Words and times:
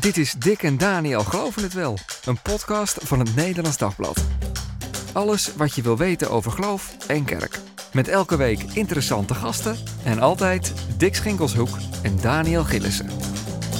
Dit 0.00 0.16
is 0.16 0.34
Dick 0.38 0.62
en 0.62 0.78
Daniel 0.78 1.24
Geloven 1.24 1.62
het 1.62 1.72
Wel, 1.72 1.98
een 2.24 2.42
podcast 2.42 2.98
van 3.02 3.18
het 3.18 3.34
Nederlands 3.36 3.76
Dagblad. 3.76 4.24
Alles 5.12 5.50
wat 5.56 5.74
je 5.74 5.82
wil 5.82 5.96
weten 5.96 6.30
over 6.30 6.50
geloof 6.50 6.96
en 7.06 7.24
kerk. 7.24 7.58
Met 7.92 8.08
elke 8.08 8.36
week 8.36 8.62
interessante 8.72 9.34
gasten 9.34 9.76
en 10.04 10.20
altijd 10.20 10.72
Dick 10.96 11.14
Schinkelshoek 11.14 11.78
en 12.02 12.18
Daniel 12.20 12.64
Gillissen. 12.64 13.10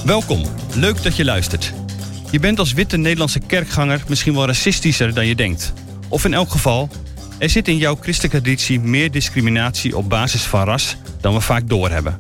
Welkom, 0.05 0.43
leuk 0.75 1.03
dat 1.03 1.17
je 1.17 1.25
luistert. 1.25 1.73
Je 2.31 2.39
bent 2.39 2.59
als 2.59 2.73
witte 2.73 2.97
Nederlandse 2.97 3.41
kerkganger 3.41 4.03
misschien 4.09 4.35
wel 4.35 4.47
racistischer 4.47 5.15
dan 5.15 5.27
je 5.27 5.35
denkt. 5.35 5.73
Of 6.09 6.25
in 6.25 6.35
elk 6.35 6.51
geval, 6.51 6.89
er 7.39 7.51
zit 7.51 7.69
in 7.69 7.77
jouw 7.77 7.97
christelijke 8.01 8.41
traditie 8.41 8.81
meer 8.81 9.11
discriminatie 9.11 9.97
op 9.97 10.09
basis 10.09 10.43
van 10.43 10.65
ras 10.65 10.97
dan 11.21 11.35
we 11.35 11.41
vaak 11.41 11.69
doorhebben. 11.69 12.19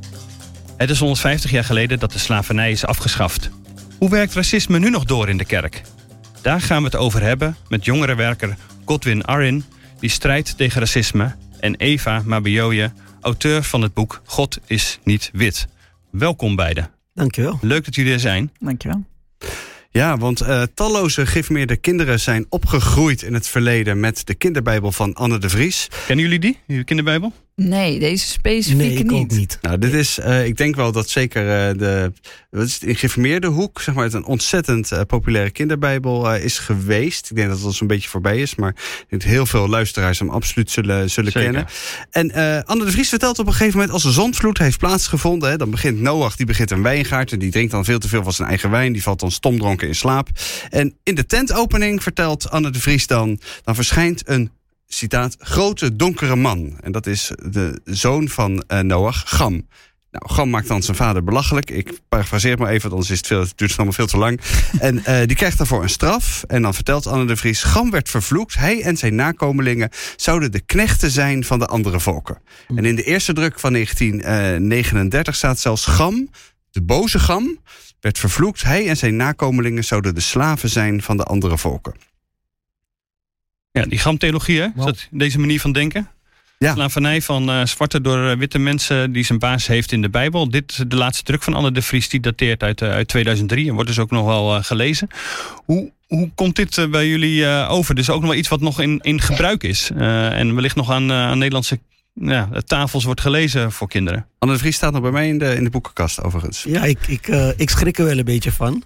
Het 0.77 0.91
is 0.91 0.98
150 0.98 1.51
jaar 1.51 1.64
geleden 1.64 1.98
dat 1.98 2.12
de 2.12 2.19
slavernij 2.19 2.71
is 2.71 2.87
afgeschaft. 2.87 3.51
Hoe 4.01 4.11
werkt 4.11 4.35
racisme 4.35 4.79
nu 4.79 4.91
nog 4.91 5.05
door 5.05 5.29
in 5.29 5.37
de 5.37 5.45
kerk? 5.45 5.83
Daar 6.43 6.61
gaan 6.61 6.79
we 6.79 6.85
het 6.85 6.97
over 6.97 7.23
hebben 7.23 7.57
met 7.69 7.85
jongerenwerker 7.85 8.57
Godwin 8.85 9.25
Arin, 9.25 9.65
die 9.99 10.11
strijdt 10.11 10.57
tegen 10.57 10.81
racisme, 10.81 11.37
en 11.59 11.75
Eva 11.75 12.23
Mabioje, 12.25 12.93
auteur 13.21 13.63
van 13.63 13.83
het 13.83 13.95
boek 13.95 14.23
God 14.25 14.59
is 14.67 14.99
niet 15.05 15.31
wit. 15.33 15.67
Welkom 16.11 16.57
beiden. 16.57 16.91
Dankjewel. 17.15 17.59
Leuk 17.61 17.85
dat 17.85 17.95
jullie 17.95 18.13
er 18.13 18.21
zijn. 18.21 18.53
Dankjewel. 18.59 19.05
Ja, 19.91 20.17
want 20.19 20.43
uh, 20.43 20.62
talloze 20.75 21.27
gifmeerde 21.27 21.77
kinderen 21.77 22.21
zijn 22.21 22.47
opgegroeid 22.48 23.23
in 23.23 23.35
het 23.35 23.48
verleden 23.48 24.01
met 24.01 24.27
de 24.27 24.35
kinderbijbel 24.35 24.93
van 24.93 25.15
Anne 25.15 25.39
de 25.39 25.48
Vries. 25.48 25.89
Kennen 26.07 26.25
jullie 26.25 26.41
die, 26.41 26.59
die 26.67 26.85
kinderbijbel? 26.85 27.33
Nee, 27.57 27.99
deze 27.99 28.27
specifieke 28.27 28.83
nee, 28.83 28.99
ik 28.99 29.11
niet. 29.11 29.21
Ook 29.23 29.31
niet. 29.31 29.59
Nou, 29.63 29.79
dit 29.79 29.93
is, 29.93 30.19
uh, 30.19 30.47
ik 30.47 30.57
denk 30.57 30.77
wel 30.77 30.93
dat 30.93 31.09
zeker 31.09 31.43
uh, 31.43 31.79
de, 31.79 32.13
wat 32.51 32.67
is 32.67 32.75
het, 32.75 32.83
in 32.83 32.97
geïnformeerde 32.97 33.47
hoek, 33.47 33.81
zeg 33.81 33.95
maar, 33.95 34.05
het 34.05 34.13
een 34.13 34.25
ontzettend 34.25 34.93
uh, 34.93 35.01
populaire 35.07 35.51
kinderbijbel 35.51 36.34
is 36.34 36.59
geweest. 36.59 37.31
Ik 37.31 37.37
denk 37.37 37.48
dat 37.48 37.57
het 37.57 37.67
al 37.67 37.73
zo'n 37.73 37.87
beetje 37.87 38.09
voorbij 38.09 38.41
is, 38.41 38.55
maar 38.55 38.70
ik 38.70 39.05
denk 39.09 39.23
dat 39.23 39.31
heel 39.31 39.47
veel 39.47 39.69
luisteraars 39.69 40.19
hem 40.19 40.31
absoluut 40.31 40.70
zullen, 40.70 41.11
zullen 41.11 41.33
kennen. 41.33 41.67
En 42.11 42.33
Anne 42.65 42.84
de 42.84 42.91
Vries 42.91 43.09
vertelt 43.09 43.39
op 43.39 43.47
een 43.47 43.53
gegeven 43.53 43.75
moment, 43.75 43.92
als 43.92 44.05
een 44.05 44.12
zondvloed 44.12 44.59
heeft 44.59 44.79
plaatsgevonden, 44.79 45.51
hè, 45.51 45.57
dan 45.57 45.70
begint 45.70 46.01
Noach, 46.01 46.37
die 46.37 46.47
begint 46.47 46.70
een 46.70 46.83
wijngaard 46.83 47.33
en 47.33 47.39
die 47.39 47.51
drinkt 47.51 47.70
dan 47.70 47.85
veel 47.85 47.98
te 47.98 48.09
veel 48.09 48.23
van 48.23 48.33
zijn 48.33 48.48
eigen 48.48 48.70
wijn. 48.70 48.92
Die 48.92 49.03
valt 49.03 49.20
dan 49.20 49.31
stomdronken 49.31 49.89
in 49.89 49.95
slaap. 49.95 50.29
En 50.70 50.97
in 51.03 51.14
de 51.14 51.27
tentopening 51.27 52.03
vertelt 52.03 52.51
Anne 52.51 52.70
de 52.70 52.81
Vries 52.81 53.07
dan, 53.07 53.41
dan 53.64 53.75
verschijnt 53.75 54.23
een 54.25 54.51
citaat, 54.92 55.36
grote 55.38 55.96
donkere 55.96 56.36
man. 56.36 56.78
En 56.80 56.92
dat 56.92 57.06
is 57.06 57.30
de 57.50 57.80
zoon 57.84 58.28
van 58.28 58.64
uh, 58.69 58.80
Noach, 58.80 59.22
Gam. 59.27 59.66
Nou, 60.10 60.34
Gam 60.34 60.50
maakt 60.50 60.69
dan 60.69 60.83
zijn 60.83 60.96
vader 60.96 61.24
belachelijk. 61.24 61.70
Ik 61.70 61.98
parafraseer 62.08 62.58
maar 62.58 62.70
even, 62.70 62.91
anders 62.91 63.11
is 63.11 63.16
het, 63.16 63.27
veel, 63.27 63.41
het 63.41 63.52
duurt 63.56 63.70
het 63.70 63.78
allemaal 63.78 63.96
veel 63.96 64.06
te 64.06 64.16
lang. 64.16 64.41
en 64.78 64.96
uh, 64.96 65.27
die 65.27 65.36
krijgt 65.36 65.58
daarvoor 65.58 65.83
een 65.83 65.88
straf. 65.88 66.44
En 66.46 66.62
dan 66.62 66.74
vertelt 66.74 67.06
Anne 67.06 67.24
de 67.24 67.36
Vries, 67.36 67.62
Gam 67.62 67.91
werd 67.91 68.08
vervloekt. 68.08 68.55
Hij 68.55 68.83
en 68.83 68.96
zijn 68.96 69.14
nakomelingen 69.14 69.91
zouden 70.16 70.52
de 70.52 70.61
knechten 70.61 71.11
zijn 71.11 71.44
van 71.44 71.58
de 71.58 71.66
andere 71.66 72.00
volken. 72.00 72.38
En 72.74 72.84
in 72.84 72.96
de 72.96 73.02
eerste 73.02 73.33
druk 73.33 73.61
van 73.61 73.72
1939 73.72 75.34
staat 75.34 75.58
zelfs 75.58 75.84
Gam, 75.84 76.30
de 76.70 76.83
boze 76.83 77.18
Gam, 77.18 77.58
werd 78.00 78.18
vervloekt. 78.18 78.62
Hij 78.62 78.88
en 78.88 78.96
zijn 78.96 79.16
nakomelingen 79.16 79.84
zouden 79.84 80.14
de 80.14 80.20
slaven 80.20 80.68
zijn 80.68 81.02
van 81.02 81.16
de 81.16 81.24
andere 81.24 81.58
volken. 81.58 82.09
Ja, 83.73 83.85
die 83.85 83.99
gramtheologie, 83.99 84.61
hè? 84.61 84.67
Is 84.67 84.85
dat 84.85 85.09
deze 85.11 85.39
manier 85.39 85.61
van 85.61 85.73
denken? 85.73 86.09
Ja. 86.59 86.75
Slavernij 86.75 87.23
van 87.23 87.51
uh, 87.51 87.65
zwarte 87.65 88.01
door 88.01 88.39
witte 88.39 88.59
mensen 88.59 89.13
die 89.13 89.25
zijn 89.25 89.39
baas 89.39 89.67
heeft 89.67 89.93
in 89.93 90.03
de 90.03 90.11
Bijbel. 90.11 90.51
Dit 90.51 90.91
de 90.91 90.97
laatste 90.97 91.23
druk 91.23 91.43
van 91.43 91.55
Anne 91.55 91.73
de 91.73 91.83
Vries, 91.83 92.09
die 92.09 92.21
dateert 92.21 92.63
uit, 92.63 92.81
uh, 92.81 92.91
uit 92.91 93.09
2003 93.09 93.69
en 93.69 93.75
wordt 93.75 93.89
dus 93.89 93.98
ook 93.98 94.11
nog 94.11 94.27
wel 94.27 94.57
uh, 94.57 94.65
gelezen. 94.65 95.09
Hoe, 95.65 95.93
hoe 96.07 96.31
komt 96.35 96.57
dit 96.57 96.91
bij 96.91 97.09
jullie 97.09 97.47
over? 97.47 97.95
Dus 97.95 98.11
ook 98.11 98.21
nog 98.21 98.31
wel 98.31 98.39
iets 98.39 98.48
wat 98.48 98.61
nog 98.61 98.81
in, 98.81 98.98
in 99.03 99.21
gebruik 99.21 99.63
is 99.63 99.91
en 99.91 100.55
wellicht 100.55 100.77
nog 100.77 100.91
aan, 100.91 101.13
aan 101.13 101.39
Nederlandse 101.39 101.79
ja, 102.14 102.48
tafels 102.64 103.05
wordt 103.05 103.20
gelezen 103.20 103.73
voor 103.73 103.89
kinderen. 103.89 104.27
Anne 104.39 104.55
de 104.55 104.61
Vries 104.61 104.77
staat 104.77 104.92
nog 104.92 105.03
bij 105.03 105.11
mij 105.11 105.29
in 105.29 105.39
de, 105.39 105.55
in 105.55 105.64
de 105.64 105.70
boekenkast 105.70 106.23
overigens. 106.23 106.63
Ja, 106.63 106.85
ik, 106.85 107.07
ik, 107.07 107.27
ik 107.57 107.70
schrik 107.70 107.98
er 107.98 108.05
wel 108.05 108.19
een 108.19 108.25
beetje 108.25 108.53
van. 108.53 108.85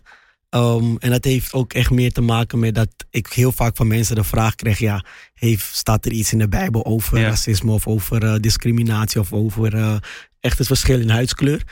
Um, 0.54 0.96
en 0.98 1.10
dat 1.10 1.24
heeft 1.24 1.52
ook 1.52 1.72
echt 1.72 1.90
meer 1.90 2.12
te 2.12 2.20
maken 2.20 2.58
met 2.58 2.74
dat 2.74 2.88
ik 3.10 3.26
heel 3.26 3.52
vaak 3.52 3.76
van 3.76 3.86
mensen 3.86 4.16
de 4.16 4.24
vraag 4.24 4.54
krijg: 4.54 4.78
ja, 4.78 5.04
heeft, 5.34 5.74
staat 5.74 6.04
er 6.04 6.12
iets 6.12 6.32
in 6.32 6.38
de 6.38 6.48
Bijbel 6.48 6.84
over 6.84 7.18
ja. 7.18 7.28
racisme 7.28 7.72
of 7.72 7.86
over 7.86 8.24
uh, 8.24 8.34
discriminatie 8.40 9.20
of 9.20 9.32
over 9.32 9.74
uh, 9.74 9.96
echt 10.40 10.58
het 10.58 10.66
verschil 10.66 11.00
in 11.00 11.10
huidskleur? 11.10 11.62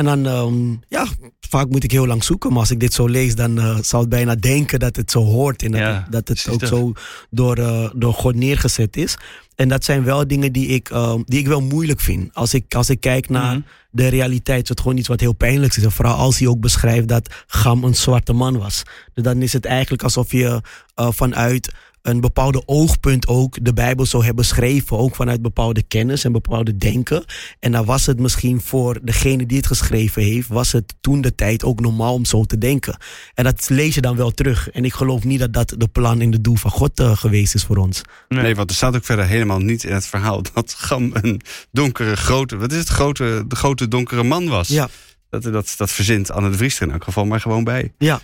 En 0.00 0.22
dan, 0.22 0.26
um, 0.26 0.80
ja, 0.88 1.06
vaak 1.40 1.68
moet 1.68 1.84
ik 1.84 1.90
heel 1.90 2.06
lang 2.06 2.24
zoeken. 2.24 2.50
Maar 2.50 2.58
als 2.58 2.70
ik 2.70 2.80
dit 2.80 2.92
zo 2.92 3.06
lees, 3.06 3.34
dan 3.34 3.58
uh, 3.58 3.78
zou 3.82 4.02
ik 4.02 4.08
bijna 4.08 4.34
denken 4.34 4.78
dat 4.78 4.96
het 4.96 5.10
zo 5.10 5.24
hoort. 5.24 5.62
En 5.62 5.70
dat, 5.70 5.80
ja, 5.80 6.06
dat 6.10 6.28
het 6.28 6.46
ook 6.50 6.64
zo 6.64 6.92
door, 7.30 7.54
door 7.94 8.14
God 8.14 8.34
neergezet 8.34 8.96
is. 8.96 9.16
En 9.60 9.68
dat 9.68 9.84
zijn 9.84 10.04
wel 10.04 10.26
dingen 10.26 10.52
die 10.52 10.66
ik, 10.66 10.88
um, 10.88 11.22
die 11.26 11.38
ik 11.38 11.46
wel 11.46 11.60
moeilijk 11.60 12.00
vind. 12.00 12.34
Als 12.34 12.54
ik, 12.54 12.74
als 12.74 12.90
ik 12.90 13.00
kijk 13.00 13.28
naar 13.28 13.44
mm 13.44 13.50
-hmm. 13.50 13.64
de 13.90 14.08
realiteit, 14.08 14.62
is 14.62 14.68
het 14.68 14.80
gewoon 14.80 14.96
iets 14.96 15.08
wat 15.08 15.20
heel 15.20 15.32
pijnlijk 15.32 15.76
is. 15.76 15.82
En 15.82 15.92
vooral 15.92 16.14
als 16.14 16.38
hij 16.38 16.48
ook 16.48 16.60
beschrijft 16.60 17.08
dat 17.08 17.34
Gam 17.46 17.84
een 17.84 17.94
zwarte 17.94 18.32
man 18.32 18.58
was. 18.58 18.82
Dus 19.14 19.24
dan 19.24 19.42
is 19.42 19.52
het 19.52 19.64
eigenlijk 19.64 20.02
alsof 20.02 20.32
je 20.32 20.62
uh, 21.00 21.08
vanuit 21.10 21.72
een 22.02 22.20
bepaalde 22.20 22.62
oogpunt 22.66 23.26
ook 23.26 23.64
de 23.64 23.72
Bijbel 23.72 24.06
zou 24.06 24.24
hebben 24.24 24.44
geschreven. 24.44 24.98
Ook 24.98 25.14
vanuit 25.14 25.42
bepaalde 25.42 25.82
kennis 25.82 26.24
en 26.24 26.32
bepaalde 26.32 26.76
denken. 26.76 27.24
En 27.58 27.72
dan 27.72 27.84
was 27.84 28.06
het 28.06 28.20
misschien 28.20 28.60
voor 28.60 28.98
degene 29.02 29.46
die 29.46 29.56
het 29.56 29.66
geschreven 29.66 30.22
heeft, 30.22 30.48
was 30.48 30.72
het 30.72 30.94
toen 31.00 31.20
de 31.20 31.34
tijd 31.34 31.64
ook 31.64 31.80
normaal 31.80 32.14
om 32.14 32.24
zo 32.24 32.44
te 32.44 32.58
denken. 32.58 32.96
En 33.34 33.44
dat 33.44 33.68
lees 33.68 33.94
je 33.94 34.00
dan 34.00 34.16
wel 34.16 34.30
terug. 34.30 34.70
En 34.70 34.84
ik 34.84 34.92
geloof 34.92 35.24
niet 35.24 35.38
dat 35.38 35.52
dat 35.52 35.74
de 35.76 35.88
plan 35.88 36.20
en 36.20 36.30
de 36.30 36.40
doel 36.40 36.56
van 36.56 36.70
God 36.70 37.00
uh, 37.00 37.16
geweest 37.16 37.54
is 37.54 37.64
voor 37.64 37.76
ons. 37.76 38.02
Nee. 38.28 38.42
nee, 38.42 38.54
want 38.54 38.70
er 38.70 38.76
staat 38.76 38.96
ook 38.96 39.04
verder 39.04 39.26
helemaal 39.26 39.58
niet 39.58 39.84
in 39.84 39.92
het 39.92 40.06
verhaal 40.06 40.42
dat 40.54 40.74
Gam 40.78 41.10
een 41.12 41.40
donkere, 41.72 42.16
grote, 42.16 42.56
wat 42.56 42.72
is 42.72 42.78
het, 42.78 42.88
grote, 42.88 43.44
de 43.48 43.56
grote 43.56 43.88
donkere 43.88 44.22
man 44.22 44.48
was. 44.48 44.68
Ja. 44.68 44.88
Dat, 45.30 45.42
dat, 45.42 45.74
dat 45.76 45.90
verzint 45.90 46.30
Anne 46.30 46.50
de 46.50 46.56
Vries 46.56 46.76
er 46.76 46.86
in 46.86 46.92
elk 46.92 47.04
geval 47.04 47.24
maar 47.24 47.40
gewoon 47.40 47.64
bij. 47.64 47.92
Ja. 47.98 48.20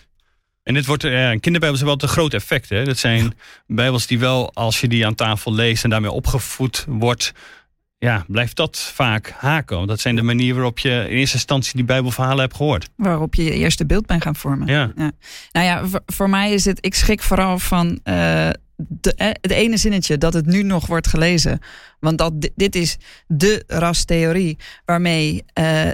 En 0.67 0.75
dit 0.75 0.87
wordt, 0.87 1.03
ja, 1.03 1.39
kinderbijbels 1.39 1.81
hebben 1.81 1.99
wel 1.99 2.09
een 2.09 2.15
groot 2.15 2.35
effect. 2.35 2.69
Hè? 2.69 2.85
Dat 2.85 2.99
zijn 2.99 3.35
bijbels 3.67 4.07
die 4.07 4.19
wel, 4.19 4.55
als 4.55 4.81
je 4.81 4.89
die 4.89 5.07
aan 5.07 5.15
tafel 5.15 5.55
leest 5.55 5.85
en 5.85 5.91
daarmee 5.91 6.11
opgevoed 6.11 6.85
wordt, 6.89 7.33
ja, 7.99 8.25
blijft 8.29 8.57
dat 8.57 8.79
vaak 8.79 9.35
haken. 9.37 9.77
Want 9.77 9.89
dat 9.89 10.01
zijn 10.01 10.17
de 10.17 10.23
manieren 10.23 10.55
waarop 10.55 10.79
je 10.79 10.91
in 10.91 11.17
eerste 11.17 11.37
instantie 11.37 11.75
die 11.75 11.85
bijbelverhalen 11.85 12.41
hebt 12.41 12.57
gehoord. 12.57 12.89
Waarop 12.97 13.35
je 13.35 13.45
je 13.45 13.53
eerste 13.53 13.87
beeld 13.87 14.07
bent 14.07 14.23
gaan 14.23 14.37
vormen. 14.37 14.67
Ja. 14.67 14.93
ja. 14.97 15.13
Nou 15.53 15.67
ja, 15.67 15.87
voor, 15.87 16.01
voor, 16.07 16.31
mij 16.31 16.53
is 16.53 16.65
het, 16.65 16.79
ik 16.81 16.95
schrik 16.95 17.23
vooral 17.23 17.59
van 17.59 17.87
uh, 17.89 18.49
de, 18.77 19.37
het 19.41 19.51
ene 19.51 19.77
zinnetje 19.77 20.19
dat 20.19 20.33
het 20.33 20.47
nu 20.47 20.63
nog 20.63 20.87
wordt 20.87 21.07
gelezen. 21.07 21.59
Want 22.01 22.19
dat, 22.19 22.51
dit 22.55 22.75
is 22.75 22.97
de 23.27 23.65
rastheorie 23.67 24.59
waarmee 24.85 25.33
uh, 25.35 25.43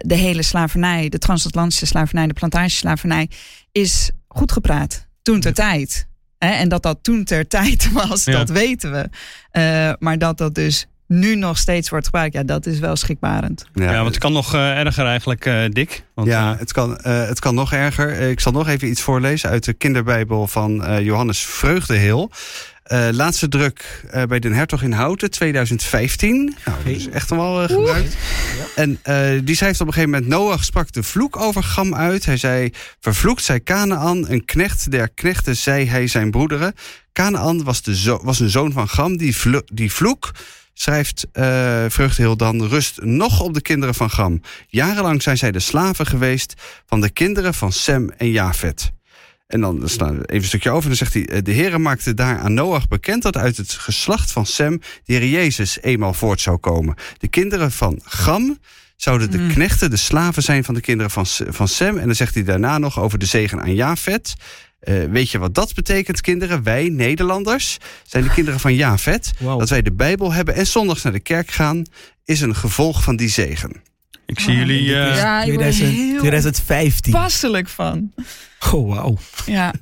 de 0.00 0.14
hele 0.14 0.42
slavernij, 0.42 1.08
de 1.08 1.18
transatlantische 1.18 1.86
slavernij, 1.86 2.26
de 2.26 2.32
plantageslavernij, 2.32 3.28
is 3.72 4.10
goed 4.36 4.52
gepraat. 4.52 5.06
Toen 5.22 5.40
ter 5.40 5.54
tijd. 5.54 6.06
Hè? 6.38 6.48
En 6.48 6.68
dat 6.68 6.82
dat 6.82 6.98
toen 7.02 7.24
ter 7.24 7.48
tijd 7.48 7.92
was, 8.08 8.24
ja. 8.24 8.32
dat 8.32 8.48
weten 8.48 8.92
we. 8.92 9.08
Uh, 9.52 9.92
maar 9.98 10.18
dat 10.18 10.38
dat 10.38 10.54
dus 10.54 10.86
nu 11.06 11.34
nog 11.34 11.58
steeds 11.58 11.88
wordt 11.88 12.04
gebruikt, 12.04 12.34
ja, 12.34 12.42
dat 12.42 12.66
is 12.66 12.78
wel 12.78 12.96
schrikbarend. 12.96 13.66
Ja, 13.74 13.92
ja 13.92 13.96
want 13.96 14.08
het 14.08 14.18
kan 14.18 14.32
nog 14.32 14.54
uh, 14.54 14.78
erger 14.78 15.06
eigenlijk, 15.06 15.46
uh, 15.46 15.64
Dick. 15.68 16.04
Want, 16.14 16.28
ja, 16.28 16.56
het 16.58 16.72
kan, 16.72 16.90
uh, 16.90 17.26
het 17.26 17.40
kan 17.40 17.54
nog 17.54 17.72
erger. 17.72 18.20
Ik 18.20 18.40
zal 18.40 18.52
nog 18.52 18.68
even 18.68 18.88
iets 18.88 19.00
voorlezen 19.00 19.50
uit 19.50 19.64
de 19.64 19.72
kinderbijbel 19.72 20.46
van 20.46 21.02
Johannes 21.02 21.44
Vreugdeheel. 21.44 22.30
Uh, 22.86 23.08
laatste 23.10 23.48
druk 23.48 24.04
uh, 24.14 24.22
bij 24.22 24.38
Den 24.38 24.52
Hertog 24.52 24.82
in 24.82 24.92
Houten, 24.92 25.30
2015. 25.30 26.54
Nou, 26.64 26.76
dat 26.84 26.94
is 26.94 27.08
echt 27.08 27.30
wel 27.30 27.62
uh, 27.62 27.68
gebruikt. 27.68 28.16
En 28.74 28.98
die 29.44 29.56
schrijft 29.56 29.80
op 29.80 29.86
een 29.86 29.92
gegeven 29.92 30.14
moment... 30.14 30.30
Noach 30.30 30.64
sprak 30.64 30.92
de 30.92 31.02
vloek 31.02 31.36
over 31.36 31.62
Gam 31.62 31.94
uit. 31.94 32.24
Hij 32.24 32.36
zei, 32.36 32.70
vervloekt 33.00 33.42
zij 33.42 33.60
Kanaan, 33.60 34.28
een 34.28 34.44
knecht 34.44 34.90
der 34.90 35.08
knechten, 35.08 35.56
zei 35.56 35.88
hij 35.88 36.06
zijn 36.06 36.30
broederen. 36.30 36.74
Kanaan 37.12 37.64
was, 37.64 37.82
de 37.82 38.18
was 38.22 38.40
een 38.40 38.50
zoon 38.50 38.72
van 38.72 38.88
Gam, 38.88 39.16
die, 39.16 39.36
vlo 39.36 39.60
die 39.72 39.92
vloek... 39.92 40.30
Schrijft 40.74 41.26
uh, 41.32 41.84
Vreugdeheel 41.88 42.36
dan 42.36 42.66
rust 42.66 43.02
nog 43.02 43.40
op 43.40 43.54
de 43.54 43.62
kinderen 43.62 43.94
van 43.94 44.10
Gam. 44.10 44.40
Jarenlang 44.68 45.22
zijn 45.22 45.38
zij 45.38 45.52
de 45.52 45.60
slaven 45.60 46.06
geweest 46.06 46.54
van 46.86 47.00
de 47.00 47.10
kinderen 47.10 47.54
van 47.54 47.72
Sem 47.72 48.10
en 48.16 48.30
Jafet. 48.30 48.92
En 49.52 49.60
dan 49.60 49.88
slaan 49.88 50.18
we 50.18 50.26
even 50.26 50.36
een 50.36 50.44
stukje 50.44 50.70
over. 50.70 50.90
En 50.90 50.96
dan 50.96 51.08
zegt 51.08 51.14
hij: 51.14 51.42
De 51.42 51.52
Heer 51.52 51.80
maakte 51.80 52.14
daar 52.14 52.38
aan 52.38 52.54
Noach 52.54 52.88
bekend 52.88 53.22
dat 53.22 53.36
uit 53.36 53.56
het 53.56 53.72
geslacht 53.72 54.32
van 54.32 54.46
Sem 54.46 54.80
de 55.04 55.12
Heer 55.12 55.28
Jezus 55.28 55.78
eenmaal 55.80 56.14
voort 56.14 56.40
zou 56.40 56.56
komen. 56.56 56.94
De 57.18 57.28
kinderen 57.28 57.72
van 57.72 58.00
Gam 58.04 58.58
zouden 58.96 59.30
de 59.30 59.38
mm. 59.38 59.52
knechten, 59.52 59.90
de 59.90 59.96
slaven 59.96 60.42
zijn 60.42 60.64
van 60.64 60.74
de 60.74 60.80
kinderen 60.80 61.10
van, 61.10 61.26
van 61.48 61.68
Sem. 61.68 61.98
En 61.98 62.06
dan 62.06 62.14
zegt 62.14 62.34
hij 62.34 62.44
daarna 62.44 62.78
nog 62.78 63.00
over 63.00 63.18
de 63.18 63.26
zegen 63.26 63.60
aan 63.60 63.74
Jafet. 63.74 64.34
Uh, 64.82 65.04
weet 65.04 65.30
je 65.30 65.38
wat 65.38 65.54
dat 65.54 65.74
betekent, 65.74 66.20
kinderen? 66.20 66.62
Wij, 66.62 66.88
Nederlanders, 66.88 67.78
zijn 68.06 68.24
de 68.24 68.30
kinderen 68.30 68.60
van 68.60 68.74
Jafet. 68.74 69.32
Wow. 69.38 69.58
Dat 69.58 69.68
wij 69.68 69.82
de 69.82 69.92
Bijbel 69.92 70.32
hebben 70.32 70.54
en 70.54 70.66
zondags 70.66 71.02
naar 71.02 71.12
de 71.12 71.20
kerk 71.20 71.50
gaan, 71.50 71.82
is 72.24 72.40
een 72.40 72.54
gevolg 72.54 73.02
van 73.02 73.16
die 73.16 73.28
zegen. 73.28 73.82
Ik 74.26 74.40
zie 74.40 74.54
jullie... 74.54 74.96
Eh, 74.96 75.16
Ja, 75.16 75.42
ik 75.42 75.52
word 75.52 75.72
2000 75.72 75.90
heel 75.90 76.18
2015. 76.18 77.12
passelijk 77.12 77.68
van. 77.68 78.12
Oh, 78.70 78.94
wauw. 78.94 79.16
Ja. 79.46 79.72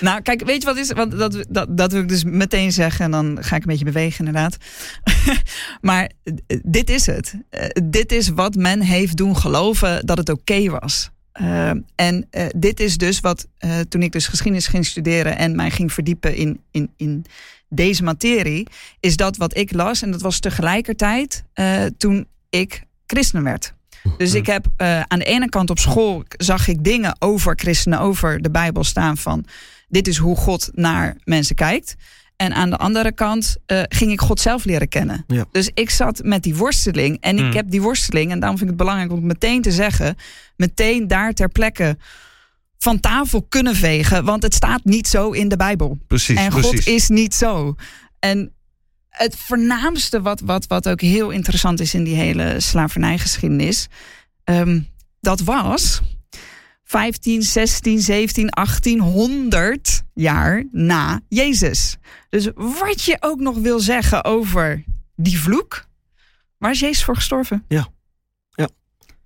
Nou, 0.00 0.22
kijk, 0.22 0.44
weet 0.44 0.62
je 0.62 0.68
wat 0.68 0.76
is? 0.76 0.92
Want 0.92 1.18
dat, 1.18 1.44
dat, 1.48 1.78
dat 1.78 1.92
wil 1.92 2.00
ik 2.00 2.08
dus 2.08 2.24
meteen 2.24 2.72
zeggen. 2.72 3.04
En 3.04 3.10
dan 3.10 3.38
ga 3.40 3.56
ik 3.56 3.62
een 3.62 3.68
beetje 3.68 3.84
bewegen, 3.84 4.26
inderdaad. 4.26 4.56
maar 5.80 6.10
eh, 6.22 6.58
dit 6.62 6.90
is 6.90 7.06
het. 7.06 7.34
Eh, 7.50 7.66
dit 7.84 8.12
is 8.12 8.28
wat 8.28 8.54
men 8.54 8.80
heeft 8.80 9.16
doen 9.16 9.36
geloven 9.36 10.06
dat 10.06 10.18
het 10.18 10.28
oké 10.28 10.70
was. 10.70 11.10
Eh, 11.32 11.70
en 11.94 12.28
dit 12.56 12.80
is 12.80 12.96
dus 12.96 13.20
wat, 13.20 13.46
toen 13.88 14.02
ik 14.02 14.12
dus 14.12 14.26
geschiedenis 14.26 14.66
ging 14.66 14.86
studeren 14.86 15.38
en 15.38 15.56
mij 15.56 15.70
ging 15.70 15.92
verdiepen 15.92 16.34
in, 16.34 16.60
in, 16.70 16.90
in 16.96 17.24
deze 17.68 18.02
materie, 18.02 18.66
is 19.00 19.16
dat 19.16 19.36
wat 19.36 19.56
ik 19.56 19.72
las. 19.72 20.02
En 20.02 20.10
dat 20.10 20.22
was 20.22 20.38
tegelijkertijd 20.38 21.44
toen 21.96 22.26
ik 22.50 22.82
christen 23.06 23.42
werd. 23.42 23.74
Dus 24.16 24.34
ik 24.34 24.46
heb 24.46 24.66
eh, 24.76 25.00
aan 25.00 25.18
de 25.18 25.24
ene 25.24 25.48
kant 25.48 25.70
op 25.70 25.78
school 25.78 26.24
zag 26.28 26.68
ik 26.68 26.84
dingen 26.84 27.16
over 27.18 27.54
christenen, 27.56 28.00
over 28.00 28.42
de 28.42 28.50
Bijbel 28.50 28.84
staan 28.84 29.16
van 29.16 29.44
dit 29.88 30.08
is 30.08 30.16
hoe 30.16 30.36
God 30.36 30.70
naar 30.74 31.16
mensen 31.24 31.54
kijkt. 31.54 31.94
En 32.36 32.54
aan 32.54 32.70
de 32.70 32.76
andere 32.76 33.12
kant 33.12 33.56
eh, 33.66 33.82
ging 33.88 34.12
ik 34.12 34.20
God 34.20 34.40
zelf 34.40 34.64
leren 34.64 34.88
kennen. 34.88 35.24
Ja. 35.26 35.44
Dus 35.52 35.70
ik 35.74 35.90
zat 35.90 36.20
met 36.24 36.42
die 36.42 36.56
worsteling. 36.56 37.16
En 37.20 37.36
Mm. 37.36 37.46
ik 37.46 37.52
heb 37.54 37.70
die 37.70 37.82
worsteling, 37.82 38.30
en 38.30 38.38
daarom 38.40 38.58
vind 38.58 38.70
ik 38.70 38.76
het 38.76 38.84
belangrijk 38.86 39.10
om 39.10 39.16
het 39.16 39.26
meteen 39.26 39.62
te 39.62 39.70
zeggen, 39.72 40.16
meteen 40.56 41.08
daar 41.08 41.32
ter 41.32 41.48
plekke 41.48 41.96
van 42.78 43.00
tafel 43.00 43.42
kunnen 43.48 43.76
vegen. 43.76 44.24
Want 44.24 44.42
het 44.42 44.54
staat 44.54 44.84
niet 44.84 45.08
zo 45.08 45.30
in 45.30 45.48
de 45.48 45.56
Bijbel. 45.56 45.98
Precies, 46.06 46.36
En 46.38 46.48
precies. 46.50 46.70
God 46.70 46.86
is 46.86 47.08
niet 47.08 47.34
zo. 47.34 47.74
En 48.18 48.50
het 49.16 49.36
voornaamste 49.36 50.22
wat, 50.22 50.40
wat, 50.40 50.66
wat 50.66 50.88
ook 50.88 51.00
heel 51.00 51.30
interessant 51.30 51.80
is 51.80 51.94
in 51.94 52.04
die 52.04 52.14
hele 52.14 52.60
slavernijgeschiedenis, 52.60 53.86
ehm, 54.44 54.80
dat 55.20 55.40
was 55.40 56.00
15, 56.84 57.42
16, 57.42 58.00
17, 58.00 58.50
18, 58.50 59.00
100 59.00 60.02
jaar 60.14 60.64
na 60.72 61.20
Jezus. 61.28 61.96
Dus 62.28 62.48
wat 62.54 63.02
je 63.02 63.16
ook 63.20 63.40
nog 63.40 63.56
wil 63.58 63.80
zeggen 63.80 64.24
over 64.24 64.84
die 65.16 65.40
vloek, 65.40 65.86
waar 66.58 66.70
is 66.70 66.80
Jezus 66.80 67.04
voor 67.04 67.16
gestorven? 67.16 67.64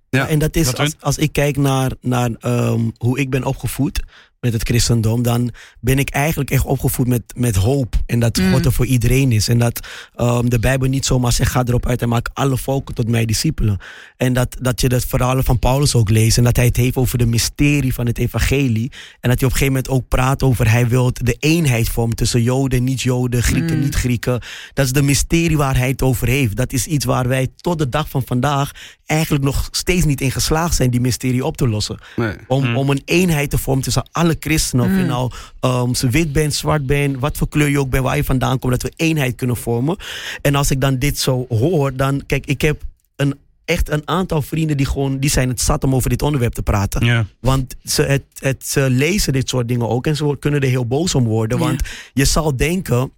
Ja, 0.09 0.27
en 0.27 0.39
dat 0.39 0.55
is, 0.55 0.75
als, 0.75 0.95
als 0.99 1.17
ik 1.17 1.31
kijk 1.31 1.57
naar, 1.57 1.91
naar 2.01 2.31
ehm, 2.39 2.89
hoe 2.97 3.19
ik 3.19 3.29
ben 3.29 3.43
opgevoed 3.43 3.99
met 4.41 4.53
het 4.53 4.63
christendom, 4.63 5.21
dan 5.23 5.51
ben 5.79 5.99
ik 5.99 6.09
eigenlijk 6.09 6.49
echt 6.51 6.65
opgevoed 6.65 7.07
met, 7.07 7.21
met 7.35 7.55
hoop. 7.55 7.95
En 8.05 8.19
dat 8.19 8.37
Mm. 8.37 8.51
God 8.51 8.65
er 8.65 8.71
voor 8.73 8.85
iedereen 8.85 9.31
is. 9.31 9.47
En 9.47 9.57
dat 9.57 9.87
ehm, 10.15 10.45
de 10.49 10.59
Bijbel 10.59 10.89
niet 10.89 11.05
zomaar 11.05 11.31
zegt, 11.31 11.51
ga 11.51 11.63
erop 11.65 11.85
uit 11.87 12.01
en 12.01 12.09
maak 12.09 12.29
alle 12.33 12.57
volken 12.57 12.95
tot 12.95 13.07
mijn 13.09 13.27
discipelen. 13.27 13.77
En 14.17 14.33
dat, 14.33 14.57
dat 14.61 14.81
je 14.81 14.89
de 14.89 15.01
verhalen 15.01 15.43
van 15.43 15.59
Paulus 15.59 15.95
ook 15.95 16.09
leest. 16.09 16.37
En 16.37 16.43
dat 16.43 16.55
hij 16.55 16.65
het 16.65 16.77
heeft 16.77 16.95
over 16.95 17.17
de 17.17 17.25
mysterie 17.25 17.93
van 17.93 18.05
het 18.05 18.17
evangelie. 18.17 18.91
En 19.19 19.29
dat 19.29 19.39
hij 19.39 19.47
op 19.49 19.53
een 19.53 19.57
gegeven 19.57 19.65
moment 19.67 19.89
ook 19.89 20.07
praat 20.07 20.43
over, 20.43 20.71
hij 20.71 20.87
wil 20.87 21.11
de 21.13 21.35
eenheid 21.39 21.89
vormen 21.89 22.15
tussen 22.15 22.41
Joden, 22.43 22.83
niet-Joden, 22.83 23.43
Grieken, 23.43 23.75
Mm. 23.75 23.81
niet-Grieken. 23.83 24.41
Dat 24.73 24.85
is 24.85 24.91
de 24.91 25.01
mysterie 25.01 25.57
waar 25.57 25.77
hij 25.77 25.87
het 25.89 26.01
over 26.01 26.27
heeft. 26.27 26.55
Dat 26.55 26.73
is 26.73 26.85
iets 26.87 27.05
waar 27.05 27.27
wij 27.27 27.47
tot 27.55 27.77
de 27.79 27.89
dag 27.89 28.09
van 28.09 28.23
vandaag 28.25 28.71
eigenlijk 29.05 29.43
nog 29.43 29.67
steeds 29.71 30.05
niet 30.05 30.21
in 30.21 30.31
geslaagd 30.31 30.75
zijn, 30.75 30.89
die 30.91 30.99
mysterie 31.01 31.45
op 31.45 31.57
te 31.57 31.67
lossen. 31.67 31.99
Nee. 32.15 32.35
Om, 32.47 32.65
Mm. 32.67 32.77
om 32.77 32.89
een 32.89 33.01
eenheid 33.05 33.49
te 33.49 33.57
vormen 33.57 33.83
tussen 33.83 34.07
alle 34.11 34.30
christenen. 34.39 34.85
Of 34.85 34.91
je 34.91 35.03
nou 35.03 35.31
um, 35.61 35.95
ze 35.95 36.09
wit 36.09 36.31
bent, 36.31 36.53
zwart 36.53 36.85
bent, 36.85 37.19
wat 37.19 37.37
voor 37.37 37.49
kleur 37.49 37.69
je 37.69 37.79
ook 37.79 37.89
bent, 37.89 38.03
waar 38.03 38.15
je 38.15 38.23
vandaan 38.23 38.59
komt, 38.59 38.71
dat 38.71 38.81
we 38.81 38.93
eenheid 38.95 39.35
kunnen 39.35 39.57
vormen. 39.57 39.97
En 40.41 40.55
als 40.55 40.71
ik 40.71 40.81
dan 40.81 40.97
dit 40.97 41.19
zo 41.19 41.45
hoor, 41.49 41.95
dan 41.95 42.23
kijk, 42.25 42.45
ik 42.45 42.61
heb 42.61 42.81
een, 43.15 43.35
echt 43.65 43.89
een 43.89 44.01
aantal 44.05 44.41
vrienden 44.41 44.77
die 44.77 44.85
gewoon, 44.85 45.19
die 45.19 45.29
zijn 45.29 45.49
het 45.49 45.61
zat 45.61 45.83
om 45.83 45.95
over 45.95 46.09
dit 46.09 46.21
onderwerp 46.21 46.53
te 46.53 46.63
praten. 46.63 47.05
ja. 47.05 47.25
Want 47.39 47.75
ze, 47.83 48.01
het, 48.01 48.23
het, 48.39 48.67
ze 48.67 48.89
lezen 48.89 49.33
dit 49.33 49.49
soort 49.49 49.67
dingen 49.67 49.89
ook 49.89 50.07
en 50.07 50.15
ze 50.15 50.35
kunnen 50.39 50.61
er 50.61 50.67
heel 50.67 50.85
boos 50.85 51.15
om 51.15 51.23
worden. 51.23 51.59
Ja. 51.59 51.65
Want 51.65 51.81
je 52.13 52.25
zal 52.25 52.55
denken, 52.55 53.11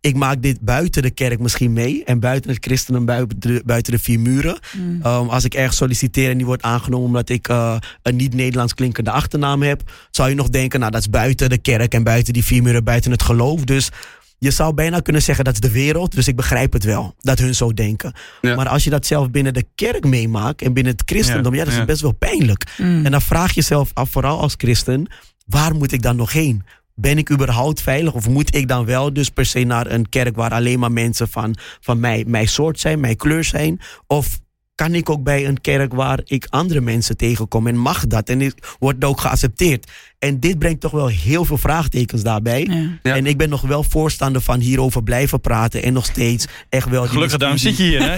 ik 0.00 0.16
maak 0.16 0.42
dit 0.42 0.60
buiten 0.60 1.02
de 1.02 1.10
kerk 1.10 1.38
misschien 1.38 1.72
mee. 1.72 2.04
En 2.04 2.20
buiten 2.20 2.50
het 2.50 2.64
christenen, 2.64 3.04
buiten 3.04 3.40
de, 3.40 3.62
buiten 3.64 3.92
de 3.92 3.98
vier 3.98 4.20
muren. 4.20 4.58
Mm. 4.76 5.00
Um, 5.06 5.28
als 5.28 5.44
ik 5.44 5.54
ergens 5.54 5.76
solliciteer 5.76 6.30
en 6.30 6.36
die 6.36 6.46
wordt 6.46 6.62
aangenomen 6.62 7.06
omdat 7.06 7.28
ik 7.28 7.48
eh, 7.48 7.76
een 8.02 8.16
niet-Nederlands 8.16 8.74
klinkende 8.74 9.10
achternaam 9.10 9.62
heb, 9.62 9.82
zou 10.10 10.28
je 10.28 10.34
nog 10.34 10.48
denken, 10.48 10.80
nou 10.80 10.92
dat 10.92 11.00
is 11.00 11.10
buiten 11.10 11.48
de 11.48 11.58
kerk 11.58 11.94
en 11.94 12.02
buiten 12.02 12.32
die 12.32 12.44
vier 12.44 12.62
muren, 12.62 12.84
buiten 12.84 13.10
het 13.10 13.22
geloof. 13.22 13.64
Dus 13.64 13.90
je 14.38 14.50
zou 14.50 14.74
bijna 14.74 15.00
kunnen 15.00 15.22
zeggen 15.22 15.44
dat 15.44 15.54
is 15.54 15.60
de 15.60 15.70
wereld. 15.70 16.14
Dus 16.14 16.28
ik 16.28 16.36
begrijp 16.36 16.72
het 16.72 16.84
wel 16.84 17.14
dat 17.20 17.38
hun 17.38 17.54
zo 17.54 17.72
denken. 17.72 18.12
Ja. 18.40 18.54
Maar 18.54 18.68
als 18.68 18.84
je 18.84 18.90
dat 18.90 19.06
zelf 19.06 19.30
binnen 19.30 19.54
de 19.54 19.64
kerk 19.74 20.04
meemaakt 20.04 20.62
en 20.62 20.72
binnen 20.72 20.92
het 20.92 21.02
christendom, 21.06 21.52
ja, 21.52 21.58
Ja, 21.58 21.64
dat 21.64 21.72
is 21.72 21.78
ja. 21.78 21.84
best 21.84 22.00
wel 22.00 22.12
pijnlijk. 22.12 22.74
Mm. 22.76 23.04
En 23.04 23.10
dan 23.10 23.22
vraag 23.22 23.48
je 23.48 23.54
jezelf 23.54 23.90
af, 23.94 24.10
vooral 24.10 24.40
als 24.40 24.54
christen, 24.56 25.06
waar 25.46 25.74
moet 25.74 25.92
ik 25.92 26.02
dan 26.02 26.16
nog 26.16 26.32
heen? 26.32 26.62
Ben 27.00 27.18
ik 27.18 27.30
überhaupt 27.30 27.80
veilig 27.80 28.12
of 28.12 28.28
moet 28.28 28.54
ik 28.54 28.68
dan 28.68 28.84
wel 28.84 29.12
dus 29.12 29.28
per 29.30 29.46
se 29.46 29.64
naar 29.64 29.90
een 29.90 30.08
kerk 30.08 30.36
waar 30.36 30.50
alleen 30.52 30.78
maar 30.78 30.92
mensen 30.92 31.28
van, 31.28 31.54
van 31.80 32.00
mij, 32.00 32.24
mijn 32.26 32.48
soort 32.48 32.80
zijn, 32.80 33.00
mijn 33.00 33.16
kleur 33.16 33.44
zijn? 33.44 33.80
Of 34.06 34.38
kan 34.74 34.94
ik 34.94 35.10
ook 35.10 35.22
bij 35.22 35.46
een 35.46 35.60
kerk 35.60 35.92
waar 35.92 36.20
ik 36.24 36.46
andere 36.50 36.80
mensen 36.80 37.16
tegenkom 37.16 37.66
en 37.66 37.76
mag 37.76 38.06
dat 38.06 38.28
en 38.28 38.52
wordt 38.78 39.04
ook 39.04 39.20
geaccepteerd? 39.20 39.90
En 40.18 40.40
dit 40.40 40.58
brengt 40.58 40.80
toch 40.80 40.90
wel 40.92 41.06
heel 41.06 41.44
veel 41.44 41.58
vraagtekens 41.58 42.22
daarbij. 42.22 42.66
Ja. 42.70 42.98
Ja. 43.02 43.16
En 43.16 43.26
ik 43.26 43.36
ben 43.36 43.48
nog 43.48 43.60
wel 43.60 43.82
voorstander 43.82 44.42
van 44.42 44.60
hierover 44.60 45.02
blijven 45.02 45.40
praten 45.40 45.82
en 45.82 45.92
nog 45.92 46.04
steeds 46.04 46.46
echt 46.68 46.88
wel 46.88 47.02
die 47.02 47.10
Gelukkig, 47.10 47.38
daarom 47.38 47.58
zit 47.58 47.76
je 47.76 47.82
hier. 47.82 48.02
Hè? 48.02 48.14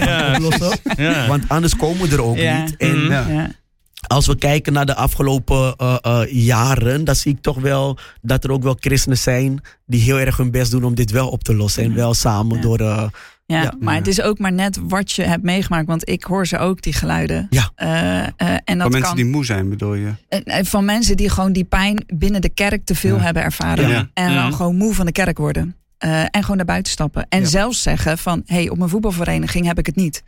Ja. 0.95 1.27
Want 1.27 1.43
anders 1.47 1.75
komen 1.75 2.09
we 2.09 2.15
er 2.15 2.23
ook 2.23 2.37
Ja. 2.37 2.63
niet. 2.63 2.77
En 2.77 2.97
Mhm. 3.03 3.11
Ja. 3.11 3.27
Ja. 3.29 3.51
Als 4.07 4.27
we 4.27 4.37
kijken 4.37 4.73
naar 4.73 4.85
de 4.85 4.95
afgelopen 4.95 5.75
eh, 5.77 5.97
eh, 6.01 6.21
jaren, 6.31 7.03
dan 7.03 7.15
zie 7.15 7.33
ik 7.33 7.41
toch 7.41 7.59
wel 7.59 7.97
dat 8.21 8.43
er 8.43 8.51
ook 8.51 8.63
wel 8.63 8.77
christenen 8.79 9.17
zijn 9.17 9.61
die 9.85 10.01
heel 10.01 10.19
erg 10.19 10.37
hun 10.37 10.51
best 10.51 10.71
doen 10.71 10.83
om 10.83 10.95
dit 10.95 11.11
wel 11.11 11.29
op 11.29 11.43
te 11.43 11.55
lossen. 11.55 11.83
En 11.83 11.89
Ja. 11.89 11.95
wel 11.95 12.13
samen 12.13 12.55
Ja. 12.55 12.61
door. 12.61 12.79
eh, 12.79 13.03
Ja, 13.45 13.61
Ja. 13.61 13.73
maar 13.79 13.95
het 13.95 14.07
is 14.07 14.21
ook 14.21 14.39
maar 14.39 14.51
net 14.53 14.79
wat 14.87 15.11
je 15.11 15.23
hebt 15.23 15.43
meegemaakt. 15.43 15.87
Want 15.87 16.09
ik 16.09 16.23
hoor 16.23 16.47
ze 16.47 16.57
ook, 16.57 16.81
die 16.81 16.93
geluiden. 16.93 17.47
Ja. 17.49 17.71
Eh, 17.75 18.17
eh, 18.19 18.27
en 18.37 18.37
dat 18.65 18.65
Van 18.65 18.75
mensen 18.77 19.01
kan 19.01 19.15
die 19.15 19.25
moe 19.25 19.45
zijn, 19.45 19.69
bedoel 19.69 19.93
je? 19.93 20.11
van 20.63 20.85
mensen 20.85 21.17
die 21.17 21.29
gewoon 21.29 21.51
die 21.53 21.63
pijn 21.63 22.03
binnen 22.13 22.41
de 22.41 22.49
kerk 22.49 22.85
te 22.85 22.95
veel 22.95 23.15
Ja. 23.15 23.21
hebben 23.21 23.43
ervaren. 23.43 23.89
Ja. 23.89 24.09
En 24.13 24.33
dan 24.33 24.45
Mhm. 24.47 24.53
gewoon 24.55 24.75
moe 24.75 24.93
van 24.93 25.05
de 25.05 25.11
kerk 25.11 25.37
worden. 25.37 25.75
Eh, 25.97 26.21
en 26.21 26.41
gewoon 26.41 26.57
naar 26.57 26.65
buiten 26.65 26.91
stappen. 26.91 27.25
En 27.29 27.39
Ja. 27.41 27.45
zelfs 27.47 27.81
zeggen 27.81 28.17
van, 28.17 28.41
hé, 28.45 28.55
hey, 28.55 28.69
op 28.69 28.77
mijn 28.77 28.89
voetbalvereniging 28.89 29.65
heb 29.65 29.79
ik 29.79 29.85
het 29.85 29.95
niet. 29.95 30.23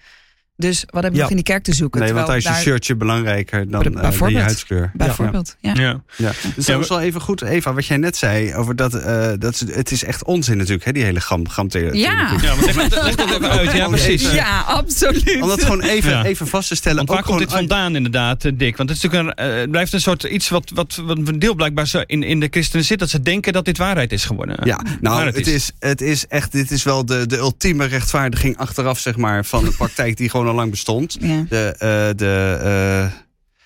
Dus 0.56 0.84
wat 0.90 1.04
heb 1.04 1.12
je 1.12 1.18
Ja. 1.18 1.22
nog 1.24 1.30
in 1.32 1.36
die 1.38 1.46
kerk 1.46 1.64
te 1.64 1.74
zoeken? 1.74 2.02
Nee, 2.02 2.14
want 2.14 2.28
daar 2.28 2.38
is 2.38 2.44
je 2.44 2.54
shirtje 2.54 2.96
belangrijker 2.96 3.70
dan, 3.72 3.82
eh, 3.82 3.92
je 3.92 4.00
bijvoorbeeld. 4.00 4.42
huidskleur. 4.44 4.92
Bijvoorbeeld, 4.94 5.56
ja. 5.60 5.74
Ja. 5.74 6.02
Ja, 6.18 6.32
dus 6.56 6.66
Ja, 6.66 6.74
dat 6.74 6.82
is 6.84 6.90
wel 6.90 7.02
even 7.02 7.22
goed, 7.22 7.42
Eva, 7.42 7.74
wat 7.74 7.86
jij 7.86 7.98
net 7.98 8.18
zei 8.18 8.56
over 8.56 8.76
dat, 8.76 8.94
eh, 8.94 9.32
dat 9.40 9.60
het 9.68 9.92
is 9.92 10.04
echt 10.04 10.24
onzin 10.24 10.58
natuurlijk, 10.58 10.86
hè, 10.86 10.92
die 10.92 11.04
hele 11.04 11.20
gam, 11.22 11.48
gamtheorie. 11.50 12.00
Ja. 12.02 12.32
Ja, 12.42 12.56
want 12.56 12.76
leg, 12.76 12.90
dat 12.90 13.06
even 13.06 13.50
uit. 13.50 13.72
Ja, 13.72 13.88
precies. 13.88 14.32
Ja, 14.32 14.60
absoluut. 14.62 15.42
Om 15.42 15.48
dat 15.48 15.62
gewoon 15.64 15.82
even, 15.82 16.12
Ja. 16.12 16.24
even 16.26 16.48
vast 16.48 16.68
te 16.68 16.76
stellen. 16.76 16.98
Want 16.98 17.10
waar 17.10 17.18
ook 17.20 17.26
komt 17.26 17.40
dit 17.40 17.52
vandaan 17.52 17.96
inderdaad, 17.96 18.46
eh, 18.46 18.52
Dick? 18.56 18.78
Want 18.78 18.90
het, 18.90 18.98
is 18.98 19.04
natuurlijk 19.04 19.40
een, 19.40 19.46
eh, 19.54 19.60
het 19.60 19.72
blijft 19.72 19.94
een 19.94 20.02
soort 20.02 20.24
iets 20.24 20.50
wat, 20.50 20.72
wat, 20.74 21.02
wat 21.06 21.18
een 21.18 21.40
deel 21.40 21.56
blijkbaar 21.56 21.88
zo 21.88 22.02
in, 22.06 22.24
in 22.24 22.40
de 22.40 22.48
christenen 22.52 22.86
zit... 22.86 23.00
dat 23.00 23.10
ze 23.10 23.22
denken 23.22 23.54
dat 23.54 23.66
dit 23.66 23.78
waarheid 23.78 24.12
is 24.12 24.26
geworden. 24.26 24.58
Ja, 24.64 24.80
nou, 25.02 25.26
het, 25.26 25.36
het 25.36 25.48
is. 25.48 25.54
is. 25.54 25.72
het 25.80 26.02
is 26.02 26.28
echt, 26.28 26.52
dit 26.52 26.72
is 26.72 26.84
wel 26.84 27.06
de, 27.06 27.26
de 27.28 27.38
ultieme 27.38 27.86
rechtvaardiging 27.86 28.58
achteraf, 28.58 29.00
zeg 29.00 29.16
maar, 29.18 29.46
van 29.46 29.64
de 29.64 29.72
praktijk 29.82 30.18
die 30.18 30.30
gewoon 30.30 30.43
al 30.48 30.56
lang 30.56 30.70
bestond. 30.70 31.18
Ja. 31.20 31.46
De, 31.50 31.76
eh, 31.78 32.18
de, 32.18 32.60
eh, 32.64 33.23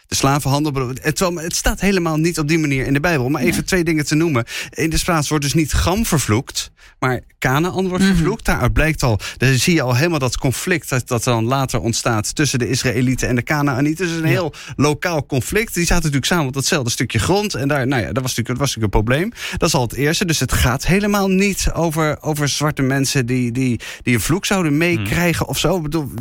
de 0.08 0.16
slavenhandel. 0.16 0.88
Het, 1.02 1.20
het 1.36 1.56
staat 1.56 1.80
helemaal 1.80 2.18
niet 2.18 2.40
op 2.40 2.48
die 2.48 2.58
manier 2.60 2.86
in 2.86 2.94
de 2.94 3.00
Bijbel. 3.00 3.30
Maar 3.30 3.42
even 3.42 3.66
twee 3.66 3.84
dingen 3.84 4.06
te 4.06 4.16
noemen. 4.16 4.46
In 4.70 4.90
de 4.90 4.98
Spaans 4.98 5.30
wordt 5.30 5.44
dus 5.44 5.54
niet 5.54 5.74
Gam 5.74 6.06
vervloekt, 6.06 6.72
maar 7.00 7.22
Canaan 7.40 7.88
wordt 7.88 8.04
Mhm. 8.04 8.14
vervloekt. 8.16 8.46
Daaruit 8.46 8.74
blijkt 8.74 9.04
al, 9.04 9.20
daar 9.38 9.54
zie 9.54 9.74
je 9.74 9.82
al 9.82 9.96
helemaal 9.96 10.20
dat 10.20 10.38
conflict 10.38 10.90
dat, 10.90 11.08
dat 11.08 11.24
dan 11.24 11.46
later 11.46 11.80
ontstaat 11.80 12.36
tussen 12.36 12.60
de 12.60 12.70
Israëlieten 12.70 13.28
en 13.28 13.36
de 13.36 13.44
Canaanieten. 13.44 14.06
Het 14.06 14.14
is 14.16 14.22
een 14.22 14.28
heel 14.28 14.54
lokaal 14.76 15.26
conflict. 15.26 15.74
Die 15.74 15.84
zaten 15.86 15.96
natuurlijk 16.04 16.26
samen 16.32 16.48
op 16.48 16.54
datzelfde 16.54 16.90
stukje 16.90 17.20
grond. 17.20 17.54
En 17.54 17.68
daar, 17.68 17.88
nou 17.88 18.02
ja, 18.02 18.12
dat 18.12 18.24
was 18.24 18.36
natuurlijk, 18.36 18.48
dat 18.48 18.58
was 18.58 18.76
natuurlijk 18.76 18.94
een 18.94 19.04
probleem. 19.04 19.32
Dat 19.58 19.70
is 19.70 19.76
al 19.76 19.82
het 19.82 19.94
eerste. 19.94 20.26
Dus 20.26 20.40
het 20.40 20.54
gaat 20.54 20.86
helemaal 20.86 21.28
niet 21.28 21.70
over, 21.74 22.22
over 22.22 22.50
zwarte 22.50 22.82
mensen 22.82 23.26
die, 23.26 23.52
die, 23.52 23.80
die 24.04 24.14
een 24.14 24.22
vloek 24.22 24.46
zouden 24.46 24.78
meekrijgen 24.78 25.48
of 25.48 25.58
zo. 25.60 25.76
Ik 25.78 25.82
bedoel, 25.84 26.12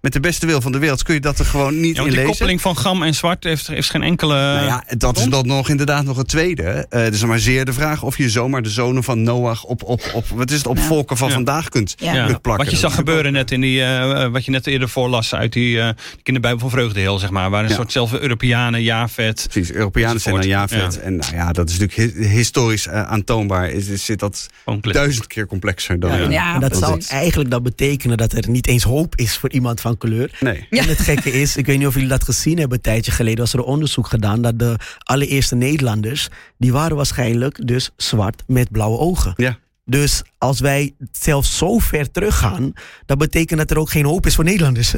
met 0.00 0.12
de 0.12 0.20
beste 0.20 0.46
wil 0.46 0.60
van 0.60 0.72
de 0.72 0.78
wereld 0.78 1.02
kun 1.02 1.14
je 1.14 1.20
dat 1.20 1.38
er 1.38 1.44
gewoon 1.44 1.80
niet 1.80 1.96
Ja, 1.96 2.02
in 2.02 2.08
lezen. 2.10 2.24
koppeling 2.26 2.60
van 2.60 2.76
gam 2.76 3.02
en 3.02 3.14
zwart 3.22 3.44
heeft, 3.44 3.66
heeft 3.66 3.90
geen 3.90 4.02
enkele... 4.02 4.34
Nou 4.34 4.64
ja, 4.66 4.84
dat 4.96 5.18
is 5.18 5.24
dan 5.24 5.46
nog 5.46 5.68
inderdaad 5.68 6.04
nog 6.04 6.16
het 6.16 6.28
tweede. 6.28 6.62
Eh 6.88 7.02
het 7.02 7.14
is 7.14 7.24
maar 7.24 7.38
zeer 7.38 7.64
de 7.64 7.72
vraag 7.72 8.02
of 8.02 8.16
je 8.18 8.30
zomaar 8.30 8.62
de 8.62 8.68
zonen 8.68 9.04
van 9.04 9.22
Noach 9.22 9.64
op, 9.64 9.82
op, 9.82 10.10
op, 10.14 10.26
wat 10.28 10.50
is 10.50 10.56
het, 10.56 10.66
op 10.66 10.76
Ja. 10.76 10.82
volken 10.82 11.16
van 11.16 11.28
Ja. 11.28 11.34
vandaag 11.34 11.68
kunt, 11.68 11.94
Ja. 11.98 12.26
Kunt 12.26 12.40
plakken. 12.42 12.64
wat 12.64 12.74
je 12.74 12.80
zag 12.80 12.94
gebeuren 12.94 13.32
net 13.32 13.50
in 13.50 13.60
die, 13.60 13.82
eh, 13.84 14.28
wat 14.28 14.44
je 14.44 14.50
net 14.50 14.66
eerder 14.66 14.88
voorlas 14.88 15.34
uit 15.34 15.52
die, 15.52 15.80
eh 15.80 15.86
die 15.86 16.22
kinderbijbel 16.22 16.60
van 16.60 16.70
Vreugdeheel, 16.70 17.18
zeg 17.18 17.30
maar. 17.30 17.50
Waar 17.50 17.62
een 17.62 17.68
Ja. 17.68 17.74
soort 17.74 17.92
zelfde 17.92 18.20
Europeanen, 18.20 18.82
Javet. 18.82 19.46
Precies, 19.50 19.72
Europeanen 19.72 20.20
zijn 20.20 20.34
dan. 20.34 20.46
Javet. 20.46 21.00
En 21.00 21.16
nou 21.16 21.34
ja, 21.34 21.52
dat 21.52 21.70
is 21.70 21.78
natuurlijk 21.78 22.16
hi- 22.16 22.26
historisch 22.28 22.86
eh, 22.86 23.02
aantoonbaar. 23.02 23.70
Is, 23.70 23.86
is, 23.86 24.04
zit 24.04 24.18
dat 24.18 24.48
klik. 24.80 24.94
duizend 24.94 25.26
keer 25.26 25.46
complexer 25.46 26.00
dan... 26.00 26.10
Ja, 26.10 26.18
eh, 26.24 26.30
Ja, 26.30 26.54
en 26.54 26.60
dat 26.60 26.70
dat 26.70 26.78
zou 26.82 26.96
is- 26.98 27.08
eigenlijk 27.08 27.50
dan 27.50 27.62
betekenen 27.62 28.16
dat 28.16 28.32
er 28.32 28.48
niet 28.48 28.66
eens 28.66 28.82
hoop 28.82 29.16
is 29.16 29.36
voor 29.36 29.50
iemand 29.50 29.80
van 29.80 29.98
kleur. 29.98 30.30
Nee. 30.40 30.66
Ja. 30.70 30.82
En 30.82 30.88
het 30.88 30.98
gekke 31.00 31.32
is, 31.32 31.56
ik 31.56 31.66
weet 31.66 31.78
niet 31.78 31.86
of 31.86 31.94
jullie 31.94 32.08
dat 32.08 32.24
gezien 32.24 32.58
hebben, 32.58 32.76
een 32.76 32.82
tijdje 32.82 33.11
geleden 33.12 33.38
was 33.38 33.52
er 33.52 33.58
een 33.58 33.64
onderzoek 33.64 34.06
gedaan 34.06 34.42
dat 34.42 34.58
de 34.58 34.76
allereerste 34.98 35.54
Nederlanders, 35.54 36.28
die 36.58 36.72
waren 36.72 36.96
waarschijnlijk 36.96 37.66
dus 37.66 37.90
zwart 37.96 38.42
met 38.46 38.70
blauwe 38.70 38.98
ogen. 38.98 39.32
Ja. 39.36 39.58
Dus 39.84 40.22
als 40.38 40.60
wij 40.60 40.94
zelfs 41.12 41.58
zo 41.58 41.78
ver 41.78 42.10
teruggaan, 42.10 42.72
dat 43.06 43.18
betekent 43.18 43.58
dat 43.58 43.70
er 43.70 43.78
ook 43.78 43.90
geen 43.90 44.04
hoop 44.04 44.26
is 44.26 44.34
voor 44.34 44.44
Nederlanders. 44.44 44.90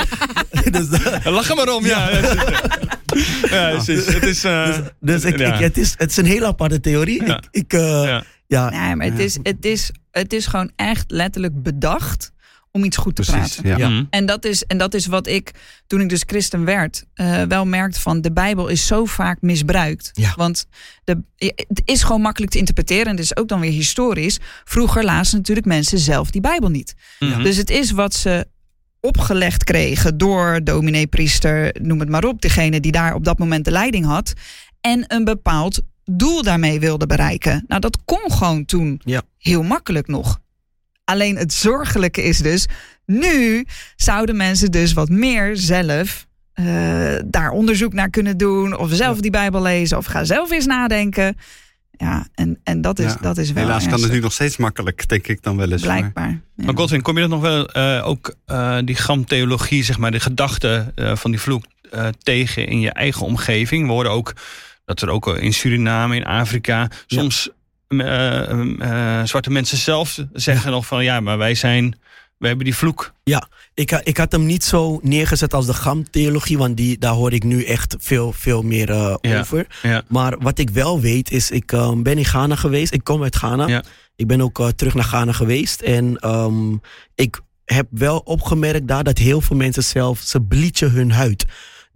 dus 0.70 0.88
dat- 0.88 1.24
Lach 1.24 1.48
er 1.50 1.56
maar 1.56 1.74
om, 1.74 1.86
ja. 1.86 2.10
ja, 3.50 3.76
het 3.76 3.88
is... 3.88 4.06
Het 4.06 4.22
is 4.22 4.44
eh, 4.44 4.78
dus 5.00 5.24
ik, 5.24 5.38
ja. 5.38 5.54
ik, 5.54 5.60
het, 5.60 5.78
is, 5.78 5.94
het 5.96 6.10
is 6.10 6.16
een 6.16 6.24
hele 6.24 6.46
aparte 6.46 6.80
theorie. 6.80 7.24
Ja. 7.26 7.36
Ik, 7.36 7.46
ik, 7.50 7.72
eh, 7.72 7.80
Ja. 8.04 8.24
ja. 8.46 8.70
Nee, 8.70 8.96
maar 8.96 9.06
het 9.06 9.18
is, 9.18 9.38
het, 9.42 9.64
is, 9.64 9.90
het 10.10 10.32
is 10.32 10.46
gewoon 10.46 10.70
echt 10.76 11.10
letterlijk 11.10 11.62
bedacht 11.62 12.32
om 12.76 12.84
iets 12.84 12.96
goed 12.96 13.16
te 13.16 13.22
Precies, 13.22 13.54
praten. 13.54 13.70
ja. 13.70 13.76
Ja. 13.76 13.88
Mhm. 13.88 14.04
En 14.10 14.26
dat, 14.26 14.44
is, 14.44 14.64
en 14.64 14.78
dat 14.78 14.94
is 14.94 15.06
wat 15.06 15.26
ik, 15.26 15.50
toen 15.86 16.00
ik 16.00 16.08
dus 16.08 16.22
christen 16.26 16.64
werd, 16.64 17.04
eh, 17.14 17.42
wel 17.42 17.66
merkte 17.66 18.00
van 18.00 18.20
de 18.20 18.32
Bijbel 18.32 18.68
is 18.68 18.86
zo 18.86 19.04
vaak 19.04 19.40
misbruikt. 19.40 20.10
Ja. 20.12 20.32
Want 20.36 20.66
de, 21.04 21.22
het 21.36 21.82
is 21.84 22.02
gewoon 22.02 22.20
makkelijk 22.20 22.52
te 22.52 22.58
interpreteren 22.58 23.04
en 23.06 23.10
het 23.16 23.24
is 23.24 23.36
ook 23.36 23.48
dan 23.48 23.60
weer 23.60 23.70
historisch. 23.70 24.38
Vroeger 24.64 25.04
lazen 25.04 25.36
natuurlijk 25.36 25.66
mensen 25.66 25.98
zelf 25.98 26.30
die 26.30 26.40
Bijbel 26.40 26.68
niet. 26.68 26.94
Mhm. 27.18 27.42
Dus 27.42 27.56
het 27.56 27.70
is 27.70 27.90
wat 27.90 28.14
ze 28.14 28.46
opgelegd 29.00 29.64
kregen 29.64 30.18
door 30.18 30.60
dominee, 30.64 31.06
priester, 31.06 31.76
noem 31.82 32.00
het 32.00 32.08
maar 32.08 32.24
op. 32.24 32.40
Degene 32.40 32.80
die 32.80 32.92
daar 32.92 33.14
op 33.14 33.24
dat 33.24 33.38
moment 33.38 33.64
de 33.64 33.70
leiding 33.70 34.04
had. 34.04 34.32
En 34.80 35.04
een 35.08 35.24
bepaald 35.24 35.80
doel 36.04 36.42
daarmee 36.42 36.80
wilde 36.80 37.06
bereiken. 37.06 37.64
Nou, 37.68 37.80
dat 37.80 37.98
kon 38.04 38.32
gewoon 38.32 38.64
toen 38.64 39.00
Ja. 39.04 39.22
heel 39.38 39.62
makkelijk 39.62 40.06
nog. 40.06 40.38
Alleen 41.06 41.36
het 41.36 41.52
zorgelijke 41.52 42.22
is 42.22 42.38
dus, 42.38 42.66
nu 43.06 43.66
zouden 43.96 44.36
mensen 44.36 44.70
dus 44.70 44.92
wat 44.92 45.08
meer 45.08 45.56
zelf 45.56 46.26
eh, 46.52 46.64
daar 47.26 47.50
onderzoek 47.50 47.92
naar 47.92 48.10
kunnen 48.10 48.36
doen. 48.36 48.76
Of 48.76 48.90
zelf 48.92 49.20
die 49.20 49.30
Bijbel 49.30 49.62
lezen, 49.62 49.96
of 49.98 50.06
ga 50.06 50.24
zelf 50.24 50.50
eens 50.50 50.66
nadenken. 50.66 51.36
Ja, 51.90 52.26
en, 52.34 52.60
en 52.62 52.80
dat, 52.80 52.98
is, 52.98 53.12
Ja. 53.12 53.18
dat 53.20 53.38
is 53.38 53.52
wel 53.52 53.64
Helaas 53.64 53.88
kan 53.88 54.02
het 54.02 54.12
nu 54.12 54.20
nog 54.20 54.32
steeds 54.32 54.56
makkelijk, 54.56 55.08
denk 55.08 55.26
ik 55.26 55.42
dan 55.42 55.56
wel 55.56 55.72
eens. 55.72 55.84
maar- 55.84 55.96
Blijkbaar. 55.98 56.28
Ja. 56.56 56.64
Maar 56.64 56.76
Godwin, 56.76 57.02
kom 57.02 57.14
je 57.14 57.20
dat 57.20 57.30
nog 57.30 57.40
wel 57.40 57.68
eh, 57.68 58.06
ook 58.08 58.34
eh, 58.46 58.78
die 58.84 58.94
gramtheologie, 58.96 59.84
zeg 59.84 59.98
maar, 59.98 60.10
de 60.10 60.20
gedachte 60.20 60.92
eh, 60.94 61.16
van 61.16 61.30
die 61.30 61.40
vloek 61.40 61.64
eh, 61.90 62.08
tegen 62.22 62.66
in 62.66 62.80
je 62.80 62.90
eigen 62.92 63.26
omgeving? 63.26 63.86
We 63.86 63.92
horen 63.92 64.10
ook 64.10 64.32
dat 64.84 65.02
er 65.02 65.08
ook 65.10 65.36
in 65.36 65.52
Suriname, 65.52 66.16
in 66.16 66.24
Afrika, 66.24 66.88
soms 67.06 67.48
zwarte 69.24 69.50
mensen 69.50 69.78
zelf 69.78 70.18
zeggen 70.32 70.70
nog 70.70 70.86
van 70.86 71.04
ja, 71.04 71.20
maar 71.20 71.38
wij 71.38 71.54
zijn, 71.54 71.98
wij 72.38 72.48
hebben 72.48 72.66
die 72.66 72.76
vloek. 72.76 73.12
Ik, 73.74 73.90
ha- 73.90 74.00
ik 74.04 74.16
had 74.16 74.32
hem 74.32 74.46
niet 74.46 74.64
zo 74.64 74.98
neergezet 75.02 75.54
als 75.54 75.66
de 75.66 75.74
GAM-theologie, 75.74 76.58
want 76.58 76.76
die, 76.76 76.98
daar 76.98 77.12
hoor 77.12 77.32
ik 77.32 77.42
nu 77.44 77.64
echt 77.64 77.96
veel, 77.98 78.32
veel 78.32 78.62
meer 78.62 78.90
eh, 78.90 79.14
Ja. 79.20 79.40
over. 79.40 79.66
Ja. 79.82 80.02
Maar 80.08 80.38
wat 80.38 80.58
ik 80.58 80.70
wel 80.70 81.00
weet 81.00 81.30
is, 81.30 81.50
ik 81.50 81.72
eh, 81.72 81.92
ben 81.96 82.18
in 82.18 82.24
Ghana 82.24 82.54
geweest. 82.56 82.92
Ik 82.92 83.04
kom 83.04 83.22
uit 83.22 83.36
Ghana. 83.36 83.66
Ja. 83.66 83.82
Ik 84.16 84.26
ben 84.26 84.40
ook 84.40 84.58
eh, 84.58 84.68
terug 84.68 84.94
naar 84.94 85.04
Ghana 85.04 85.32
geweest. 85.32 85.80
En 85.80 86.16
ehm, 86.16 86.72
ik 87.14 87.40
heb 87.64 87.86
wel 87.90 88.18
opgemerkt 88.18 88.88
daar 88.88 89.04
dat 89.04 89.18
heel 89.18 89.40
veel 89.40 89.56
mensen 89.56 89.84
zelf, 89.84 90.18
ze 90.18 90.40
bleachen 90.40 90.90
hun 90.90 91.12
huid. 91.12 91.44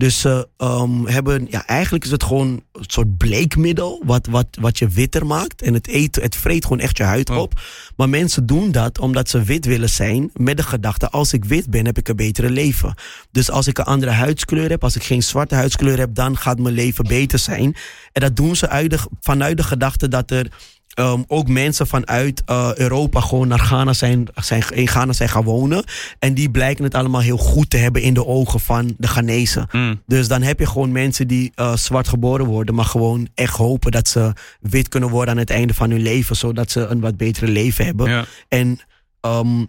Dus 0.00 0.20
ze 0.20 0.48
ehm, 0.56 1.04
hebben, 1.04 1.46
ja, 1.50 1.66
eigenlijk 1.66 2.04
is 2.04 2.10
het 2.10 2.22
gewoon 2.22 2.62
een 2.72 2.84
soort 2.86 3.16
bleekmiddel 3.16 4.02
wat, 4.06 4.26
wat, 4.26 4.46
wat 4.60 4.78
je 4.78 4.88
witter 4.88 5.26
maakt. 5.26 5.62
En 5.62 5.74
het, 5.74 5.88
eet, 5.88 6.16
het 6.16 6.36
vreet 6.36 6.62
gewoon 6.62 6.78
echt 6.78 6.96
je 6.96 7.02
huid 7.02 7.30
Oh. 7.30 7.36
op. 7.38 7.60
Maar 7.96 8.08
mensen 8.08 8.46
doen 8.46 8.72
dat 8.72 8.98
omdat 8.98 9.28
ze 9.28 9.42
wit 9.42 9.64
willen 9.64 9.88
zijn 9.88 10.30
met 10.34 10.56
de 10.56 10.62
gedachte, 10.62 11.10
als 11.10 11.32
ik 11.32 11.44
wit 11.44 11.70
ben, 11.70 11.84
heb 11.84 11.98
ik 11.98 12.08
een 12.08 12.16
betere 12.16 12.50
leven. 12.50 12.94
Dus 13.30 13.50
als 13.50 13.66
ik 13.66 13.78
een 13.78 13.84
andere 13.84 14.10
huidskleur 14.10 14.70
heb, 14.70 14.84
als 14.84 14.96
ik 14.96 15.02
geen 15.02 15.22
zwarte 15.22 15.54
huidskleur 15.54 15.98
heb, 15.98 16.14
dan 16.14 16.36
gaat 16.36 16.58
mijn 16.58 16.74
leven 16.74 17.04
beter 17.04 17.38
zijn. 17.38 17.76
En 18.12 18.20
dat 18.20 18.36
doen 18.36 18.56
ze 18.56 18.68
uit 18.68 18.90
de, 18.90 18.98
vanuit 19.20 19.56
de 19.56 19.62
gedachte 19.62 20.08
dat 20.08 20.30
er 20.30 20.50
ehm, 20.94 21.22
ook 21.26 21.48
mensen 21.48 21.86
vanuit 21.86 22.42
eh, 22.46 22.70
Europa 22.74 23.20
gewoon 23.20 23.48
naar 23.48 23.58
Ghana 23.58 23.92
zijn, 23.92 24.28
zijn, 24.34 24.62
in 24.70 24.88
Ghana 24.88 25.12
zijn 25.12 25.28
gaan 25.28 25.44
wonen. 25.44 25.84
En 26.18 26.34
die 26.34 26.50
blijken 26.50 26.84
het 26.84 26.94
allemaal 26.94 27.20
heel 27.20 27.36
goed 27.36 27.70
te 27.70 27.76
hebben 27.76 28.02
in 28.02 28.14
de 28.14 28.26
ogen 28.26 28.60
van 28.60 28.94
de 28.98 29.08
Ghanese. 29.08 29.68
Mm. 29.72 30.02
Dus 30.06 30.28
dan 30.28 30.42
heb 30.42 30.58
je 30.58 30.66
gewoon 30.66 30.92
mensen 30.92 31.28
die 31.28 31.52
eh, 31.54 31.76
zwart 31.76 32.08
geboren 32.08 32.46
worden, 32.46 32.74
maar 32.74 32.84
gewoon 32.84 33.28
echt 33.34 33.56
hopen 33.56 33.90
dat 33.90 34.08
ze 34.08 34.32
wit 34.60 34.88
kunnen 34.88 35.08
worden 35.08 35.34
aan 35.34 35.40
het 35.40 35.50
einde 35.50 35.74
van 35.74 35.90
hun 35.90 36.02
leven, 36.02 36.36
zodat 36.36 36.70
ze 36.70 36.86
een 36.86 37.00
wat 37.00 37.16
betere 37.16 37.48
leven 37.48 37.84
hebben. 37.84 38.10
Ja. 38.10 38.24
En 38.48 38.80
ehm, 39.20 39.64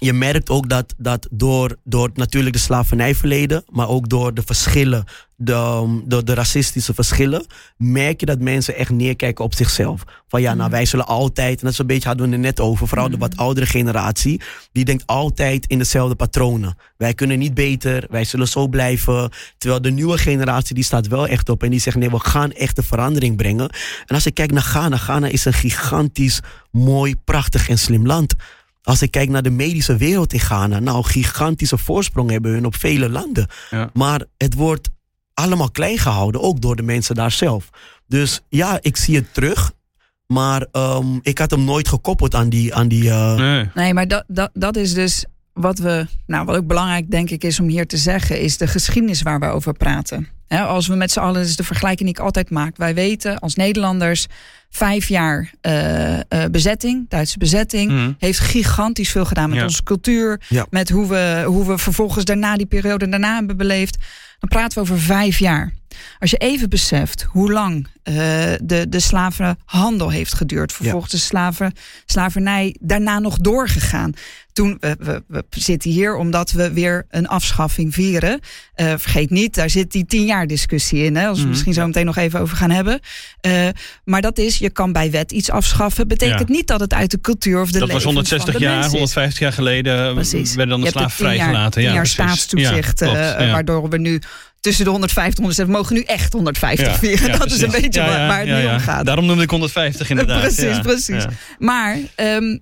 je 0.00 0.12
merkt 0.12 0.50
ook 0.50 0.68
dat, 0.68 0.94
dat 0.96 1.28
door, 1.30 1.76
door 1.84 2.10
natuurlijk 2.14 2.54
de 2.54 2.60
slavernijverleden, 2.60 3.64
maar 3.70 3.88
ook 3.88 4.08
door 4.08 4.34
de 4.34 4.42
verschillen, 4.44 5.04
de, 5.36 5.52
ehm, 5.52 5.90
door 6.04 6.24
de 6.24 6.34
racistische 6.34 6.94
verschillen, 6.94 7.46
merk 7.76 8.20
je 8.20 8.26
dat 8.26 8.38
mensen 8.38 8.76
echt 8.76 8.90
neerkijken 8.90 9.44
op 9.44 9.54
zichzelf. 9.54 10.02
Van 10.28 10.40
ja, 10.40 10.54
nou 10.54 10.70
wij 10.70 10.84
zullen 10.84 11.06
altijd, 11.06 11.58
en 11.58 11.64
dat 11.64 11.72
is 11.72 11.78
een 11.78 11.86
beetje, 11.86 12.08
hadden 12.08 12.26
we 12.26 12.32
het 12.32 12.40
net 12.40 12.60
over, 12.60 12.88
vooral 12.88 13.10
de 13.10 13.16
wat 13.16 13.36
oudere 13.36 13.66
generatie, 13.66 14.40
die 14.72 14.84
denkt 14.84 15.06
altijd 15.06 15.66
in 15.66 15.78
dezelfde 15.78 16.14
patronen. 16.14 16.76
Wij 16.96 17.14
kunnen 17.14 17.38
niet 17.38 17.54
beter, 17.54 18.06
wij 18.10 18.24
zullen 18.24 18.48
zo 18.48 18.68
blijven. 18.68 19.30
Terwijl 19.58 19.82
de 19.82 19.90
nieuwe 19.90 20.18
generatie, 20.18 20.74
die 20.74 20.84
staat 20.84 21.06
wel 21.06 21.26
echt 21.26 21.48
op 21.48 21.62
en 21.62 21.70
die 21.70 21.80
zegt 21.80 21.96
nee, 21.96 22.10
we 22.10 22.20
gaan 22.20 22.52
echt 22.52 22.76
de 22.76 22.82
verandering 22.82 23.36
brengen. 23.36 23.68
En 24.06 24.14
als 24.14 24.26
ik 24.26 24.34
kijk 24.34 24.52
naar 24.52 24.62
Ghana, 24.62 24.96
Ghana 24.96 25.26
is 25.26 25.44
een 25.44 25.52
gigantisch 25.52 26.40
mooi, 26.70 27.14
prachtig 27.24 27.68
en 27.68 27.78
slim 27.78 28.06
land. 28.06 28.34
Als 28.82 29.02
ik 29.02 29.10
kijk 29.10 29.28
naar 29.28 29.42
de 29.42 29.50
medische 29.50 29.96
wereld 29.96 30.32
in 30.32 30.40
Ghana, 30.40 30.78
nou, 30.78 31.04
gigantische 31.04 31.78
voorsprong 31.78 32.30
hebben 32.30 32.52
hun 32.52 32.66
op 32.66 32.76
vele 32.76 33.08
landen. 33.08 33.46
Ja. 33.70 33.90
Maar 33.92 34.24
het 34.36 34.54
wordt 34.54 34.88
allemaal 35.34 35.70
klein 35.70 35.98
gehouden, 35.98 36.40
ook 36.40 36.60
door 36.60 36.76
de 36.76 36.82
mensen 36.82 37.14
daar 37.14 37.30
zelf. 37.30 37.70
Dus 38.06 38.40
ja, 38.48 38.78
ik 38.80 38.96
zie 38.96 39.16
het 39.16 39.34
terug. 39.34 39.72
Maar 40.26 40.66
ehm, 40.72 41.18
ik 41.22 41.38
had 41.38 41.50
hem 41.50 41.64
nooit 41.64 41.88
gekoppeld 41.88 42.34
aan 42.34 42.48
die. 42.48 42.74
Aan 42.74 42.88
die 42.88 43.10
eh, 43.10 43.34
Nee. 43.34 43.70
Nee, 43.74 43.94
maar 43.94 44.08
dat, 44.08 44.24
dat, 44.26 44.50
dat 44.52 44.76
is 44.76 44.94
dus 44.94 45.24
wat 45.52 45.78
we, 45.78 46.06
nou, 46.26 46.44
wat 46.44 46.56
ook 46.56 46.66
belangrijk 46.66 47.10
denk 47.10 47.30
ik 47.30 47.44
is 47.44 47.60
om 47.60 47.68
hier 47.68 47.86
te 47.86 47.96
zeggen, 47.96 48.40
is 48.40 48.56
de 48.56 48.66
geschiedenis 48.66 49.22
waar 49.22 49.40
we 49.40 49.46
over 49.46 49.72
praten. 49.72 50.28
Hè, 50.46 50.60
als 50.60 50.86
we 50.86 50.94
met 50.94 51.10
z'n 51.10 51.18
allen, 51.18 51.42
is 51.42 51.56
de 51.56 51.64
vergelijking 51.64 52.08
die 52.08 52.18
ik 52.18 52.24
altijd 52.24 52.50
maak. 52.50 52.76
Wij 52.76 52.94
weten 52.94 53.38
als 53.38 53.54
Nederlanders, 53.54 54.26
vijf 54.70 55.08
jaar 55.08 55.50
eh, 55.60 56.18
eh, 56.18 56.50
bezetting, 56.50 57.08
Duitse 57.08 57.38
bezetting, 57.38 57.90
Mhm. 57.90 58.12
heeft 58.18 58.38
gigantisch 58.38 59.10
veel 59.10 59.24
gedaan 59.24 59.48
met 59.48 59.58
Ja. 59.58 59.64
onze 59.64 59.82
cultuur. 59.82 60.40
Ja. 60.48 60.66
Met 60.70 60.90
hoe 60.90 61.06
we, 61.08 61.42
hoe 61.46 61.66
we 61.66 61.78
vervolgens 61.78 62.24
daarna 62.24 62.56
die 62.56 62.66
periode 62.66 63.08
daarna 63.08 63.34
hebben 63.34 63.56
beleefd. 63.56 63.96
Dan 64.38 64.48
praten 64.48 64.74
we 64.74 64.80
over 64.80 65.00
vijf 65.04 65.38
jaar. 65.38 65.72
Als 66.18 66.30
je 66.30 66.36
even 66.36 66.68
beseft 66.70 67.22
hoe 67.22 67.52
lang 67.52 67.86
eh, 68.02 68.14
de, 68.62 68.86
de 68.88 69.00
slavenhandel 69.00 70.10
heeft 70.10 70.34
geduurd. 70.34 70.72
Vervolgens 70.72 71.10
de 71.12 71.18
slaven, 71.18 71.72
slavernij 72.06 72.76
daarna 72.80 73.18
nog 73.18 73.36
doorgegaan. 73.38 74.12
Toen, 74.52 74.76
we, 74.80 74.96
we, 74.98 75.22
we 75.28 75.44
zitten 75.50 75.90
hier 75.90 76.16
omdat 76.16 76.50
we 76.50 76.72
weer 76.72 77.06
een 77.10 77.28
afschaffing 77.28 77.94
vieren. 77.94 78.40
Vergeet 78.74 79.30
niet, 79.30 79.54
daar 79.54 79.70
zit 79.70 79.92
die 79.92 80.06
tien 80.06 80.24
jaar 80.24 80.46
discussie 80.46 81.04
in. 81.04 81.16
Hè, 81.16 81.26
als 81.26 81.36
we 81.36 81.42
Mhm. 81.42 81.50
misschien 81.50 81.72
zo 81.74 81.86
meteen 81.86 82.04
nog 82.06 82.16
even 82.16 82.40
over 82.40 82.56
gaan 82.56 82.70
hebben. 82.70 83.00
Maar 84.04 84.22
dat 84.22 84.38
is, 84.38 84.58
je 84.60 84.70
kan 84.70 84.92
bij 84.92 85.10
wet 85.10 85.32
iets 85.32 85.50
afschaffen. 85.50 86.08
Betekent 86.08 86.48
Ja. 86.48 86.54
niet 86.54 86.66
dat 86.66 86.80
het 86.80 86.92
uit 86.94 87.10
de 87.10 87.20
cultuur 87.20 87.60
of 87.60 87.70
de 87.70 87.78
Dat 87.78 87.80
was 87.80 88.04
levens 88.04 88.04
160 88.04 88.52
van 88.52 88.60
de 88.60 88.66
jaar, 88.66 88.74
mens 88.74 88.86
is. 88.86 88.92
150 88.92 89.38
jaar 89.38 89.52
geleden 89.52 90.14
Precies. 90.14 90.54
werden 90.54 90.74
dan 90.80 90.84
de 90.84 90.90
slaaf 90.90 91.14
vrijgelaten. 91.14 91.82
ja, 91.82 91.92
jaar 91.92 92.06
staatstoezicht, 92.06 92.98
Ja, 92.98 93.06
klopt, 93.06 93.18
eh, 93.36 93.52
waardoor 93.52 93.88
we 93.88 93.98
nu 93.98 94.20
tussen 94.60 94.84
de 94.84 94.90
150 94.90 95.34
en 95.38 95.42
160, 95.44 95.66
we 95.66 95.72
mogen 95.80 95.94
nu 95.94 96.02
echt 96.02 96.32
150 96.32 96.86
Ja, 96.86 96.98
vieren. 96.98 97.26
ja, 97.26 97.36
dat 97.44 97.50
is 97.50 97.60
een 97.62 97.70
beetje 97.70 98.00
Ja, 98.00 98.06
waar, 98.06 98.18
ja, 98.20 98.26
waar 98.26 98.38
het 98.38 98.48
ja, 98.48 98.56
nu 98.56 98.62
ja. 98.62 98.74
om 98.74 98.80
gaat. 98.80 99.04
Daarom 99.06 99.26
noemde 99.26 99.42
ik 99.42 99.50
150 99.50 100.10
inderdaad. 100.10 100.40
Precies, 100.54 100.60
ja. 100.76 100.80
precies. 100.80 101.22
Ja. 101.22 101.30
Maar 101.58 101.98
ehm, 102.14 102.58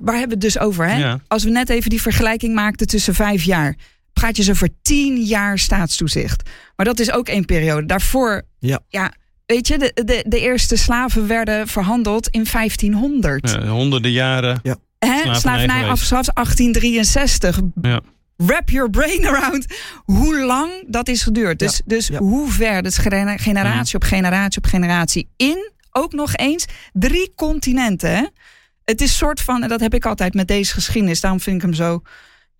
waar 0.00 0.18
hebben 0.18 0.38
we 0.38 0.46
het 0.46 0.54
dus 0.54 0.58
over? 0.58 0.88
Hè? 0.88 0.96
Ja. 0.98 1.20
Als 1.28 1.44
we 1.44 1.50
net 1.50 1.68
even 1.70 1.90
die 1.90 2.02
vergelijking 2.02 2.54
maakten 2.54 2.86
tussen 2.86 3.14
vijf 3.14 3.42
jaar. 3.42 3.76
Praat 4.12 4.36
je 4.36 4.42
zo 4.42 4.50
over 4.50 4.68
tien 4.82 5.22
jaar 5.22 5.58
staatstoezicht. 5.58 6.50
Maar 6.76 6.86
dat 6.86 6.98
is 7.00 7.12
ook 7.12 7.28
één 7.28 7.44
periode. 7.44 7.86
Daarvoor, 7.86 8.42
Ja. 8.58 8.80
Weet 9.46 9.68
je, 9.68 9.78
de, 9.78 9.92
de, 10.04 10.24
de 10.28 10.40
eerste 10.40 10.76
slaven 10.76 11.26
werden 11.26 11.68
verhandeld 11.68 12.28
in 12.28 12.46
1500. 12.52 13.50
Ja, 13.50 13.66
honderden 13.66 14.10
jaren. 14.10 14.60
Hè? 14.98 15.34
Slavernij 15.34 15.88
afgeschaft 15.88 16.30
1863. 16.34 17.60
Ja. 17.82 18.00
wrap 18.36 18.70
your 18.70 18.90
brain 18.90 19.26
around 19.26 19.66
hoe 20.04 20.44
lang 20.44 20.70
dat 20.86 21.08
is 21.08 21.22
geduurd. 21.22 21.58
Dus, 21.58 21.80
dus 21.84 22.06
ja. 22.06 22.18
hoe 22.18 22.50
ver, 22.50 22.82
dus 22.82 22.98
gene- 22.98 23.38
generatie 23.38 23.94
op 23.94 24.02
generatie 24.02 24.62
op 24.62 24.66
generatie 24.66 25.28
in, 25.36 25.72
ook 25.90 26.12
nog 26.12 26.36
eens, 26.36 26.64
drie 26.92 27.32
continenten. 27.36 28.10
Hè? 28.10 28.24
Het 28.84 29.00
is 29.00 29.16
soort 29.16 29.40
van, 29.40 29.62
en 29.62 29.68
dat 29.68 29.80
heb 29.80 29.94
ik 29.94 30.06
altijd 30.06 30.34
met 30.34 30.48
deze 30.48 30.72
geschiedenis, 30.72 31.20
daarom 31.20 31.40
vind 31.40 31.56
ik 31.56 31.62
hem 31.62 31.74
zo 31.74 32.02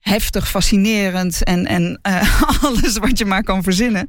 heftig, 0.01 0.49
fascinerend 0.49 1.45
en, 1.45 1.67
en 1.67 1.99
eh, 2.03 2.43
alles 2.63 2.99
wat 2.99 3.19
je 3.19 3.25
maar 3.25 3.43
kan 3.43 3.63
verzinnen. 3.63 4.09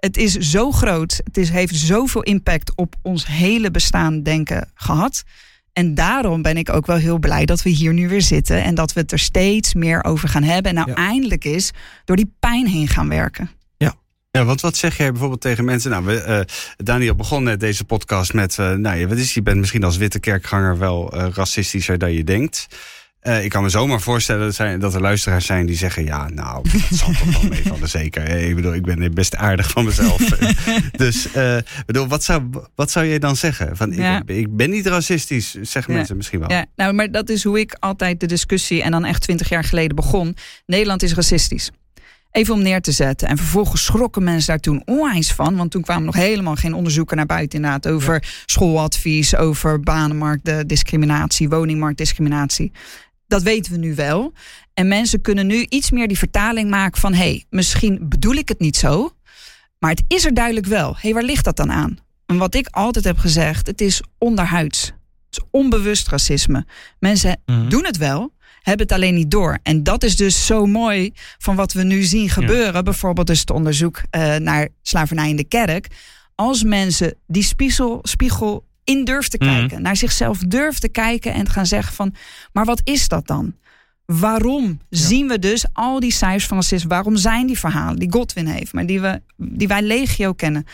Het 0.00 0.16
is 0.16 0.32
zo 0.36 0.72
groot, 0.72 1.20
het 1.24 1.36
is, 1.36 1.50
heeft 1.50 1.74
zoveel 1.76 2.22
impact 2.22 2.72
op 2.76 2.94
ons 3.02 3.26
hele 3.26 3.70
bestaan 3.70 4.22
denken 4.22 4.70
gehad. 4.74 5.22
En 5.72 5.94
daarom 5.94 6.42
ben 6.42 6.56
ik 6.56 6.70
ook 6.70 6.86
wel 6.86 6.96
heel 6.96 7.18
blij 7.18 7.44
dat 7.44 7.62
we 7.62 7.70
hier 7.70 7.92
nu 7.92 8.08
weer 8.08 8.22
zitten 8.22 8.62
en 8.62 8.74
dat 8.74 8.92
we 8.92 9.00
het 9.00 9.12
er 9.12 9.18
steeds 9.18 9.74
meer 9.74 10.04
over 10.04 10.28
gaan 10.28 10.42
hebben. 10.42 10.70
En 10.70 10.74
nou 10.74 10.88
Ja. 10.88 10.94
eindelijk 10.94 11.44
is 11.44 11.70
door 12.04 12.16
die 12.16 12.34
pijn 12.40 12.66
heen 12.66 12.88
gaan 12.88 13.08
werken. 13.08 13.50
Ja, 14.32 14.44
want 14.44 14.60
wat 14.60 14.76
zeg 14.76 14.96
jij 14.96 15.10
bijvoorbeeld 15.10 15.40
tegen 15.40 15.64
mensen? 15.64 15.90
Nou, 15.90 16.04
we, 16.04 16.20
eh, 16.20 16.40
Daniel 16.76 17.14
begon 17.14 17.42
net 17.42 17.60
deze 17.60 17.84
podcast 17.84 18.32
met... 18.32 18.58
eh, 18.58 18.72
nou, 18.72 18.98
je, 18.98 19.08
wat 19.08 19.16
is, 19.18 19.34
je 19.34 19.42
bent 19.42 19.58
misschien 19.58 19.84
als 19.84 19.96
witte 19.96 20.20
kerkganger 20.20 20.78
wel 20.78 21.12
eh, 21.12 21.26
racistischer 21.34 21.98
dan 21.98 22.12
je 22.12 22.24
denkt. 22.24 22.66
Eh, 23.20 23.44
ik 23.44 23.50
kan 23.50 23.62
me 23.62 23.68
zomaar 23.68 24.00
voorstellen 24.00 24.46
dat, 24.46 24.54
zijn, 24.54 24.80
dat 24.80 24.94
er 24.94 25.00
luisteraars 25.00 25.46
zijn 25.46 25.66
die 25.66 25.76
zeggen... 25.76 26.04
ja, 26.04 26.28
nou, 26.28 26.62
dat 26.70 26.98
zal 26.98 27.12
toch 27.12 27.40
wel 27.40 27.50
meevallen, 27.50 27.88
zeker. 28.00 28.22
Eh, 28.22 28.48
Ik 28.48 28.54
bedoel, 28.54 28.74
ik 28.74 28.82
ben 28.82 29.14
best 29.14 29.36
aardig 29.36 29.70
van 29.70 29.84
mezelf. 29.84 30.16
dus, 30.96 31.32
eh, 31.32 31.56
bedoel, 31.86 32.06
wat 32.08 32.24
zou, 32.24 32.42
wat 32.74 32.90
zou 32.90 33.06
jij 33.06 33.18
dan 33.18 33.36
zeggen? 33.36 33.76
Van, 33.76 33.92
Ja. 33.92 34.22
ik, 34.26 34.28
ik 34.28 34.56
ben 34.56 34.70
niet 34.70 34.86
racistisch, 34.86 35.50
zeggen 35.50 35.92
Ja. 35.92 35.98
mensen 35.98 36.16
misschien 36.16 36.40
wel. 36.40 36.50
Ja, 36.50 36.66
nou, 36.76 36.92
maar 36.92 37.10
dat 37.10 37.28
is 37.28 37.44
hoe 37.44 37.60
ik 37.60 37.76
altijd 37.78 38.20
de 38.20 38.26
discussie 38.26 38.82
en 38.82 38.90
dan 38.90 39.04
echt 39.04 39.22
twintig 39.22 39.48
jaar 39.48 39.64
geleden 39.64 39.96
begon. 39.96 40.36
Nederland 40.66 41.02
is 41.02 41.14
racistisch. 41.14 41.70
Even 42.30 42.54
om 42.54 42.62
neer 42.62 42.80
te 42.80 42.92
zetten. 42.92 43.28
En 43.28 43.36
vervolgens 43.36 43.84
schrokken 43.84 44.24
mensen 44.24 44.46
daar 44.48 44.58
toen 44.60 44.82
onwijs 44.84 45.32
van. 45.32 45.56
Want 45.56 45.70
toen 45.70 45.82
kwamen 45.82 46.04
nog 46.04 46.14
helemaal 46.14 46.54
geen 46.56 46.74
onderzoeken 46.74 47.16
naar 47.16 47.26
buiten 47.26 47.56
inderdaad. 47.58 47.88
Over 47.88 48.24
schooladvies, 48.46 49.36
over 49.36 49.80
banenmarktdiscriminatie, 49.80 51.48
woningmarktdiscriminatie. 51.48 52.72
Dat 53.30 53.42
weten 53.42 53.72
we 53.72 53.78
nu 53.78 53.94
wel. 53.94 54.32
En 54.74 54.88
mensen 54.88 55.20
kunnen 55.20 55.46
nu 55.46 55.66
iets 55.68 55.90
meer 55.90 56.08
die 56.08 56.18
vertaling 56.18 56.70
maken 56.70 57.00
van... 57.00 57.12
hé, 57.12 57.18
hey, 57.18 57.44
misschien 57.50 58.08
bedoel 58.08 58.34
ik 58.34 58.48
het 58.48 58.60
niet 58.60 58.76
zo. 58.76 59.12
Maar 59.78 59.90
het 59.90 60.02
is 60.06 60.24
er 60.24 60.34
duidelijk 60.34 60.66
wel. 60.66 60.92
Hé, 60.92 60.98
hey, 61.00 61.12
waar 61.12 61.22
ligt 61.22 61.44
dat 61.44 61.56
dan 61.56 61.72
aan? 61.72 61.98
En 62.26 62.36
wat 62.38 62.54
ik 62.54 62.66
altijd 62.66 63.04
heb 63.04 63.18
gezegd, 63.18 63.66
het 63.66 63.80
is 63.80 64.02
onderhuids. 64.18 64.84
Het 65.30 65.38
is 65.38 65.44
onbewust 65.50 66.08
racisme. 66.08 66.66
Mensen 66.98 67.40
Mhm. 67.46 67.68
doen 67.68 67.84
het 67.84 67.96
wel, 67.96 68.32
hebben 68.62 68.86
het 68.86 68.94
alleen 68.94 69.14
niet 69.14 69.30
door. 69.30 69.58
En 69.62 69.82
dat 69.82 70.02
is 70.04 70.16
dus 70.16 70.46
zo 70.46 70.66
mooi 70.66 71.10
van 71.38 71.56
wat 71.56 71.72
we 71.72 71.82
nu 71.82 72.02
zien 72.02 72.28
gebeuren. 72.28 72.84
Bijvoorbeeld 72.84 73.26
dus 73.26 73.40
het 73.40 73.50
onderzoek 73.50 74.02
eh, 74.10 74.36
naar 74.36 74.68
slavernij 74.82 75.28
in 75.28 75.36
de 75.36 75.44
kerk. 75.44 75.86
Als 76.34 76.62
mensen 76.64 77.14
die 77.26 77.42
spiegel, 77.42 77.98
spiegel 78.02 78.64
in 78.84 79.04
durven 79.04 79.30
te 79.30 79.44
Mhm. 79.44 79.54
kijken, 79.54 79.82
naar 79.82 79.96
zichzelf 79.96 80.38
durven 80.38 80.80
te 80.80 80.88
kijken 80.88 81.32
en 81.34 81.44
te 81.44 81.50
gaan 81.50 81.66
zeggen 81.66 81.94
van, 81.94 82.14
maar 82.52 82.64
wat 82.64 82.80
is 82.84 83.08
dat 83.08 83.26
dan? 83.26 83.54
Waarom 84.04 84.80
zien 84.88 85.28
we 85.28 85.38
dus 85.38 85.64
al 85.72 86.00
die 86.00 86.12
cijfers 86.12 86.46
van 86.46 86.56
racisme? 86.56 86.88
Waarom 86.88 87.16
zijn 87.16 87.46
die 87.46 87.58
verhalen 87.58 87.98
die 87.98 88.12
Godwin 88.12 88.46
heeft, 88.46 88.72
maar 88.72 88.86
die, 88.86 89.00
we, 89.00 89.22
die 89.36 89.68
wij 89.68 89.82
legio 89.82 90.32
kennen? 90.32 90.64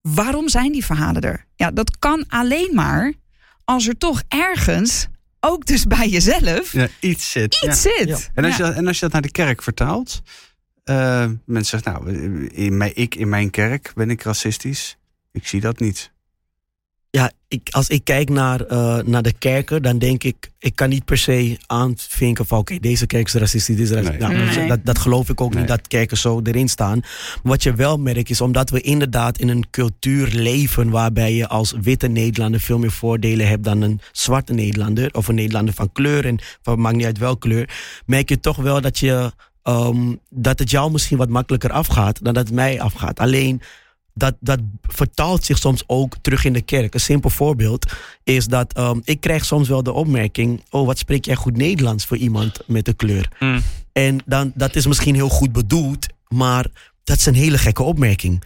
Waarom 0.00 0.48
zijn 0.48 0.72
die 0.72 0.84
verhalen 0.84 1.22
er? 1.22 1.44
Ja, 1.56 1.70
dat 1.70 1.98
kan 1.98 2.24
alleen 2.28 2.70
maar 2.74 3.12
als 3.64 3.88
er 3.88 3.98
toch 3.98 4.22
ergens, 4.28 5.06
ook 5.40 5.66
dus 5.66 5.84
bij 5.86 6.08
jezelf, 6.08 6.72
Ja, 6.72 6.88
iets 7.00 7.30
zit. 7.30 7.58
ja. 7.60 7.68
iets 7.68 7.82
zit. 7.82 8.08
Ja. 8.08 8.18
En 8.34 8.44
als, 8.44 8.56
je, 8.56 8.64
en 8.64 8.86
als 8.86 8.96
je 8.96 9.02
dat 9.02 9.12
naar 9.12 9.22
de 9.22 9.30
kerk 9.30 9.62
vertaalt. 9.62 10.22
eh, 10.84 11.26
mensen 11.46 11.80
zeggen, 11.80 12.02
nou, 12.04 12.46
in 12.46 12.76
mijn, 12.76 12.92
ik 12.94 13.14
in 13.14 13.28
mijn 13.28 13.50
kerk 13.50 13.92
ben 13.94 14.10
ik 14.10 14.22
racistisch. 14.22 14.96
Ik 15.32 15.46
zie 15.46 15.60
dat 15.60 15.80
niet. 15.80 16.11
Ja, 17.16 17.30
ik, 17.48 17.68
als 17.70 17.88
ik 17.88 18.04
kijk 18.04 18.28
naar, 18.28 18.60
eh, 18.60 18.98
naar 19.04 19.22
de 19.22 19.32
kerken, 19.32 19.82
dan 19.82 19.98
denk 19.98 20.24
ik, 20.24 20.50
ik 20.58 20.74
kan 20.76 20.88
niet 20.88 21.04
per 21.04 21.18
se 21.18 21.56
aanvinken 21.66 22.46
van 22.46 22.58
oké, 22.58 22.78
deze 22.78 23.06
kerk 23.06 23.26
is 23.26 23.34
racistisch, 23.34 23.76
deze 23.76 23.94
is 23.94 24.00
racistisch. 24.06 24.28
Nee. 24.28 24.36
Nou, 24.36 24.56
Nee. 24.56 24.68
dat, 24.68 24.84
dat 24.84 24.98
geloof 24.98 25.28
ik 25.28 25.40
ook 25.40 25.50
Nee. 25.50 25.58
niet 25.58 25.68
dat 25.68 25.88
kerken 25.88 26.16
zo 26.16 26.40
erin 26.42 26.68
staan. 26.68 26.98
Maar 26.98 27.40
wat 27.42 27.62
je 27.62 27.74
wel 27.74 27.96
merkt 27.98 28.30
is 28.30 28.40
omdat 28.40 28.70
we 28.70 28.80
inderdaad 28.80 29.38
in 29.38 29.48
een 29.48 29.70
cultuur 29.70 30.28
leven 30.28 30.90
waarbij 30.90 31.34
je 31.34 31.48
als 31.48 31.74
witte 31.82 32.06
Nederlander 32.08 32.60
veel 32.60 32.78
meer 32.78 32.90
voordelen 32.92 33.48
hebt 33.48 33.64
dan 33.64 33.80
een 33.82 34.00
zwarte 34.12 34.52
Nederlander 34.52 35.14
of 35.14 35.28
een 35.28 35.34
Nederlander 35.34 35.74
van 35.74 35.92
kleur 35.92 36.26
en 36.26 36.38
van 36.62 36.80
maakt 36.80 36.96
niet 36.96 37.06
uit 37.06 37.18
welke 37.18 37.48
kleur, 37.48 37.68
merk 38.06 38.28
je 38.28 38.40
toch 38.40 38.56
wel 38.56 38.80
dat 38.80 38.98
je 38.98 39.32
ehm, 39.62 40.14
dat 40.30 40.58
het 40.58 40.70
jou 40.70 40.90
misschien 40.92 41.18
wat 41.18 41.28
makkelijker 41.28 41.70
afgaat 41.72 42.24
dan 42.24 42.34
dat 42.34 42.46
het 42.46 42.54
mij 42.54 42.80
afgaat. 42.80 43.20
Alleen 43.20 43.60
dat, 44.14 44.34
dat 44.40 44.58
vertaalt 44.82 45.44
zich 45.44 45.58
soms 45.58 45.82
ook 45.86 46.14
terug 46.20 46.44
in 46.44 46.52
de 46.52 46.60
kerk. 46.62 46.94
Een 46.94 47.00
simpel 47.00 47.30
voorbeeld 47.30 47.92
is 48.24 48.46
dat 48.46 48.72
ehm, 48.72 48.98
ik 49.04 49.20
krijg 49.20 49.44
soms 49.44 49.68
wel 49.68 49.82
de 49.82 49.92
opmerking: 49.92 50.62
Oh, 50.70 50.86
wat 50.86 50.98
spreek 50.98 51.24
jij 51.24 51.34
goed 51.34 51.56
Nederlands 51.56 52.06
voor 52.06 52.16
iemand 52.16 52.60
met 52.66 52.88
een 52.88 52.96
kleur? 52.96 53.28
Mm. 53.38 53.60
En 53.92 54.18
dan, 54.26 54.52
dat 54.54 54.76
is 54.76 54.86
misschien 54.86 55.14
heel 55.14 55.28
goed 55.28 55.52
bedoeld, 55.52 56.06
maar 56.28 56.66
dat 57.04 57.16
is 57.18 57.26
een 57.26 57.34
hele 57.34 57.58
gekke 57.58 57.82
opmerking. 57.82 58.42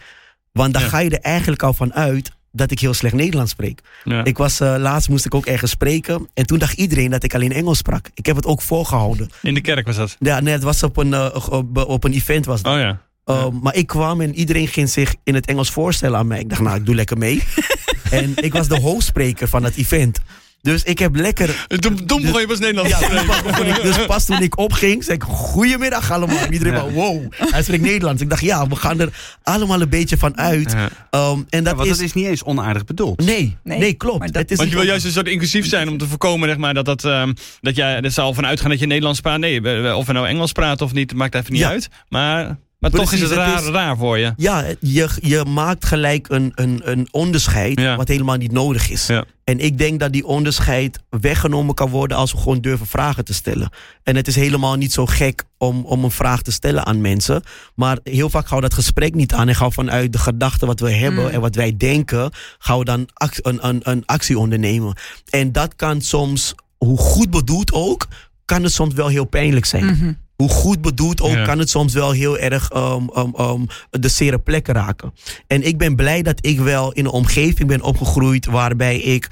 Want 0.51 0.73
dan 0.73 0.81
Ja. 0.81 0.87
ga 0.87 0.99
je 0.99 1.09
er 1.09 1.19
eigenlijk 1.21 1.63
al 1.63 1.73
van 1.73 1.93
uit 1.93 2.31
dat 2.51 2.71
ik 2.71 2.79
heel 2.79 2.93
slecht 2.93 3.13
Nederlands 3.15 3.51
spreek. 3.51 3.81
Ja. 4.03 4.23
Ik 4.23 4.37
was, 4.37 4.59
eh, 4.59 4.75
laatst 4.77 5.09
moest 5.09 5.25
ik 5.25 5.35
ook 5.35 5.45
ergens 5.45 5.71
spreken. 5.71 6.27
En 6.33 6.45
toen 6.45 6.59
dacht 6.59 6.77
iedereen 6.77 7.09
dat 7.09 7.23
ik 7.23 7.33
alleen 7.35 7.51
Engels 7.51 7.77
sprak. 7.77 8.09
Ik 8.13 8.25
heb 8.25 8.35
het 8.35 8.45
ook 8.45 8.61
voorgehouden. 8.61 9.29
In 9.41 9.53
de 9.53 9.61
kerk 9.61 9.85
was 9.85 9.95
dat. 9.95 10.15
Ja, 10.19 10.39
nee, 10.39 10.53
het 10.53 10.63
was 10.63 10.83
op 10.83 10.97
een, 10.97 11.13
eh, 11.13 11.47
op, 11.49 11.77
op 11.77 12.03
een 12.03 12.13
event 12.13 12.45
was 12.45 12.61
dat. 12.61 12.73
Oh 12.73 12.79
ja. 12.79 13.01
Uh, 13.29 13.45
Maar 13.61 13.75
ik 13.75 13.87
kwam 13.87 14.21
en 14.21 14.35
iedereen 14.35 14.67
ging 14.67 14.89
zich 14.89 15.15
in 15.23 15.35
het 15.35 15.45
Engels 15.45 15.69
voorstellen 15.71 16.17
aan 16.19 16.27
mij. 16.27 16.39
Ik 16.39 16.49
dacht, 16.49 16.61
nou, 16.61 16.75
ik 16.77 16.85
doe 16.85 16.95
lekker 16.95 17.17
mee. 17.17 17.43
en 18.11 18.33
ik 18.35 18.53
was 18.53 18.67
de 18.67 18.79
hoofdspreker 18.79 19.47
van 19.47 19.63
het 19.63 19.75
event. 19.75 20.19
Dus 20.61 20.83
ik 20.83 20.99
heb 20.99 21.15
lekker... 21.15 21.65
Dom, 21.67 22.05
dom 22.07 22.21
begon 22.21 22.39
je 22.41 22.47
pas 22.47 22.59
Nederlands 22.59 22.99
Ja, 22.99 23.09
dus 23.09 23.25
pas, 23.25 23.41
begon 23.43 23.65
ik, 23.65 23.81
dus 23.81 24.05
pas 24.05 24.25
toen 24.25 24.41
ik 24.41 24.57
opging, 24.57 25.03
zei 25.03 25.15
ik, 25.17 25.23
goedemiddag 25.23 26.11
allemaal. 26.11 26.37
En 26.37 26.53
Iedereen 26.53 26.73
Ja. 26.73 26.79
van, 26.79 26.91
wow, 26.93 27.31
hij 27.37 27.63
spreekt 27.63 27.83
Nederlands. 27.83 28.21
Ik 28.21 28.29
dacht, 28.29 28.41
ja, 28.41 28.67
we 28.67 28.75
gaan 28.75 28.99
er 28.99 29.09
allemaal 29.43 29.81
een 29.81 29.89
beetje 29.89 30.17
van 30.17 30.37
uit. 30.37 30.75
Ja. 31.11 31.29
Um, 31.31 31.45
en 31.49 31.63
dat 31.63 31.75
want 31.75 31.89
is... 31.89 31.97
dat 31.97 32.05
is 32.05 32.13
niet 32.13 32.25
eens 32.25 32.43
onaardig 32.43 32.85
bedoeld. 32.85 33.25
Nee, 33.25 33.57
Nee, 33.63 33.79
nee, 33.79 33.93
klopt. 33.93 34.19
maar 34.19 34.31
dat- 34.31 34.41
het 34.41 34.51
is 34.51 34.57
Want 34.57 34.69
je 34.69 34.75
wil 34.75 34.85
juist 34.85 35.05
een 35.05 35.11
soort 35.11 35.27
inclusief 35.27 35.67
zijn 35.67 35.89
om 35.89 35.97
te 35.97 36.07
voorkomen 36.07 36.47
zeg 36.49 36.57
maar, 36.57 36.73
dat, 36.73 36.85
dat, 36.85 37.03
ehm, 37.03 37.33
dat 37.61 37.75
jij 37.75 38.01
er 38.01 38.11
zal 38.11 38.33
van 38.33 38.45
uitgaan 38.45 38.69
dat 38.69 38.79
je 38.79 38.85
Nederlands 38.85 39.19
praat. 39.19 39.39
Nee, 39.39 39.95
of 39.95 40.05
we 40.05 40.13
nou 40.13 40.27
Engels 40.27 40.51
praten 40.51 40.85
of 40.85 40.93
niet, 40.93 41.13
maakt 41.13 41.35
even 41.35 41.51
niet 41.51 41.61
Ja. 41.61 41.69
uit. 41.69 41.87
Maar, 42.09 42.57
maar 42.79 42.91
toch 42.91 43.13
is 43.13 43.19
het 43.21 43.29
het 43.29 43.39
raar, 43.39 43.61
is- 43.63 43.69
raar 43.69 43.97
voor 43.97 44.17
je. 44.17 44.33
Ja, 44.37 44.63
je, 44.79 45.09
je 45.21 45.45
maakt 45.45 45.85
gelijk 45.85 46.29
een, 46.29 46.51
een, 46.55 46.81
een 46.83 47.07
onderscheid 47.11 47.79
Ja. 47.79 47.95
wat 47.95 48.07
helemaal 48.07 48.35
niet 48.37 48.51
nodig 48.51 48.89
is. 48.89 49.07
Ja. 49.07 49.25
En 49.43 49.59
ik 49.59 49.77
denk 49.77 49.99
dat 49.99 50.11
die 50.13 50.25
onderscheid 50.25 50.99
weggenomen 51.09 51.75
kan 51.75 51.89
worden 51.89 52.17
als 52.17 52.31
we 52.31 52.37
gewoon 52.37 52.61
durven 52.61 52.87
vragen 52.87 53.25
te 53.25 53.33
stellen. 53.33 53.69
En 54.03 54.15
het 54.15 54.27
is 54.27 54.35
helemaal 54.35 54.75
niet 54.75 54.93
zo 54.93 55.05
gek 55.05 55.43
om, 55.57 55.85
om 55.85 56.03
een 56.03 56.11
vraag 56.11 56.41
te 56.41 56.51
stellen 56.51 56.85
aan 56.85 57.01
mensen. 57.01 57.43
Maar 57.75 57.97
heel 58.03 58.29
vaak 58.29 58.47
gaan 58.47 58.57
we 58.57 58.63
dat 58.63 58.73
gesprek 58.73 59.15
niet 59.15 59.33
aan 59.33 59.47
en 59.47 59.55
gaan 59.55 59.67
we 59.67 59.73
vanuit 59.73 60.11
de 60.13 60.19
gedachten 60.19 60.67
wat 60.67 60.79
we 60.79 60.91
hebben 60.91 61.23
Mm. 61.23 61.29
en 61.29 61.41
wat 61.41 61.55
wij 61.55 61.77
denken, 61.77 62.31
gaan 62.57 62.79
we 62.79 62.85
dan 62.85 63.07
een, 63.41 63.67
een, 63.67 63.79
een 63.83 64.03
actie 64.05 64.39
ondernemen. 64.39 64.95
En 65.29 65.51
dat 65.51 65.75
kan 65.75 66.01
soms, 66.01 66.55
hoe 66.77 66.97
goed 66.97 67.29
bedoeld 67.29 67.71
ook, 67.73 68.07
kan 68.45 68.63
het 68.63 68.71
soms 68.73 68.93
wel 68.93 69.07
heel 69.07 69.25
pijnlijk 69.25 69.65
zijn 69.65 69.85
Mhm. 69.85 70.13
Hoe 70.37 70.49
goed 70.49 70.81
bedoeld 70.81 71.21
ook, 71.21 71.31
Ja. 71.31 71.45
kan 71.45 71.59
het 71.59 71.69
soms 71.69 71.93
wel 71.93 72.11
heel 72.11 72.37
erg 72.37 72.73
um, 72.75 73.09
um, 73.17 73.33
um, 73.39 73.67
de 73.89 74.07
zere 74.07 74.39
plekken 74.39 74.73
raken. 74.73 75.13
En 75.47 75.63
ik 75.67 75.77
ben 75.77 75.95
blij 75.95 76.21
dat 76.21 76.37
ik 76.41 76.59
wel 76.59 76.91
in 76.91 77.05
een 77.05 77.11
omgeving 77.11 77.67
ben 77.67 77.81
opgegroeid 77.81 78.45
waarbij 78.45 78.97
ik 78.99 79.27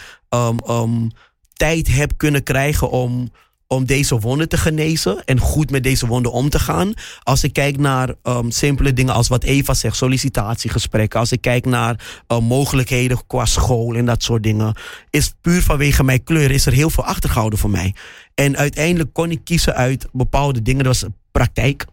tijd 1.54 1.88
heb 1.88 2.12
kunnen 2.18 2.44
krijgen 2.44 2.90
om, 2.90 3.32
om 3.68 3.86
deze 3.86 4.20
wonden 4.20 4.50
te 4.50 4.58
genezen 4.58 5.26
en 5.26 5.40
goed 5.40 5.72
met 5.72 5.84
deze 5.84 6.08
wonden 6.08 6.32
om 6.32 6.50
te 6.50 6.60
gaan. 6.60 6.94
Als 7.24 7.44
ik 7.44 7.54
kijk 7.54 7.78
naar 7.78 8.14
simpele 8.48 8.94
dingen 8.94 9.14
als 9.14 9.28
wat 9.28 9.44
Eva 9.44 9.74
zegt, 9.74 9.96
sollicitatiegesprekken. 9.96 11.20
Als 11.20 11.32
ik 11.32 11.42
kijk 11.42 11.66
naar 11.66 12.24
uh, 12.28 12.40
mogelijkheden 12.40 13.28
qua 13.28 13.46
school 13.46 13.96
en 13.96 14.06
dat 14.06 14.24
soort 14.24 14.44
dingen. 14.44 14.76
Is 15.10 15.34
puur 15.42 15.62
vanwege 15.62 16.04
mijn 16.04 16.24
kleur 16.24 16.52
is 16.52 16.66
er 16.66 16.74
heel 16.74 16.90
veel 16.90 17.06
achtergehouden 17.06 17.60
voor 17.60 17.70
mij. 17.70 17.96
En 18.36 18.58
uiteindelijk 18.58 19.14
kon 19.14 19.32
ik 19.32 19.44
kiezen 19.44 19.76
uit 19.76 20.08
bepaalde 20.12 20.62
dingen. 20.62 20.84
Dat 20.84 21.00
was 21.02 21.12
praktijk. 21.32 21.86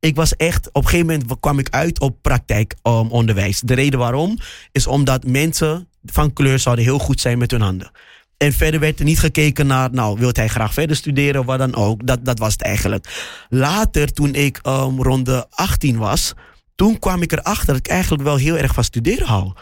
Ik 0.00 0.16
was 0.16 0.36
echt, 0.36 0.68
op 0.68 0.82
een 0.82 0.88
gegeven 0.88 1.06
moment 1.06 1.40
kwam 1.40 1.58
ik 1.58 1.68
uit 1.70 2.00
op 2.00 2.16
praktijkonderwijs. 2.22 3.60
de 3.60 3.74
reden 3.74 3.98
waarom 3.98 4.38
is 4.72 4.86
omdat 4.86 5.26
mensen 5.26 5.88
van 6.04 6.32
kleur 6.32 6.58
zouden 6.58 6.84
heel 6.84 6.98
goed 6.98 7.20
zijn 7.20 7.38
met 7.38 7.50
hun 7.50 7.60
handen. 7.60 7.90
En 8.36 8.52
verder 8.52 8.80
werd 8.80 8.98
er 8.98 9.04
niet 9.04 9.18
gekeken 9.18 9.66
naar, 9.66 9.90
nou, 9.92 10.18
wil 10.18 10.30
hij 10.32 10.48
graag 10.48 10.72
verder 10.72 10.96
studeren 10.96 11.44
wat 11.44 11.58
dan 11.58 11.74
ook. 11.74 12.06
Dat, 12.06 12.24
dat 12.24 12.38
was 12.38 12.52
het 12.52 12.62
eigenlijk. 12.62 13.06
Later, 13.48 14.12
toen 14.12 14.34
ik 14.34 14.60
um, 14.66 15.02
rond 15.02 15.26
de 15.26 15.46
18 15.50 15.96
was, 15.96 16.32
toen 16.74 16.98
kwam 16.98 17.22
ik 17.22 17.32
erachter 17.32 17.66
dat 17.66 17.76
ik 17.76 17.88
eigenlijk 17.88 18.22
wel 18.22 18.36
heel 18.36 18.56
erg 18.56 18.74
van 18.74 18.84
studeren 18.84 19.26
hou. 19.26 19.52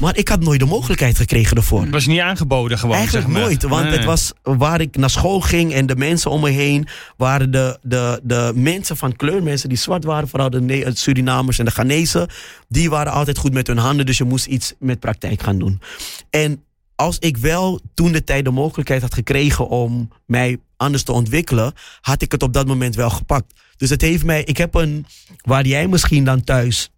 Maar 0.00 0.16
ik 0.16 0.28
had 0.28 0.40
nooit 0.40 0.60
de 0.60 0.66
mogelijkheid 0.66 1.16
gekregen 1.16 1.56
ervoor. 1.56 1.80
Het 1.80 1.90
was 1.90 2.06
niet 2.06 2.20
aangeboden 2.20 2.78
gewoon, 2.78 2.94
Eigenlijk 2.96 3.24
zeg 3.26 3.34
maar. 3.34 3.42
nooit, 3.44 3.62
want 3.62 3.84
Nee. 3.84 3.92
het 3.92 4.04
was 4.04 4.32
waar 4.42 4.80
ik 4.80 4.96
naar 4.96 5.10
school 5.10 5.40
ging 5.40 5.72
en 5.72 5.86
de 5.86 5.96
mensen 5.96 6.30
om 6.30 6.40
me 6.40 6.50
heen 6.50 6.88
waren 7.16 7.50
de, 7.50 7.78
de, 7.82 8.20
de 8.22 8.52
mensen 8.54 8.96
van 8.96 9.16
kleur, 9.16 9.42
mensen 9.42 9.68
die 9.68 9.78
zwart 9.78 10.04
waren, 10.04 10.28
vooral 10.28 10.50
de 10.50 10.60
Ne- 10.60 10.90
Surinamers 10.94 11.58
en 11.58 11.64
de 11.64 11.70
Ghanese, 11.70 12.28
die 12.68 12.90
waren 12.90 13.12
altijd 13.12 13.38
goed 13.38 13.52
met 13.52 13.66
hun 13.66 13.78
handen, 13.78 14.06
dus 14.06 14.18
je 14.18 14.24
moest 14.24 14.46
iets 14.46 14.72
met 14.78 15.00
praktijk 15.00 15.42
gaan 15.42 15.58
doen. 15.58 15.80
En 16.30 16.64
als 16.94 17.18
ik 17.18 17.36
wel 17.36 17.80
toen 17.94 18.12
de 18.12 18.24
tijd 18.24 18.44
de 18.44 18.50
mogelijkheid 18.50 19.02
had 19.02 19.14
gekregen 19.14 19.68
om 19.68 20.08
mij 20.26 20.58
anders 20.76 21.02
te 21.02 21.12
ontwikkelen, 21.12 21.72
had 22.00 22.22
ik 22.22 22.32
het 22.32 22.42
op 22.42 22.52
dat 22.52 22.66
moment 22.66 22.94
wel 22.94 23.10
gepakt. 23.10 23.54
Dus 23.76 23.90
het 23.90 24.00
heeft 24.00 24.24
mij, 24.24 24.42
ik 24.44 24.56
heb 24.56 24.74
een, 24.74 25.06
waar 25.42 25.66
jij 25.66 25.88
misschien 25.88 26.24
dan 26.24 26.44
thuis, 26.44 26.90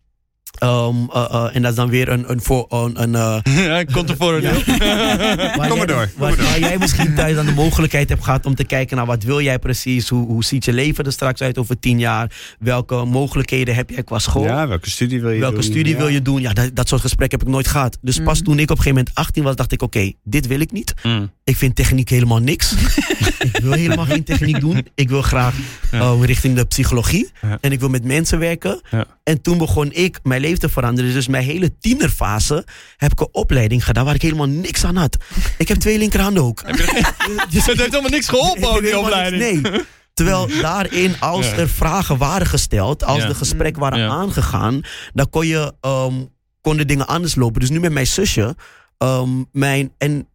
ehm, 0.59 0.95
eh, 1.13 1.27
eh, 1.31 1.57
en 1.57 1.63
dat 1.63 1.71
is 1.71 1.77
dan 1.77 1.89
weer 1.89 2.09
een, 2.09 2.31
een, 2.31 2.41
voor, 2.43 2.67
een, 2.69 3.03
een 3.03 3.15
eh, 3.15 3.39
Ja, 3.67 3.85
komt 3.85 4.11
er 4.11 4.17
voor. 4.17 4.43
Ja. 4.43 4.53
Waar 5.57 5.69
Kom 5.69 5.69
maar 5.69 5.77
jij- 5.77 5.87
door, 5.87 6.11
Waar, 6.17 6.37
waar 6.37 6.59
jij 6.59 6.79
misschien 6.79 7.15
thuis 7.15 7.35
dan 7.35 7.47
de 7.47 7.53
mogelijkheid 7.53 8.09
hebt 8.09 8.25
gehad 8.25 8.47
om 8.47 8.55
te 8.55 8.65
kijken 8.65 8.97
naar 8.97 9.07
wat 9.07 9.23
wil 9.23 9.41
jij 9.41 9.59
precies, 9.59 10.09
hoe, 10.09 10.27
hoe 10.27 10.45
ziet 10.45 10.65
je 10.65 10.73
leven 10.73 11.05
er 11.05 11.13
straks 11.13 11.41
uit 11.41 11.59
over 11.59 11.79
tien 11.79 11.99
jaar, 11.99 12.31
welke 12.59 13.05
mogelijkheden 13.05 13.75
heb 13.75 13.91
jij 13.91 14.03
qua 14.03 14.19
school, 14.19 14.45
Ja, 14.45 14.69
welke 14.69 14.91
studie 14.91 15.21
wil 15.21 15.31
je 15.31 15.41
welke 15.41 15.55
doen? 15.55 15.65
studie 15.65 15.93
Ja. 15.93 15.99
wil 15.99 16.09
je 16.09 16.23
doen. 16.23 16.41
Ja, 16.41 16.53
dat, 16.53 16.71
dat 16.77 16.89
soort 16.89 17.01
gesprekken 17.01 17.39
heb 17.39 17.49
ik 17.49 17.55
nooit 17.55 17.69
gehad. 17.69 17.99
Dus 18.01 18.19
pas 18.23 18.41
toen 18.43 18.59
ik 18.59 18.71
op 18.71 18.77
een 18.77 18.83
gegeven 18.83 18.95
moment 18.99 19.15
18 19.15 19.43
was, 19.43 19.57
dacht 19.57 19.73
ik 19.73 19.83
oké, 19.83 20.13
dit 20.25 20.47
wil 20.47 20.61
ik 20.61 20.73
niet. 20.73 20.95
Mm. 21.03 21.31
Ik 21.45 21.57
vind 21.57 21.77
techniek 21.77 22.09
helemaal 22.09 22.39
niks. 22.39 22.73
ik 23.53 23.59
wil 23.63 23.73
helemaal 23.73 24.05
geen 24.05 24.25
techniek 24.25 24.61
doen. 24.61 24.87
Ik 24.95 25.09
wil 25.09 25.23
graag 25.23 25.55
eh, 25.91 26.13
richting 26.23 26.57
de 26.57 26.65
psychologie. 26.65 27.31
Ja. 27.43 27.59
En 27.61 27.73
ik 27.73 27.81
wil 27.81 27.89
met 27.89 28.05
mensen 28.05 28.39
werken. 28.39 28.81
Ja. 28.91 29.05
En 29.25 29.43
toen 29.43 29.59
begon 29.59 29.93
ik 29.93 30.19
mijn 30.23 30.41
leven 30.43 30.59
te 30.59 30.69
veranderen. 30.69 31.13
Dus 31.13 31.29
mijn 31.29 31.45
hele 31.45 31.79
tienerfase 31.79 32.67
heb 32.97 33.13
ik 33.13 33.21
een 33.21 33.29
opleiding 33.33 33.85
gedaan 33.85 34.05
waar 34.05 34.15
ik 34.15 34.23
helemaal 34.23 34.47
niks 34.49 34.85
aan 34.85 34.97
had. 34.97 35.17
Ik 35.59 35.69
heb 35.69 35.79
twee 35.79 35.99
linkerhanden 35.99 36.43
ook. 36.43 36.63
Dus 37.51 37.67
Het 37.67 37.79
heeft 37.79 37.79
helemaal 37.91 38.11
niks 38.11 38.29
geholpen, 38.29 38.69
ook, 38.71 38.81
die 38.81 38.99
opleiding. 38.99 39.63
niks- 39.63 39.71
Nee. 39.71 39.81
Terwijl 40.15 40.49
daarin, 40.61 41.21
als 41.21 41.47
Ja. 41.51 41.57
er 41.57 41.69
vragen 41.69 42.17
waren 42.19 42.47
gesteld, 42.47 43.05
als 43.05 43.23
Ja. 43.23 43.29
de 43.29 43.35
gesprekken 43.35 43.83
waren 43.83 43.99
Ja. 43.99 44.09
aangegaan, 44.09 44.81
dan 45.13 45.31
kon 45.31 45.47
je, 45.47 45.73
ehm, 45.81 46.15
konden 46.61 46.87
dingen 46.87 47.07
anders 47.07 47.35
lopen. 47.35 47.61
Dus 47.61 47.71
nu 47.71 47.81
met 47.81 47.93
mijn 47.93 48.07
zusje, 48.07 48.57
ehm, 48.99 49.29
mijn, 49.53 49.93
en 49.99 50.29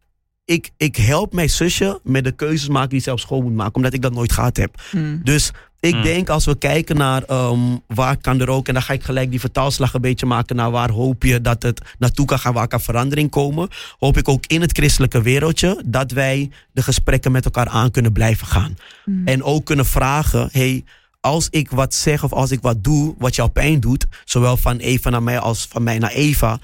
ik, 0.46 0.70
ik 0.78 0.96
help 0.96 1.34
mijn 1.34 1.50
zusje 1.50 2.00
met 2.04 2.24
de 2.24 2.32
keuzes 2.32 2.68
maken 2.70 2.90
die 2.90 3.00
zij 3.02 3.14
op 3.14 3.20
school 3.20 3.42
moet 3.42 3.54
maken, 3.56 3.76
omdat 3.76 3.94
ik 3.94 4.02
dat 4.02 4.14
nooit 4.14 4.32
gehad 4.32 4.58
heb. 4.58 4.82
Mm. 4.92 5.20
Dus 5.24 5.52
ik 5.80 5.96
Mm. 5.96 6.04
denk 6.04 6.30
als 6.30 6.46
we 6.46 6.58
kijken 6.58 6.98
naar 6.98 7.24
ehm, 7.24 7.60
waar 7.88 8.18
kan 8.18 8.42
er 8.42 8.50
ook, 8.50 8.68
en 8.68 8.74
dan 8.74 8.84
ga 8.84 8.94
ik 8.94 9.04
gelijk 9.04 9.30
die 9.30 9.40
vertaalslag 9.40 9.94
een 9.94 10.02
beetje 10.02 10.26
maken 10.26 10.56
naar 10.56 10.72
waar 10.72 10.90
hoop 10.90 11.24
je 11.24 11.42
dat 11.42 11.64
het 11.64 11.82
naartoe 12.00 12.26
kan 12.26 12.40
gaan, 12.40 12.54
waar 12.54 12.68
kan 12.68 12.82
verandering 12.82 13.30
komen, 13.30 13.70
hoop 14.00 14.18
ik 14.18 14.28
ook 14.28 14.46
in 14.46 14.62
het 14.62 14.72
christelijke 14.78 15.22
wereldje 15.22 15.84
dat 15.86 16.12
wij 16.12 16.50
de 16.72 16.82
gesprekken 16.82 17.32
met 17.32 17.46
elkaar 17.46 17.68
aan 17.68 17.92
kunnen 17.92 18.12
blijven 18.12 18.48
gaan. 18.48 18.78
En 19.26 19.44
ook 19.44 19.66
kunnen 19.66 19.86
vragen, 19.86 20.50
hey, 20.52 20.84
als 21.20 21.48
ik 21.50 21.72
wat 21.72 21.94
zeg 21.94 22.24
of 22.24 22.34
als 22.34 22.52
ik 22.52 22.62
wat 22.62 22.84
doe 22.84 23.16
wat 23.18 23.36
jou 23.36 23.50
pijn 23.50 23.80
doet, 23.80 24.06
zowel 24.26 24.58
van 24.58 24.78
Eva 24.78 25.10
naar 25.10 25.24
mij 25.24 25.40
als 25.40 25.66
van 25.70 25.84
mij 25.84 25.98
naar 25.98 26.12
Eva, 26.12 26.60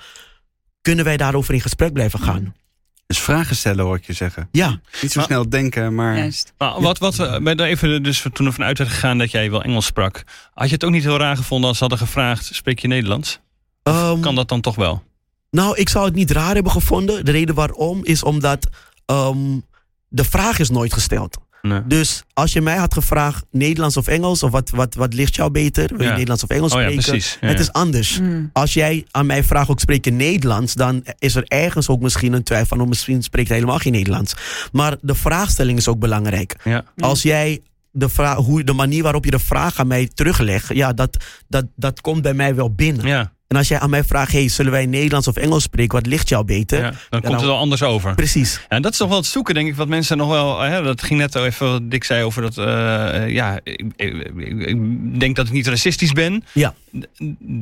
kunnen 0.82 1.06
wij 1.06 1.18
daarover 1.18 1.54
in 1.54 1.62
gesprek 1.62 1.94
blijven 1.94 2.20
gaan? 2.20 2.56
Dus 3.08 3.20
vragen 3.20 3.56
stellen 3.56 3.86
hoor 3.86 3.96
ik 3.96 4.06
je 4.06 4.14
zeggen. 4.14 4.50
Ja, 4.52 4.80
Niet 5.02 5.12
zo 5.12 5.20
Maar- 5.20 5.28
snel 5.28 5.50
denken, 5.50 5.96
maar... 5.96 6.18
Juist. 6.18 6.54
Maar 6.58 6.82
wat, 6.82 6.98
wat, 6.98 7.20
eh, 7.20 7.38
ben 7.38 7.58
er 7.58 7.66
even 7.66 8.04
dus 8.04 8.26
toen 8.34 8.46
ervan 8.46 8.66
uit 8.66 8.78
werd 8.78 8.90
gegaan 8.90 9.18
dat 9.18 9.32
jij 9.32 9.52
wel 9.52 9.64
Engels 9.64 9.86
sprak. 9.86 10.24
Had 10.54 10.68
je 10.68 10.74
het 10.74 10.84
ook 10.84 10.92
niet 10.92 11.04
heel 11.04 11.18
raar 11.18 11.38
gevonden 11.38 11.68
als 11.68 11.78
ze 11.78 11.84
hadden 11.84 12.08
gevraagd, 12.08 12.50
spreek 12.54 12.80
je 12.80 12.88
Nederlands? 12.88 13.40
Ehm, 13.84 14.20
Kan 14.20 14.36
dat 14.36 14.48
dan 14.50 14.62
toch 14.62 14.76
wel? 14.76 15.04
Nou, 15.52 15.78
ik 15.78 15.90
zou 15.90 16.06
het 16.06 16.16
niet 16.16 16.32
raar 16.32 16.54
hebben 16.54 16.72
gevonden. 16.72 17.26
De 17.26 17.32
reden 17.32 17.56
waarom 17.56 18.06
is 18.06 18.24
omdat 18.24 18.68
ehm, 19.06 19.60
de 20.08 20.24
vraag 20.24 20.60
is 20.60 20.70
nooit 20.70 20.94
gesteld. 20.94 21.38
Nee. 21.68 21.82
Dus 21.88 22.24
als 22.34 22.54
je 22.54 22.62
mij 22.62 22.76
had 22.78 22.94
gevraagd 22.94 23.46
Nederlands 23.52 23.98
of 23.98 24.08
Engels, 24.08 24.44
of 24.44 24.52
wat, 24.52 24.70
wat, 24.70 24.96
wat 24.96 25.14
ligt 25.14 25.36
jou 25.36 25.52
beter? 25.52 25.88
Wil 25.90 25.98
je 25.98 26.04
Ja. 26.04 26.10
Nederlands 26.12 26.44
of 26.44 26.50
Engels 26.50 26.74
Oh 26.74 26.80
ja, 26.82 26.84
spreken? 26.90 27.10
precies. 27.10 27.38
Ja, 27.42 27.48
Het 27.48 27.58
ja. 27.58 27.64
is 27.64 27.72
anders. 27.72 28.20
Mm. 28.20 28.50
Als 28.54 28.74
jij 28.74 29.06
aan 29.12 29.26
mij 29.26 29.44
vraagt 29.44 29.70
ook 29.70 29.80
spreek 29.80 30.06
je 30.06 30.12
Nederlands, 30.12 30.74
dan 30.74 31.04
is 31.20 31.36
er 31.36 31.44
ergens 31.48 31.90
ook 31.90 32.02
misschien 32.02 32.34
een 32.34 32.44
twijfel 32.44 32.68
van 32.68 32.82
oh, 32.82 32.88
misschien 32.88 33.24
spreekt 33.24 33.48
hij 33.48 33.58
helemaal 33.58 33.80
geen 33.80 33.92
Nederlands. 33.92 34.34
Maar 34.72 34.98
de 35.02 35.16
vraagstelling 35.16 35.78
is 35.78 35.88
ook 35.88 36.00
belangrijk. 36.00 36.56
Ja. 36.64 36.84
Als 36.98 37.22
jij 37.22 37.62
de, 37.92 38.10
vraag, 38.10 38.38
hoe, 38.38 38.64
de 38.64 38.74
manier 38.74 39.04
waarop 39.04 39.26
je 39.26 39.32
de 39.32 39.40
vraag 39.40 39.80
aan 39.80 39.88
mij 39.88 40.10
teruglegt, 40.14 40.74
ja, 40.74 40.94
dat, 40.94 41.18
dat, 41.48 41.66
dat 41.76 42.02
komt 42.02 42.22
bij 42.22 42.34
mij 42.34 42.56
wel 42.56 42.74
binnen. 42.74 43.08
Ja, 43.08 43.32
En 43.54 43.60
als 43.60 43.68
jij 43.68 43.80
aan 43.80 43.90
mij 43.90 44.04
vraagt, 44.04 44.32
hey, 44.32 44.48
zullen 44.50 44.72
wij 44.72 44.86
Nederlands 44.86 45.28
of 45.28 45.36
Engels 45.36 45.64
spreken? 45.64 45.96
Wat 45.98 46.06
ligt 46.06 46.30
jou 46.30 46.46
beter? 46.46 46.78
ja, 46.80 46.84
dan 46.84 46.94
komt 47.10 47.24
nou- 47.24 47.36
het 47.36 47.46
wel 47.46 47.58
anders 47.58 47.84
over. 47.84 48.16
Precies. 48.16 48.60
En 48.70 48.82
dat 48.82 48.92
is 48.92 48.98
toch 48.98 49.08
wel 49.08 49.18
het 49.18 49.26
zoeken, 49.26 49.54
denk 49.54 49.68
ik, 49.68 49.76
wat 49.76 49.88
mensen 49.88 50.18
nog 50.18 50.30
wel. 50.30 50.60
Hè, 50.62 50.82
dat 50.84 51.04
ging 51.04 51.20
net 51.20 51.36
al 51.36 51.46
even 51.46 51.72
wat 51.72 51.92
Dick 51.92 52.04
zei 52.04 52.24
over 52.24 52.42
dat. 52.42 52.58
eh, 52.58 53.30
ja, 53.30 53.60
ik, 53.64 53.84
ik, 53.96 55.20
denk 55.20 55.36
dat 55.36 55.48
ik 55.48 55.52
niet 55.54 55.68
racistisch 55.68 56.12
ben. 56.12 56.44
Ja. 56.54 56.74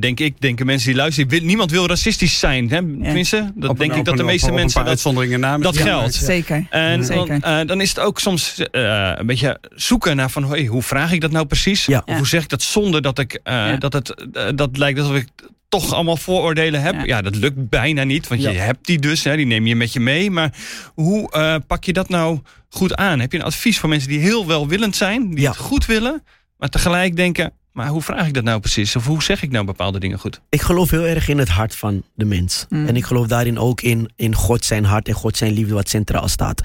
Denk 0.00 0.20
ik, 0.20 0.40
denken 0.40 0.66
mensen 0.66 0.88
die 0.88 0.96
luisteren. 0.96 1.46
Niemand 1.46 1.70
wil 1.70 1.86
racistisch 1.86 2.38
zijn. 2.38 2.64
Hè? 2.70 2.76
Tenminste, 2.76 3.52
dat 3.54 3.70
Op 3.70 3.78
denk 3.78 3.92
een- 3.92 3.98
ik 3.98 4.04
dat 4.04 4.16
de 4.16 4.22
meeste 4.22 4.48
op 4.48 4.54
mensen. 4.54 4.72
paar 4.72 4.82
Dat, 4.82 4.92
uitzonderingen 4.92 5.40
na. 5.40 5.58
dat 5.58 5.76
geldt. 5.78 6.14
Zeker. 6.14 6.66
en 6.70 6.96
dan, 6.96 7.06
Zeker. 7.06 7.40
eh, 7.42 7.66
dan 7.66 7.80
is 7.80 7.88
het 7.88 7.98
ook 7.98 8.20
soms 8.20 8.58
eh, 8.70 9.12
een 9.14 9.26
beetje 9.26 9.58
zoeken 9.74 10.16
naar 10.16 10.30
van 10.30 10.44
hey, 10.50 10.64
hoe 10.66 10.82
vraag 10.82 11.12
ik 11.12 11.20
dat 11.20 11.30
nou 11.30 11.46
precies? 11.46 11.86
Ja. 11.86 12.02
Of 12.06 12.16
hoe 12.16 12.26
zeg 12.26 12.42
ik 12.42 12.48
dat 12.48 12.62
zonder 12.62 13.02
dat 13.02 13.18
ik 13.18 13.40
eh, 13.42 13.54
Ja. 13.54 13.76
dat 13.76 13.92
het 13.92 14.14
dat 14.54 14.76
lijkt 14.76 14.98
alsof 14.98 15.16
ik 15.16 15.28
toch 15.80 15.92
allemaal 15.92 16.16
vooroordelen 16.16 16.82
heb. 16.82 16.94
Ja, 16.94 17.02
Ja. 17.04 17.22
dat 17.22 17.36
lukt 17.36 17.68
bijna 17.68 18.04
niet, 18.04 18.28
want 18.28 18.42
je 18.42 18.48
hebt 18.48 18.86
die 18.86 18.98
dus, 18.98 19.24
hè, 19.24 19.36
die 19.36 19.46
neem 19.46 19.66
je 19.66 19.76
met 19.76 19.92
je 19.92 20.00
mee. 20.00 20.30
Maar 20.30 20.54
hoe 20.94 21.30
eh, 21.30 21.54
pak 21.66 21.84
je 21.84 21.92
dat 21.92 22.08
nou 22.08 22.38
goed 22.68 22.94
aan? 22.96 23.20
Heb 23.20 23.32
je 23.32 23.38
een 23.38 23.44
advies 23.44 23.78
voor 23.78 23.88
mensen 23.88 24.08
die 24.08 24.18
heel 24.18 24.46
welwillend 24.46 24.96
zijn, 24.96 25.30
die 25.30 25.40
Ja. 25.40 25.48
het 25.50 25.58
goed 25.58 25.86
willen, 25.86 26.24
maar 26.58 26.68
tegelijk 26.68 27.16
denken: 27.16 27.52
maar 27.72 27.88
hoe 27.88 28.02
vraag 28.02 28.26
ik 28.26 28.34
dat 28.34 28.44
nou 28.44 28.60
precies? 28.60 28.96
Of 28.96 29.06
hoe 29.06 29.22
zeg 29.22 29.42
ik 29.42 29.50
nou 29.50 29.64
bepaalde 29.64 29.98
dingen 30.00 30.18
goed? 30.18 30.40
Ik 30.48 30.60
geloof 30.60 30.90
heel 30.90 31.04
erg 31.06 31.28
in 31.28 31.38
het 31.38 31.48
hart 31.48 31.76
van 31.76 32.02
de 32.14 32.24
mens. 32.24 32.66
Mm. 32.68 32.86
En 32.86 32.96
ik 32.96 33.04
geloof 33.04 33.26
daarin 33.26 33.58
ook 33.58 33.80
in, 33.80 34.10
in 34.16 34.34
God 34.34 34.64
zijn 34.64 34.84
hart 34.84 35.08
en 35.08 35.14
God 35.14 35.36
zijn 35.36 35.52
liefde 35.52 35.74
wat 35.74 35.88
centraal 35.88 36.28
staat. 36.28 36.60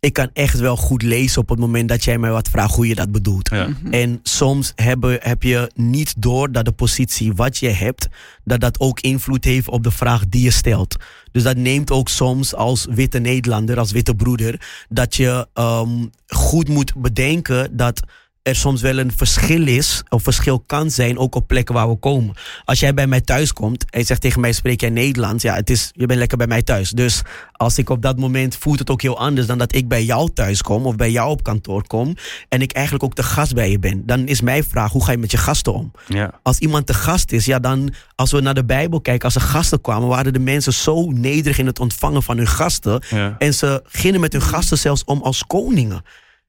Ik 0.00 0.12
kan 0.12 0.30
echt 0.32 0.58
wel 0.58 0.76
goed 0.76 1.02
lezen 1.02 1.40
op 1.40 1.48
het 1.48 1.58
moment 1.58 1.88
dat 1.88 2.04
jij 2.04 2.18
mij 2.18 2.30
wat 2.30 2.48
vraagt 2.48 2.74
hoe 2.74 2.86
je 2.86 2.94
dat 2.94 3.12
bedoelt. 3.12 3.50
Ja. 3.50 3.68
En 3.90 4.20
soms 4.22 4.72
hebben, 4.74 5.18
heb 5.20 5.42
je 5.42 5.70
niet 5.74 6.14
door 6.22 6.52
dat 6.52 6.64
de 6.64 6.72
positie 6.72 7.32
wat 7.32 7.58
je 7.58 7.68
hebt, 7.68 8.08
dat 8.44 8.60
dat 8.60 8.80
ook 8.80 9.00
invloed 9.00 9.44
heeft 9.44 9.68
op 9.68 9.82
de 9.82 9.90
vraag 9.90 10.28
die 10.28 10.42
je 10.42 10.50
stelt. 10.50 10.96
Dus 11.32 11.42
dat 11.42 11.56
neemt 11.56 11.90
ook 11.90 12.08
soms 12.08 12.54
als 12.54 12.86
witte 12.90 13.18
Nederlander, 13.18 13.78
als 13.78 13.92
witte 13.92 14.14
broeder, 14.14 14.84
dat 14.88 15.16
je 15.16 15.46
ehm, 15.54 16.06
goed 16.26 16.68
moet 16.68 16.94
bedenken 16.96 17.76
dat 17.76 18.00
er 18.42 18.56
soms 18.56 18.80
wel 18.80 18.98
een 18.98 19.12
verschil 19.16 19.66
is, 19.66 20.02
of 20.08 20.22
verschil 20.22 20.60
kan 20.60 20.90
zijn, 20.90 21.18
ook 21.18 21.34
op 21.34 21.46
plekken 21.46 21.74
waar 21.74 21.88
we 21.88 21.96
komen. 21.96 22.34
Als 22.64 22.80
jij 22.80 22.94
bij 22.94 23.06
mij 23.06 23.20
thuis 23.20 23.52
komt 23.52 23.90
en 23.90 23.98
je 23.98 24.06
zegt 24.06 24.20
tegen 24.20 24.40
mij, 24.40 24.52
spreek 24.52 24.80
jij 24.80 24.90
Nederlands? 24.90 25.42
Ja, 25.42 25.54
het 25.54 25.70
is, 25.70 25.90
je 25.92 26.06
bent 26.06 26.18
lekker 26.18 26.38
bij 26.38 26.46
mij 26.46 26.62
thuis. 26.62 26.90
Dus 26.90 27.22
als 27.52 27.78
ik 27.78 27.90
op 27.90 28.02
dat 28.02 28.18
moment 28.18 28.56
voelt 28.56 28.78
het 28.78 28.90
ook 28.90 29.02
heel 29.02 29.18
anders 29.18 29.46
dan 29.46 29.58
dat 29.58 29.74
ik 29.74 29.88
bij 29.88 30.04
jou 30.04 30.30
thuis 30.34 30.62
kom 30.62 30.86
of 30.86 30.96
bij 30.96 31.10
jou 31.10 31.30
op 31.30 31.42
kantoor 31.42 31.86
kom 31.86 32.14
en 32.48 32.62
ik 32.62 32.72
eigenlijk 32.72 33.04
ook 33.04 33.14
de 33.14 33.22
gast 33.22 33.54
bij 33.54 33.70
je 33.70 33.78
ben. 33.78 34.06
Dan 34.06 34.26
is 34.26 34.40
mijn 34.40 34.64
vraag, 34.64 34.92
hoe 34.92 35.04
ga 35.04 35.12
je 35.12 35.18
met 35.18 35.30
je 35.30 35.36
gasten 35.36 35.72
om? 35.72 35.92
Ja. 36.08 36.40
Als 36.42 36.58
iemand 36.58 36.86
te 36.86 36.94
gast 36.94 37.32
is, 37.32 37.44
ja 37.44 37.58
dan, 37.58 37.92
als 38.14 38.32
we 38.32 38.40
naar 38.40 38.54
de 38.54 38.64
Bijbel 38.64 39.00
kijken, 39.00 39.24
als 39.24 39.34
er 39.34 39.40
gasten 39.40 39.80
kwamen, 39.80 40.08
waren 40.08 40.32
de 40.32 40.38
mensen 40.38 40.72
zo 40.72 41.10
nederig 41.10 41.58
in 41.58 41.66
het 41.66 41.78
ontvangen 41.78 42.22
van 42.22 42.36
hun 42.36 42.48
gasten. 42.48 43.02
Ja. 43.10 43.34
En 43.38 43.54
ze 43.54 43.82
gingen 43.84 44.20
met 44.20 44.32
hun 44.32 44.42
gasten 44.42 44.78
zelfs 44.78 45.04
om 45.04 45.22
als 45.22 45.46
koningen. 45.46 46.02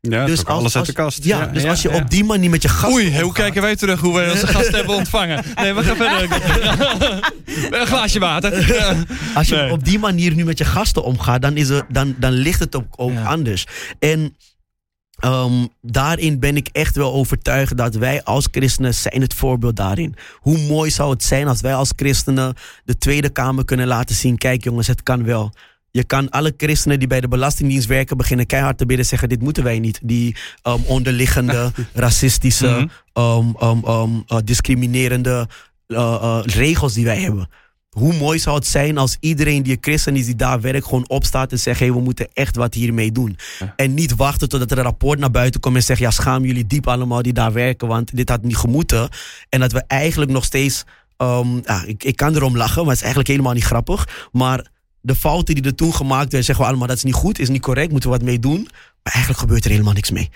Ja, 0.09 0.25
dus 0.25 0.45
alles 0.45 0.75
uit 0.77 0.85
de 0.85 0.93
kast. 0.93 1.23
Ja, 1.23 1.45
dus 1.45 1.63
ja, 1.63 1.69
als 1.69 1.81
je 1.81 1.89
ja. 1.89 1.95
op 1.95 2.09
die 2.09 2.23
manier 2.23 2.49
met 2.49 2.61
je 2.61 2.67
gasten 2.67 2.91
Oei, 2.91 3.21
hoe 3.21 3.33
kijken 3.33 3.61
wij 3.61 3.75
terug 3.75 3.99
hoe 3.99 4.13
wij 4.13 4.31
onze 4.31 4.47
gasten 4.55 4.75
hebben 4.75 4.95
ontvangen? 4.95 5.43
Nee, 5.55 5.73
we 5.73 5.83
gaan 5.83 5.95
verder. 5.95 6.39
Een 7.81 7.87
glaasje 7.87 8.19
water. 8.19 8.51
Als 9.35 9.47
je 9.47 9.55
Nee. 9.55 9.71
op 9.71 9.83
die 9.85 9.99
manier 9.99 10.35
nu 10.35 10.43
met 10.45 10.57
je 10.57 10.65
gasten 10.65 11.03
omgaat, 11.03 11.41
dan, 11.41 11.57
is 11.57 11.69
er, 11.69 11.85
dan, 11.89 12.15
dan 12.17 12.31
ligt 12.31 12.59
het 12.59 12.75
ook, 12.75 12.85
ook 12.95 13.11
Ja. 13.11 13.23
anders. 13.23 13.65
En 13.99 14.35
ehm, 15.19 15.65
daarin 15.81 16.39
ben 16.39 16.55
ik 16.55 16.69
echt 16.71 16.95
wel 16.95 17.13
overtuigd 17.13 17.77
dat 17.77 17.95
wij 17.95 18.23
als 18.23 18.47
christenen 18.51 18.93
zijn 18.93 19.21
het 19.21 19.33
voorbeeld 19.33 19.75
daarin. 19.75 20.15
Hoe 20.35 20.57
mooi 20.57 20.91
zou 20.91 21.11
het 21.11 21.23
zijn 21.23 21.47
als 21.47 21.61
wij 21.61 21.75
als 21.75 21.93
christenen 21.95 22.53
de 22.85 22.97
Tweede 22.97 23.29
Kamer 23.29 23.65
kunnen 23.65 23.87
laten 23.87 24.15
zien. 24.15 24.37
Kijk 24.37 24.63
jongens, 24.63 24.87
het 24.87 25.03
kan 25.03 25.23
wel. 25.23 25.51
Je 25.91 26.03
kan 26.03 26.29
alle 26.29 26.53
christenen 26.57 26.99
die 26.99 27.07
bij 27.07 27.21
de 27.21 27.27
Belastingdienst 27.27 27.87
werken 27.87 28.17
beginnen 28.17 28.45
keihard 28.45 28.77
te 28.77 28.85
bidden 28.85 29.05
zeggen: 29.05 29.29
dit 29.29 29.41
moeten 29.41 29.63
wij 29.63 29.79
niet. 29.79 29.99
Die 30.03 30.35
ehm, 30.61 30.79
onderliggende, 30.85 31.71
racistische, 31.93 32.67
Mhm. 32.67 32.87
ehm, 33.57 33.77
ehm, 33.83 34.09
eh, 34.27 34.37
discriminerende 34.43 35.47
eh, 35.87 35.97
eh, 35.97 36.39
regels 36.43 36.93
die 36.93 37.05
wij 37.05 37.19
hebben. 37.21 37.49
Hoe 37.89 38.13
mooi 38.13 38.39
zou 38.39 38.55
het 38.55 38.67
zijn 38.67 38.97
als 38.97 39.17
iedereen 39.19 39.63
die 39.63 39.71
een 39.73 39.77
christen 39.81 40.15
is, 40.15 40.25
die 40.25 40.35
daar 40.35 40.61
werkt, 40.61 40.85
gewoon 40.85 41.09
opstaat 41.09 41.51
en 41.51 41.59
zegt: 41.59 41.79
hey, 41.79 41.91
we 41.93 41.99
moeten 42.01 42.27
echt 42.33 42.55
wat 42.55 42.73
hiermee 42.73 43.11
doen. 43.11 43.37
En 43.75 43.93
niet 43.93 44.15
wachten 44.15 44.49
totdat 44.49 44.71
er 44.71 44.77
een 44.77 44.83
rapport 44.83 45.19
naar 45.19 45.31
buiten 45.31 45.59
komt 45.61 45.75
en 45.75 45.83
zegt: 45.83 45.99
ja, 45.99 46.11
schaam 46.11 46.45
jullie 46.45 46.67
diep 46.67 46.87
allemaal 46.87 47.21
die 47.21 47.33
daar 47.33 47.53
werken, 47.53 47.87
want 47.87 48.15
dit 48.15 48.29
had 48.29 48.43
niet 48.43 48.57
gemoeten. 48.57 49.09
En 49.49 49.59
dat 49.59 49.71
we 49.71 49.83
eigenlijk 49.87 50.31
nog 50.31 50.43
steeds 50.43 50.83
ja, 51.63 51.83
ik, 51.85 52.03
ik 52.03 52.15
kan 52.15 52.35
erom 52.35 52.57
lachen, 52.57 52.77
maar 52.81 52.85
het 52.85 52.95
is 52.95 53.01
eigenlijk 53.01 53.29
helemaal 53.29 53.53
niet 53.53 53.63
grappig. 53.63 54.27
Maar 54.31 54.65
de 55.01 55.15
fouten 55.15 55.55
die 55.55 55.63
er 55.63 55.75
toen 55.75 55.93
gemaakt 55.93 56.21
werden, 56.21 56.43
zeggen 56.43 56.63
we 56.63 56.69
allemaal 56.69 56.87
dat 56.87 56.97
is 56.97 57.03
niet 57.03 57.13
goed, 57.13 57.39
is 57.39 57.49
niet 57.49 57.61
correct, 57.61 57.91
moeten 57.91 58.09
we 58.09 58.15
wat 58.17 58.25
mee 58.25 58.39
doen. 58.39 58.67
Maar 59.03 59.13
eigenlijk 59.13 59.39
gebeurt 59.43 59.63
er 59.65 59.71
helemaal 59.71 59.93
niks 59.93 60.11
mee. 60.11 60.29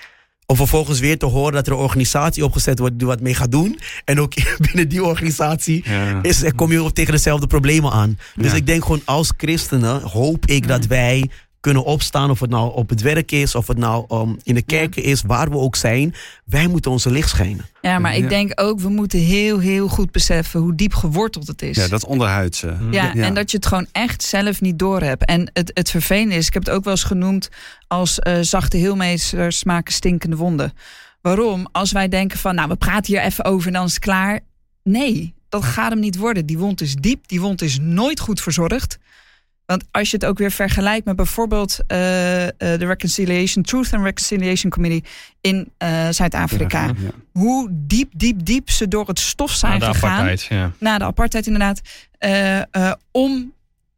Om 0.47 0.55
vervolgens 0.55 0.99
weer 0.99 1.17
te 1.17 1.25
horen 1.25 1.53
dat 1.53 1.67
er 1.67 1.73
een 1.73 1.79
organisatie 1.79 2.43
opgezet 2.45 2.79
wordt 2.79 2.97
die 2.97 3.07
wat 3.07 3.21
mee 3.21 3.33
gaat 3.35 3.51
doen. 3.51 3.79
En 4.05 4.19
ook 4.19 4.33
binnen 4.65 4.89
die 4.89 5.03
organisatie 5.03 5.83
Ja. 5.89 6.19
is, 6.21 6.43
kom 6.55 6.71
je 6.71 6.91
tegen 6.91 7.11
dezelfde 7.11 7.47
problemen 7.47 7.91
aan. 7.91 8.17
Dus 8.35 8.51
Ja. 8.51 8.57
ik 8.57 8.65
denk 8.65 8.81
gewoon 8.83 9.01
als 9.05 9.31
christenen 9.37 10.01
hoop 10.01 10.45
ik 10.45 10.67
dat 10.67 10.85
wij 10.85 11.29
kunnen 11.65 11.83
opstaan. 11.83 12.29
Of 12.29 12.39
het 12.39 12.49
nou 12.49 12.73
op 12.73 12.89
het 12.89 13.01
werk 13.01 13.31
is, 13.31 13.55
of 13.55 13.67
het 13.67 13.77
nou 13.77 14.05
um, 14.09 14.37
in 14.43 14.55
de 14.55 14.61
kerken 14.61 15.03
is, 15.03 15.21
waar 15.21 15.49
we 15.49 15.57
ook 15.57 15.75
zijn. 15.75 16.15
Wij 16.45 16.67
moeten 16.67 16.91
onze 16.91 17.11
licht 17.11 17.29
schijnen. 17.29 17.65
Ja, 17.81 17.99
maar 17.99 18.15
ik 18.15 18.29
denk 18.29 18.51
ook, 18.55 18.79
we 18.79 18.89
moeten 18.89 19.19
heel, 19.19 19.59
heel 19.59 19.87
goed 19.87 20.11
beseffen 20.11 20.59
hoe 20.59 20.75
diep 20.75 20.93
geworteld 20.93 21.47
het 21.47 21.61
is. 21.61 21.75
Ja, 21.77 21.87
dat 21.87 22.05
onderhuidse. 22.05 22.77
Ja, 22.91 23.11
Ja. 23.13 23.23
en 23.23 23.33
dat 23.33 23.51
je 23.51 23.57
het 23.57 23.65
gewoon 23.65 23.87
echt 23.91 24.23
zelf 24.23 24.61
niet 24.61 24.79
doorhebt. 24.79 25.25
En 25.25 25.49
het, 25.53 25.71
het 25.73 25.89
vervelende 25.89 26.35
is, 26.35 26.47
ik 26.47 26.53
heb 26.53 26.65
het 26.65 26.73
ook 26.73 26.83
wel 26.83 26.93
eens 26.93 27.03
genoemd 27.03 27.49
als 27.87 28.19
eh, 28.19 28.37
zachte 28.41 28.77
heelmeesters 28.77 29.63
maken 29.63 29.93
stinkende 29.93 30.35
wonden. 30.35 30.73
Waarom? 31.21 31.67
Als 31.71 31.91
wij 31.91 32.07
denken 32.07 32.39
van, 32.39 32.55
nou, 32.55 32.69
we 32.69 32.75
praten 32.75 33.13
hier 33.13 33.23
even 33.23 33.45
over 33.45 33.67
en 33.67 33.73
dan 33.73 33.85
is 33.85 33.93
het 33.93 34.03
klaar. 34.03 34.39
Nee, 34.83 35.33
dat 35.49 35.63
gaat 35.63 35.89
hem 35.91 35.99
niet 35.99 36.17
worden. 36.17 36.45
Die 36.45 36.57
wond 36.57 36.81
is 36.81 36.95
diep, 36.95 37.27
die 37.27 37.41
wond 37.41 37.61
is 37.61 37.79
nooit 37.79 38.19
goed 38.19 38.41
verzorgd. 38.41 38.97
Want 39.65 39.83
als 39.91 40.09
je 40.09 40.17
het 40.17 40.25
ook 40.25 40.37
weer 40.37 40.51
vergelijkt 40.51 41.05
met 41.05 41.15
bijvoorbeeld 41.15 41.79
eh, 41.87 42.43
eh, 42.43 42.51
de 42.57 42.85
Reconciliation, 42.85 43.63
Truth 43.63 43.93
and 43.93 44.03
Reconciliation 44.03 44.71
Committee 44.71 45.03
in 45.41 45.71
eh, 45.77 46.09
Zuid-Afrika. 46.09 46.85
Ja. 46.85 46.93
Hoe 47.31 47.67
diep, 47.71 48.11
diep, 48.15 48.45
diep 48.45 48.69
ze 48.69 48.87
door 48.87 49.07
het 49.07 49.19
stof 49.19 49.51
zijn 49.51 49.79
Na 49.79 49.79
de 49.79 49.85
gegaan 49.85 50.09
apartheid, 50.09 50.43
ja. 50.43 50.71
na 50.79 50.97
de 50.97 51.03
apartheid 51.03 51.45
inderdaad, 51.45 51.81
eh, 52.17 52.59
eh, 52.59 52.91
om 53.11 53.53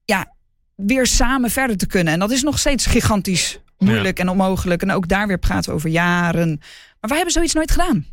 ja, 0.06 0.34
weer 0.75 1.06
samen 1.06 1.49
verder 1.49 1.77
te 1.77 1.88
kunnen. 1.88 2.13
En 2.13 2.19
dat 2.19 2.32
is 2.32 2.43
nog 2.43 2.60
steeds 2.60 2.86
gigantisch 2.86 3.60
moeilijk 3.77 4.19
en 4.19 4.30
onmogelijk. 4.30 4.82
En 4.82 4.91
ook 4.91 5.08
daar 5.08 5.27
weer 5.27 5.38
praten 5.38 5.69
we 5.69 5.75
over 5.75 5.89
jaren. 5.89 6.49
Maar 6.99 7.10
wij 7.10 7.15
hebben 7.15 7.34
zoiets 7.34 7.53
nooit 7.53 7.71
gedaan. 7.71 8.06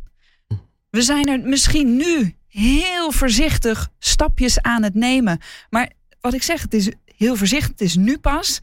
We 0.89 1.01
zijn 1.01 1.27
er 1.27 1.39
misschien 1.39 1.95
nu 1.95 2.35
heel 2.47 3.11
voorzichtig 3.11 3.89
stapjes 3.99 4.61
aan 4.61 4.83
het 4.83 4.93
nemen. 4.93 5.39
Maar 5.69 5.91
wat 6.21 6.33
ik 6.33 6.43
zeg, 6.43 6.61
het 6.61 6.73
is 6.73 6.91
heel 7.17 7.35
voorzichtig, 7.35 7.69
het 7.71 7.81
is 7.81 7.95
nu 7.95 8.17
pas. 8.17 8.59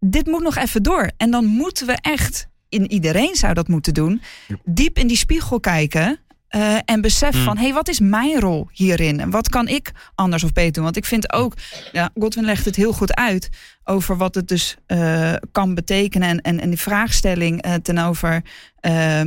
Dit 0.00 0.26
moet 0.26 0.42
nog 0.42 0.56
even 0.56 0.82
door. 0.82 1.10
En 1.16 1.30
dan 1.30 1.44
moeten 1.46 1.86
we 1.86 1.98
echt, 2.00 2.48
in 2.68 2.90
iedereen 2.92 3.34
zou 3.36 3.54
dat 3.54 3.68
moeten 3.68 3.94
doen, 3.94 4.22
diep 4.64 4.98
in 4.98 5.06
die 5.06 5.16
spiegel 5.16 5.60
kijken. 5.60 6.18
eh, 6.46 6.76
en 6.84 7.00
besef 7.00 7.34
Hmm. 7.34 7.42
van, 7.44 7.56
hé, 7.56 7.62
hey, 7.62 7.72
wat 7.72 7.88
is 7.88 8.00
mijn 8.00 8.40
rol 8.40 8.68
hierin? 8.72 9.20
En 9.20 9.30
wat 9.30 9.48
kan 9.48 9.68
ik 9.68 9.92
anders 10.14 10.44
of 10.44 10.52
beter 10.52 10.72
doen? 10.72 10.84
Want 10.84 10.96
ik 10.96 11.04
vind 11.04 11.32
ook, 11.32 11.54
ja, 11.92 12.10
Godwin 12.14 12.44
legt 12.44 12.64
het 12.64 12.76
heel 12.76 12.92
goed 12.92 13.14
uit 13.14 13.48
over 13.84 14.16
wat 14.16 14.34
het 14.34 14.48
dus 14.48 14.76
eh, 14.86 15.34
kan 15.52 15.74
betekenen. 15.74 16.28
En, 16.28 16.40
en, 16.40 16.60
en 16.60 16.68
die 16.68 16.78
vraagstelling 16.78 17.62
eh, 17.62 17.74
ten 17.74 17.98
over, 17.98 18.42
eh, 18.80 19.20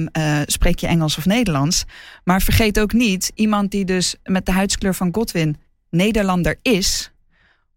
spreek 0.45 0.79
je 0.79 0.87
Engels 0.87 1.17
of 1.17 1.25
Nederlands? 1.25 1.83
Maar 2.23 2.41
vergeet 2.41 2.79
ook 2.79 2.93
niet, 2.93 3.31
iemand 3.35 3.71
die 3.71 3.85
dus 3.85 4.15
met 4.23 4.45
de 4.45 4.51
huidskleur 4.51 4.95
van 4.95 5.09
Godwin 5.11 5.57
Nederlander 5.89 6.59
is, 6.61 7.11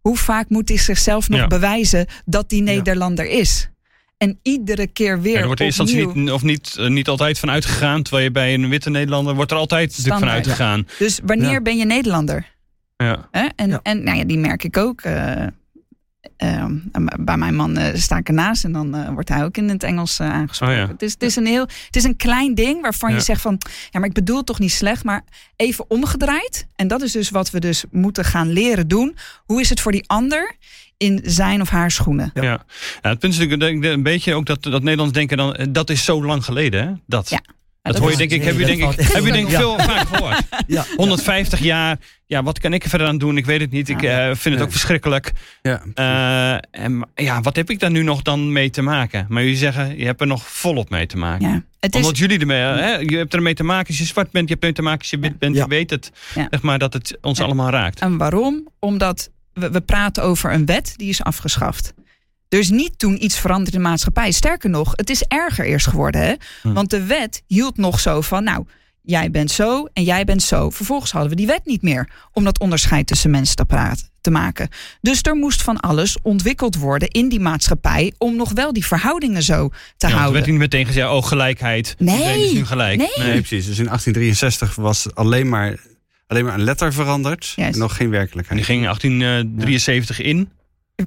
hoe 0.02 0.16
vaak 0.16 0.48
moet 0.48 0.68
hij 0.68 0.78
zichzelf 0.78 1.28
nog 1.28 1.40
Ja. 1.40 1.46
bewijzen 1.46 2.06
dat 2.24 2.48
die 2.48 2.62
Nederlander 2.62 3.26
is? 3.26 3.66
En 4.18 4.38
iedere 4.42 4.86
keer 4.86 5.20
weer. 5.20 5.32
Ja, 5.34 5.38
er 5.40 5.46
wordt 5.46 5.60
in 5.60 5.66
eerste 5.66 5.82
opnieuw. 5.82 5.98
instantie 5.98 6.22
niet, 6.22 6.32
of 6.32 6.42
niet, 6.42 6.76
eh, 6.78 6.88
niet 6.88 7.08
altijd 7.08 7.38
van 7.38 7.50
uitgegaan. 7.50 8.02
Terwijl 8.02 8.24
je 8.24 8.30
bij 8.30 8.54
een 8.54 8.68
witte 8.68 8.90
Nederlander 8.90 9.34
wordt 9.34 9.50
er 9.50 9.56
altijd 9.56 9.94
van 10.02 10.24
uitgegaan. 10.28 10.86
Dus 10.98 11.20
wanneer 11.24 11.50
Ja. 11.50 11.60
ben 11.60 11.76
je 11.76 11.84
Nederlander? 11.84 12.50
Ja. 12.96 13.28
Hè? 13.30 13.46
En, 13.56 13.68
Ja. 13.70 13.80
en 13.82 14.02
nou 14.04 14.18
ja, 14.18 14.24
die 14.24 14.38
merk 14.38 14.64
ik 14.64 14.76
ook. 14.76 15.00
eh, 15.00 15.46
ehm, 16.36 16.76
bij 17.20 17.36
mijn 17.36 17.54
man 17.54 17.76
eh, 17.76 17.94
sta 17.94 18.16
ik 18.16 18.28
ernaast 18.28 18.64
en 18.64 18.72
dan 18.72 18.94
eh, 18.94 19.08
wordt 19.08 19.28
hij 19.28 19.44
ook 19.44 19.56
in 19.56 19.68
het 19.68 19.82
Engels 19.82 20.18
eh, 20.18 20.32
aangesproken. 20.32 20.76
Oh 20.76 20.82
ja. 20.82 20.88
het, 20.88 21.02
is, 21.02 21.12
het, 21.12 21.22
is 21.22 21.36
een 21.36 21.46
heel, 21.46 21.62
het 21.86 21.96
is 21.96 22.04
een 22.04 22.16
klein 22.16 22.54
ding 22.54 22.82
waarvan 22.82 23.10
Ja. 23.10 23.16
je 23.16 23.22
zegt 23.22 23.40
van... 23.40 23.60
ja, 23.90 23.98
maar 23.98 24.08
ik 24.08 24.14
bedoel 24.14 24.36
het 24.36 24.46
toch 24.46 24.58
niet 24.58 24.72
slecht, 24.72 25.04
maar 25.04 25.24
even 25.56 25.84
omgedraaid. 25.90 26.66
En 26.76 26.88
dat 26.88 27.02
is 27.02 27.12
dus 27.12 27.30
wat 27.30 27.50
we 27.50 27.60
dus 27.60 27.84
moeten 27.90 28.24
gaan 28.24 28.50
leren 28.52 28.88
doen. 28.88 29.16
Hoe 29.44 29.60
is 29.60 29.68
het 29.68 29.80
voor 29.80 29.92
die 29.92 30.04
ander 30.06 30.56
in 30.96 31.20
zijn 31.24 31.60
of 31.60 31.68
haar 31.68 31.90
schoenen? 31.90 32.30
Ja. 32.34 32.42
Ja. 32.42 32.64
het 33.00 33.18
punt 33.18 33.32
is 33.32 33.38
natuurlijk 33.38 33.84
een 33.84 34.02
beetje 34.02 34.34
ook 34.34 34.46
dat, 34.46 34.62
dat 34.62 34.82
Nederlands 34.82 35.12
denken 35.12 35.36
dan, 35.36 35.66
dat 35.70 35.90
is 35.90 36.04
zo 36.04 36.24
lang 36.24 36.44
geleden. 36.44 36.86
Hè? 36.86 36.92
Dat, 37.06 37.28
Ja. 37.30 37.40
Dat, 37.82 37.92
dat 37.92 37.96
hoor 38.02 38.06
je 38.06 38.12
is- 38.12 38.28
denk 38.28 38.30
ik, 38.42 38.46
heb 38.48 38.58
je 38.58 38.64
denk 38.64 38.78
ik, 38.78 38.84
valt 38.84 38.96
echt 38.96 39.12
heb 39.12 39.24
je 39.24 39.32
denk 39.32 39.44
ik 39.46 39.50
Ja. 39.52 39.58
veel 39.58 39.78
vaak 39.78 40.06
gehoord. 40.08 40.42
Ja. 40.66 40.84
150 40.96 41.60
jaar, 41.60 41.98
ja, 42.26 42.42
wat 42.42 42.58
kan 42.58 42.72
ik 42.72 42.82
er 42.82 42.88
verder 42.88 43.06
aan 43.06 43.18
doen? 43.18 43.36
Ik 43.36 43.46
weet 43.46 43.60
het 43.60 43.70
niet. 43.70 43.88
Ik 43.88 44.02
eh, 44.02 44.24
vind 44.24 44.28
het 44.44 44.44
Nee. 44.54 44.62
ook 44.62 44.70
verschrikkelijk. 44.70 45.32
Ja. 45.62 45.82
Eh, 45.94 46.82
en 46.84 47.08
ja, 47.14 47.40
wat 47.40 47.56
heb 47.56 47.70
ik 47.70 47.78
daar 47.80 47.90
nu 47.90 48.02
nog 48.02 48.22
dan 48.22 48.52
mee 48.52 48.70
te 48.70 48.82
maken? 48.82 49.26
Maar 49.28 49.42
jullie 49.42 49.56
zeggen, 49.58 49.98
je 49.98 50.04
hebt 50.04 50.20
er 50.20 50.26
nog 50.26 50.48
volop 50.48 50.90
mee 50.90 51.06
te 51.06 51.16
maken. 51.16 51.48
Ja. 51.48 51.62
Het 51.80 51.94
is, 51.94 52.00
Omdat 52.00 52.18
jullie 52.18 52.38
ermee, 52.38 52.60
hè, 52.60 52.94
je 52.96 53.16
hebt 53.16 53.34
ermee 53.34 53.54
te 53.54 53.64
maken 53.64 53.88
als 53.88 53.98
je 53.98 54.04
zwart 54.04 54.30
bent, 54.30 54.44
je 54.48 54.50
hebt 54.50 54.60
ermee 54.64 54.76
te 54.76 54.82
maken 54.82 54.98
als 55.00 55.10
je 55.10 55.18
wit 55.18 55.38
bent. 55.38 55.56
Je 55.56 55.66
weet 55.68 55.90
het, 55.90 56.10
zeg 56.50 56.62
maar, 56.62 56.78
dat 56.78 56.92
het 56.92 57.18
ons 57.20 57.40
allemaal 57.40 57.70
raakt. 57.70 58.00
En 58.00 58.16
waarom? 58.16 58.68
Omdat 58.78 59.30
we, 59.52 59.70
we 59.70 59.80
praten 59.80 60.22
over 60.22 60.52
een 60.52 60.66
wet 60.66 60.94
die 60.96 61.08
is 61.08 61.22
afgeschaft. 61.22 61.94
Er 62.52 62.58
is 62.58 62.70
niet 62.70 62.98
toen 62.98 63.24
iets 63.24 63.38
veranderd 63.38 63.74
in 63.74 63.82
de 63.82 63.88
maatschappij. 63.88 64.30
Sterker 64.32 64.70
nog, 64.70 64.92
het 64.96 65.10
is 65.10 65.22
erger 65.22 65.64
eerst 65.64 65.86
geworden. 65.86 66.20
Hè? 66.20 66.34
Hm. 66.62 66.72
Want 66.72 66.90
de 66.90 67.04
wet 67.04 67.42
hield 67.46 67.76
nog 67.76 68.00
zo 68.00 68.20
van, 68.20 68.44
nou, 68.44 68.64
jij 69.02 69.30
bent 69.30 69.50
zo 69.50 69.86
en 69.92 70.02
jij 70.04 70.24
bent 70.24 70.42
zo. 70.42 70.70
Vervolgens 70.70 71.10
hadden 71.12 71.30
we 71.30 71.36
die 71.36 71.46
wet 71.46 71.60
niet 71.64 71.82
meer 71.82 72.08
om 72.32 72.44
dat 72.44 72.58
onderscheid 72.60 73.06
tussen 73.06 73.30
mensen 73.30 73.56
te, 73.56 73.64
praten, 73.64 74.06
te 74.20 74.30
maken. 74.30 74.68
Dus 75.00 75.22
er 75.22 75.34
moest 75.34 75.62
van 75.62 75.80
alles 75.80 76.16
ontwikkeld 76.22 76.76
worden 76.76 77.08
in 77.08 77.28
die 77.28 77.40
maatschappij 77.40 78.12
om 78.18 78.36
nog 78.36 78.52
wel 78.52 78.72
die 78.72 78.86
verhoudingen 78.86 79.42
zo 79.42 79.68
te 79.68 79.74
Ja, 79.74 79.76
want 79.98 80.02
er 80.02 80.10
houden. 80.10 80.32
werd 80.32 80.46
niet 80.46 80.58
meteen 80.58 80.86
gezegd, 80.86 81.08
oh 81.08 81.24
gelijkheid. 81.24 81.94
Nee. 81.98 82.16
Iedereen 82.16 82.44
is 82.44 82.52
nu 82.52 82.66
gelijk. 82.66 82.98
Nee. 82.98 83.08
Nee, 83.26 83.40
precies. 83.40 83.66
Dus 83.66 83.78
in 83.78 83.84
1863 83.86 84.74
was 84.74 85.14
alleen 85.14 85.48
maar, 85.48 85.76
alleen 86.26 86.44
maar 86.44 86.54
een 86.54 86.64
letter 86.64 86.92
veranderd. 86.92 87.52
En 87.56 87.78
nog 87.78 87.96
geen 87.96 88.06
En 88.06 88.12
werkelijkheid. 88.12 88.58
die 88.58 88.66
ging 88.66 88.78
in 88.78 88.84
1873 88.84 90.20
in. 90.20 90.48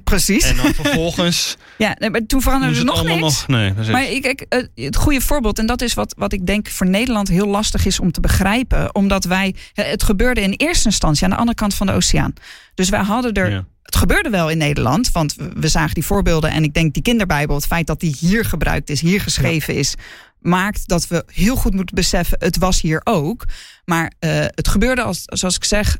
Precies. 0.04 0.44
En 0.44 0.56
dan 0.56 0.74
vervolgens 0.74 1.56
ja, 1.78 1.96
nee, 1.98 2.10
maar 2.10 2.26
toen 2.26 2.42
veranderde 2.42 2.74
ze 2.74 2.80
er 2.80 2.86
nog 2.86 3.04
niks. 3.04 3.20
nog. 3.20 3.46
Nee, 3.46 3.72
precies. 3.72 3.92
Maar 3.92 4.04
ik- 4.10 4.22
kijk, 4.22 4.40
eh, 4.48 4.84
het 4.84 4.96
goede 4.96 5.20
voorbeeld, 5.20 5.58
en 5.58 5.66
dat 5.66 5.82
is 5.82 5.94
wat, 5.94 6.14
wat 6.18 6.32
ik 6.32 6.46
denk 6.46 6.68
voor 6.68 6.86
Nederland 6.86 7.28
heel 7.28 7.46
lastig 7.46 7.86
is 7.86 8.00
om 8.00 8.12
te 8.12 8.20
begrijpen. 8.20 8.94
Omdat 8.94 9.24
wij, 9.24 9.54
het 9.72 10.02
gebeurde 10.02 10.40
in 10.40 10.52
eerste 10.52 10.84
instantie 10.88 11.24
aan 11.24 11.30
de 11.30 11.36
andere 11.36 11.56
kant 11.56 11.74
van 11.74 11.86
de 11.86 11.92
oceaan. 11.92 12.32
Dus 12.74 12.88
wij 12.88 13.00
hadden 13.00 13.32
er, 13.32 13.50
Ja. 13.50 13.64
het 13.82 13.96
gebeurde 13.96 14.30
wel 14.30 14.50
in 14.50 14.58
Nederland, 14.58 15.10
want 15.12 15.34
we, 15.34 15.50
we 15.54 15.68
zagen 15.68 15.94
die 15.94 16.04
voorbeelden. 16.04 16.50
En 16.50 16.64
ik 16.64 16.74
denk 16.74 16.94
die 16.94 17.02
kinderbijbel, 17.02 17.54
het 17.56 17.66
feit 17.66 17.86
dat 17.86 18.00
die 18.00 18.16
hier 18.20 18.44
gebruikt 18.44 18.90
is, 18.90 19.00
hier 19.00 19.20
geschreven 19.20 19.74
is, 19.74 19.94
maakt 20.40 20.88
dat 20.88 21.08
we 21.08 21.24
heel 21.32 21.56
goed 21.56 21.74
moeten 21.74 21.94
beseffen, 21.94 22.36
het 22.40 22.58
was 22.58 22.80
hier 22.80 23.00
ook. 23.04 23.44
Maar 23.84 24.12
eh, 24.18 24.30
het 24.46 24.68
gebeurde, 24.68 25.02
als, 25.02 25.22
zoals 25.24 25.56
ik 25.56 25.64
zeg, 25.64 25.96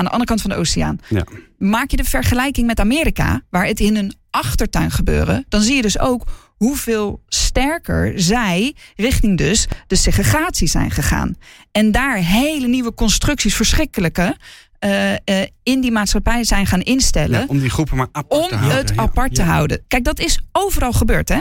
aan 0.00 0.06
de 0.06 0.10
andere 0.10 0.28
kant 0.28 0.40
van 0.40 0.50
de 0.50 0.56
oceaan. 0.56 0.98
Ja. 1.08 1.24
Maak 1.58 1.90
je 1.90 1.96
de 1.96 2.04
vergelijking 2.04 2.66
met 2.66 2.80
Amerika, 2.80 3.40
waar 3.50 3.66
het 3.66 3.80
in 3.80 3.96
een 3.96 4.14
achtertuin 4.30 4.90
gebeurde, 4.90 5.44
dan 5.48 5.60
zie 5.62 5.76
je 5.76 5.82
dus 5.82 5.98
ook 5.98 6.24
hoeveel 6.56 7.22
sterker 7.28 8.12
zij 8.20 8.74
richting 8.96 9.38
dus 9.38 9.66
de 9.86 9.96
segregatie 9.96 10.68
zijn 10.68 10.90
gegaan. 10.90 11.36
En 11.72 11.92
daar 11.92 12.16
hele 12.16 12.66
nieuwe 12.66 12.94
constructies, 12.94 13.54
verschrikkelijke, 13.54 14.36
eh, 14.78 15.12
eh, 15.12 15.46
in 15.62 15.80
die 15.80 15.90
maatschappij 15.92 16.44
zijn 16.44 16.66
gaan 16.66 16.80
instellen 16.80 17.40
Ja, 17.40 17.46
om 17.46 17.58
die 17.58 17.70
groepen 17.70 17.96
maar 17.96 18.08
apart 18.12 18.42
om 18.42 18.48
te 18.48 18.54
houden. 18.54 18.78
het 18.78 18.92
ja. 18.94 19.02
apart 19.02 19.34
te 19.34 19.42
houden. 19.42 19.84
Kijk, 19.88 20.04
dat 20.04 20.18
is 20.18 20.38
overal 20.52 20.92
gebeurd, 20.92 21.28
hè? 21.28 21.38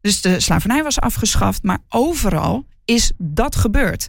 Dus 0.00 0.20
de 0.20 0.40
slavernij 0.40 0.82
was 0.82 1.00
afgeschaft, 1.00 1.62
maar 1.62 1.78
overal 1.88 2.66
is 2.84 3.12
dat 3.18 3.56
gebeurd. 3.56 4.08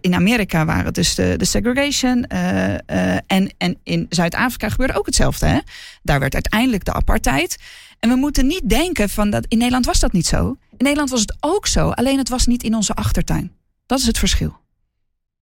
In 0.00 0.14
Amerika 0.14 0.64
waren 0.64 0.84
het 0.84 0.94
dus 0.94 1.14
de, 1.14 1.34
de 1.36 1.44
segregation. 1.44 2.26
eh, 2.26 2.74
eh, 2.74 3.18
en, 3.26 3.50
en 3.58 3.78
in 3.82 4.06
Zuid-Afrika 4.08 4.68
gebeurde 4.68 4.98
ook 4.98 5.06
hetzelfde. 5.06 5.46
Hè? 5.46 5.58
Daar 6.02 6.20
werd 6.20 6.34
uiteindelijk 6.34 6.84
de 6.84 6.92
apartheid. 6.92 7.56
En 8.00 8.08
we 8.08 8.16
moeten 8.16 8.46
niet 8.46 8.68
denken 8.68 9.08
van 9.08 9.30
dat 9.30 9.46
in 9.48 9.58
Nederland 9.58 9.86
was 9.86 10.00
dat 10.00 10.12
niet 10.12 10.26
zo. 10.26 10.56
In 10.70 10.84
Nederland 10.84 11.10
was 11.10 11.20
het 11.20 11.36
ook 11.40 11.66
zo, 11.66 11.90
alleen 11.90 12.18
het 12.18 12.28
was 12.28 12.46
niet 12.46 12.62
in 12.62 12.74
onze 12.74 12.94
achtertuin. 12.94 13.52
Dat 13.86 13.98
is 13.98 14.06
het 14.06 14.18
verschil. 14.18 14.56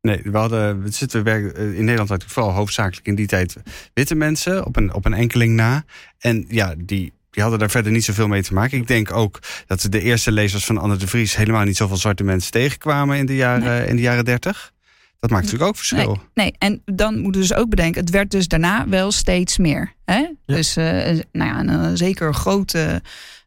Nee, 0.00 0.20
we 0.22 0.38
hadden, 0.38 0.82
we 0.82 0.90
zitten 0.90 1.24
werk, 1.24 1.56
in 1.56 1.64
Nederland 1.64 2.08
natuurlijk 2.08 2.30
vooral 2.30 2.52
hoofdzakelijk 2.52 3.06
in 3.06 3.14
die 3.14 3.26
tijd 3.26 3.56
witte 3.94 4.14
mensen 4.14 4.66
op 4.66 4.76
een, 4.76 4.94
op 4.94 5.04
een 5.04 5.14
enkeling 5.14 5.54
na. 5.54 5.84
En 6.18 6.44
ja, 6.48 6.74
die, 6.78 7.12
die 7.34 7.42
hadden 7.42 7.60
daar 7.60 7.70
verder 7.70 7.92
niet 7.92 8.04
zoveel 8.04 8.28
mee 8.28 8.42
te 8.42 8.54
maken. 8.54 8.78
Ik 8.78 8.86
denk 8.86 9.12
ook 9.12 9.38
dat 9.66 9.86
de 9.90 10.00
eerste 10.00 10.32
lezers 10.32 10.64
van 10.64 10.78
Anne 10.78 10.96
de 10.96 11.06
Vries 11.06 11.36
helemaal 11.36 11.64
niet 11.64 11.76
zoveel 11.76 11.96
zwarte 11.96 12.24
mensen 12.24 12.50
tegenkwamen 12.52 13.16
in 13.16 13.26
de 13.26 13.36
jaren, 13.36 13.88
in 13.88 13.96
de 13.96 14.02
jaren 14.02 14.24
30. 14.24 14.72
Dat 15.20 15.30
maakt 15.30 15.44
natuurlijk 15.44 15.70
ook 15.70 15.76
verschil. 15.76 16.18
Nee, 16.34 16.54
en 16.58 16.82
dan 16.84 17.14
moeten 17.14 17.40
we 17.40 17.46
dus 17.48 17.56
ook 17.56 17.68
bedenken, 17.68 18.00
het 18.00 18.10
werd 18.10 18.30
dus 18.30 18.48
daarna 18.48 18.88
wel 18.88 19.12
steeds 19.12 19.58
meer. 19.58 19.92
Hè? 20.04 20.26
Dus 20.46 20.76
eh, 20.76 20.84
nou 21.32 21.50
ja, 21.50 21.60
een, 21.60 21.68
eh, 21.68 21.90
zeker 21.94 22.34
grote 22.34 23.02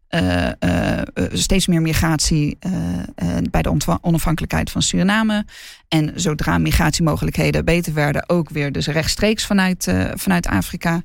eh, 0.07 0.47
eh, 0.47 1.01
eh, 1.01 1.03
steeds 1.33 1.67
meer 1.67 1.81
migratie 1.81 2.57
eh, 2.59 2.71
eh, 3.15 3.43
bij 3.51 3.61
de 3.61 3.97
onafhankelijkheid 4.01 4.71
van 4.71 4.81
Suriname. 4.81 5.45
En 5.87 6.11
zodra 6.15 6.57
migratiemogelijkheden 6.57 7.65
beter 7.65 7.93
werden, 7.93 8.29
ook 8.29 8.49
weer 8.49 8.71
dus 8.71 8.87
rechtstreeks 8.87 9.45
vanuit, 9.45 9.87
eh, 9.87 10.11
vanuit 10.15 10.47
Afrika. 10.47 11.01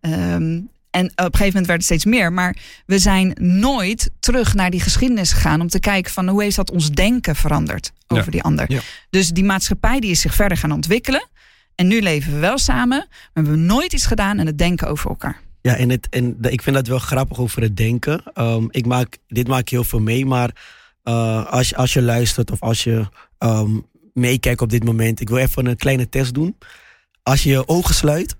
Ehm, 0.00 0.60
en 0.94 1.06
op 1.06 1.12
een 1.16 1.24
gegeven 1.24 1.46
moment 1.46 1.66
werd 1.66 1.78
het 1.78 1.84
steeds 1.84 2.04
meer. 2.04 2.32
Maar 2.32 2.56
we 2.86 2.98
zijn 2.98 3.36
nooit 3.40 4.10
terug 4.20 4.54
naar 4.54 4.70
die 4.70 4.80
geschiedenis 4.80 5.32
gegaan 5.32 5.60
om 5.60 5.68
te 5.68 5.80
kijken 5.80 6.12
van 6.12 6.28
hoe 6.28 6.42
heeft 6.42 6.56
dat 6.56 6.70
ons 6.70 6.90
denken 6.90 7.36
veranderd 7.36 7.92
over 8.08 8.24
Ja. 8.24 8.30
die 8.30 8.42
ander. 8.42 8.64
Ja. 8.72 8.80
Dus 9.10 9.28
die 9.28 9.44
maatschappij 9.44 10.00
die 10.00 10.10
is 10.10 10.20
zich 10.20 10.34
verder 10.34 10.56
gaan 10.58 10.72
ontwikkelen. 10.72 11.28
En 11.74 11.86
nu 11.86 12.00
leven 12.00 12.32
we 12.32 12.38
wel 12.38 12.58
samen, 12.58 12.98
maar 13.08 13.42
we 13.44 13.48
hebben 13.50 13.66
nooit 13.66 13.92
iets 13.92 14.06
gedaan 14.06 14.40
aan 14.40 14.46
het 14.46 14.58
denken 14.58 14.88
over 14.88 15.10
elkaar. 15.10 15.40
Ja, 15.62 15.76
en, 15.76 15.88
het, 15.90 16.06
en 16.10 16.36
ik 16.40 16.62
vind 16.62 16.76
dat 16.76 16.86
wel 16.86 16.98
grappig 16.98 17.38
over 17.38 17.62
het 17.62 17.76
denken. 17.76 18.22
Ehm, 18.34 18.64
ik 18.70 18.86
maak, 18.86 19.16
dit 19.28 19.48
maak 19.48 19.60
ik 19.60 19.68
heel 19.68 19.84
veel 19.84 20.00
mee, 20.00 20.26
maar 20.26 20.50
eh, 21.02 21.46
als, 21.46 21.68
je- 21.68 21.76
als 21.76 21.92
je 21.92 22.02
luistert 22.02 22.50
of 22.50 22.60
als 22.62 22.84
je 22.84 23.08
ehm, 23.38 23.70
meekijkt 24.12 24.60
op 24.60 24.70
dit 24.70 24.84
moment, 24.84 25.20
ik 25.20 25.28
wil 25.28 25.38
even 25.38 25.66
een 25.66 25.76
kleine 25.76 26.08
test 26.08 26.34
doen. 26.34 26.56
Als 27.22 27.42
je 27.42 27.50
je 27.50 27.68
ogen 27.68 27.94
sluit 27.94 28.36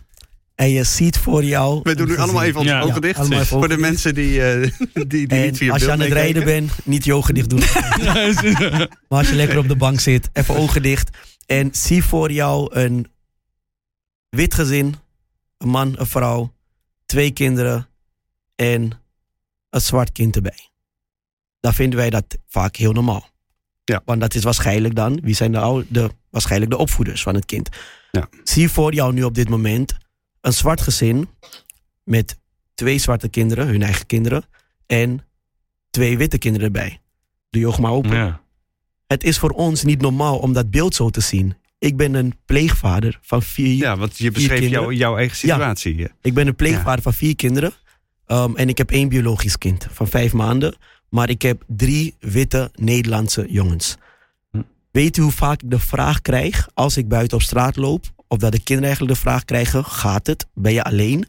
en 0.55 0.71
je 0.71 0.85
ziet 0.85 1.19
voor 1.19 1.45
jou. 1.45 1.81
We 1.83 1.95
doen 1.95 2.07
nu 2.09 2.17
allemaal 2.17 2.43
even 2.43 2.61
onze 2.61 2.73
Ja, 2.73 2.81
ogen 2.81 3.01
dicht. 3.01 3.47
voor 3.47 3.61
de 3.61 3.69
dicht. 3.69 3.81
mensen 3.81 4.15
die, 4.15 4.43
eh, 4.45 4.71
die, 5.09 5.27
die 5.27 5.39
niet 5.39 5.57
via 5.57 5.73
als 5.73 5.83
je 5.83 5.91
aan 5.91 6.01
het 6.01 6.13
rijden 6.13 6.45
bent, 6.45 6.73
niet 6.85 7.05
je 7.05 7.15
ogen 7.15 7.35
dicht 7.35 7.51
doen. 7.51 7.59
Maar 9.09 9.19
als 9.19 9.29
je 9.29 9.35
lekker 9.35 9.59
op 9.59 9.69
de 9.69 9.77
bank 9.77 10.01
zit, 10.01 10.29
even 10.33 10.57
ogen 10.57 10.83
dicht. 10.83 11.11
En 11.47 11.69
zie 11.73 12.05
voor 12.05 12.33
jou 12.33 12.75
een 12.75 13.07
wit 14.29 14.55
gezin, 14.55 14.95
een 15.59 15.69
man, 15.69 15.95
een 15.99 16.07
vrouw, 16.07 16.53
twee 17.07 17.31
kinderen 17.31 17.89
en 18.57 18.91
een 19.71 19.81
zwart 19.81 20.13
kind 20.13 20.37
erbij. 20.37 20.69
Dan 21.61 21.75
vinden 21.75 21.99
wij 21.99 22.11
dat 22.11 22.25
vaak 22.49 22.77
heel 22.77 22.93
normaal. 22.93 23.29
Ja. 23.85 24.03
Want 24.05 24.21
dat 24.21 24.35
is 24.35 24.43
waarschijnlijk 24.43 24.95
dan, 24.95 25.21
wie 25.23 25.35
zijn 25.35 25.53
de, 25.53 25.59
oude, 25.59 25.87
de, 25.89 26.11
waarschijnlijk 26.31 26.71
de 26.71 26.77
opvoeders 26.79 27.23
van 27.23 27.35
het 27.35 27.45
kind. 27.45 27.69
Ja. 28.11 28.29
Zie 28.45 28.71
voor 28.71 28.95
jou 28.95 29.13
nu 29.13 29.23
op 29.23 29.35
dit 29.35 29.49
moment 29.49 29.95
een 30.45 30.53
zwart 30.53 30.81
gezin 30.81 31.29
met 32.03 32.39
twee 32.75 32.99
zwarte 32.99 33.29
kinderen, 33.29 33.67
hun 33.67 33.83
eigen 33.83 34.07
kinderen, 34.07 34.45
en 34.87 35.27
twee 35.91 36.19
witte 36.19 36.39
kinderen 36.39 36.67
erbij. 36.67 37.01
Doe 37.51 37.71
je 37.71 37.81
maar 37.81 37.91
open. 37.91 38.17
Ja. 38.17 38.41
Het 39.07 39.25
is 39.25 39.39
voor 39.39 39.51
ons 39.51 39.83
niet 39.83 40.01
normaal 40.01 40.39
om 40.39 40.53
dat 40.53 40.71
beeld 40.71 40.95
zo 40.95 41.11
te 41.11 41.21
zien. 41.21 41.57
Ik 41.79 41.97
ben 41.97 42.15
een 42.15 42.35
pleegvader 42.45 43.19
van 43.23 43.43
vier. 43.43 43.77
Ja, 43.77 43.97
want 43.97 44.19
je 44.19 44.31
beschreef 44.31 44.69
jouw, 44.69 44.93
jouw 44.93 45.17
eigen 45.17 45.37
situatie. 45.37 45.97
Ja. 45.97 46.09
Ik 46.23 46.35
ben 46.35 46.47
een 46.47 46.57
pleegvader 46.57 47.03
van 47.03 47.15
vier 47.15 47.37
kinderen. 47.37 47.73
Um, 48.27 48.57
en 48.57 48.69
ik 48.69 48.79
heb 48.79 48.91
één 48.91 49.09
biologisch 49.09 49.59
kind 49.59 49.87
van 49.91 50.09
vijf 50.09 50.33
maanden. 50.33 50.77
Maar 51.09 51.31
ik 51.31 51.43
heb 51.43 51.63
drie 51.67 52.15
witte 52.19 52.71
Nederlandse 52.75 53.47
jongens. 53.49 53.97
Hm. 54.51 54.63
Weet 54.91 55.17
u 55.17 55.23
hoe 55.23 55.33
vaak 55.33 55.63
ik 55.63 55.71
de 55.71 55.79
vraag 55.79 56.21
krijg 56.21 56.69
als 56.75 56.97
ik 56.97 57.09
buiten 57.09 57.37
op 57.37 57.43
straat 57.43 57.77
loop? 57.77 58.14
Of 58.29 58.39
dat 58.39 58.53
de 58.53 58.59
kinderen 58.63 58.85
eigenlijk 58.89 59.15
de 59.15 59.21
vraag 59.21 59.45
krijgen: 59.45 59.85
gaat 59.85 60.27
het? 60.27 60.47
Ben 60.55 60.73
je 60.73 60.83
alleen? 60.85 61.27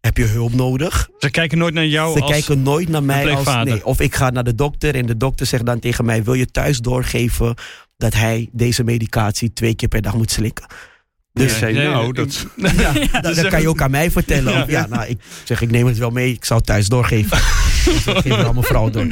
Heb 0.00 0.16
je 0.16 0.24
hulp 0.24 0.54
nodig? 0.54 1.08
Ze 1.18 1.30
kijken 1.30 1.58
nooit 1.58 1.74
naar 1.74 1.86
jou 1.86 2.16
Ze 2.16 2.22
als... 2.22 2.30
kijken 2.30 2.62
nooit 2.62 2.88
naar 2.88 3.02
mij 3.02 3.34
als 3.34 3.64
nee. 3.64 3.84
Of 3.86 4.00
ik 4.00 4.14
ga 4.14 4.30
naar 4.30 4.44
de 4.44 4.54
dokter 4.54 4.94
en 4.94 5.06
de 5.06 5.16
dokter 5.16 5.46
zegt 5.46 5.66
dan 5.66 5.78
tegen 5.78 6.04
mij: 6.04 6.24
wil 6.24 6.34
je 6.34 6.46
thuis 6.46 6.78
doorgeven 6.78 7.54
dat 7.96 8.14
hij 8.14 8.48
deze 8.52 8.84
medicatie 8.84 9.52
twee 9.52 9.74
keer 9.74 9.88
per 9.88 10.02
dag 10.02 10.14
moet 10.14 10.30
slikken? 10.30 10.66
Dus 11.32 11.50
Nee, 11.50 11.58
zei, 11.58 11.74
nee, 11.74 11.88
nou, 11.88 12.08
ik- 12.08 12.14
dat, 12.14 12.46
Ja, 12.76 13.20
dat, 13.20 13.34
dat 13.34 13.46
kan 13.48 13.60
je 13.60 13.68
ook 13.68 13.80
aan 13.82 13.90
mij 13.90 14.10
vertellen. 14.10 14.52
Ja. 14.52 14.62
Of, 14.62 14.70
ja, 14.70 14.86
nou, 14.86 15.06
ik 15.06 15.18
zeg, 15.44 15.60
ik 15.60 15.70
neem 15.70 15.86
het 15.86 15.98
wel 15.98 16.10
mee. 16.10 16.32
Ik 16.32 16.44
zou 16.44 16.58
het 16.58 16.68
thuis 16.68 16.88
doorgeven. 16.88 17.38
Dus 17.84 18.04
dat 18.04 18.16
geef 18.22 18.38
ik 18.38 18.44
aan 18.44 18.54
mijn 18.54 18.66
vrouw 18.66 18.90
door. 18.90 19.06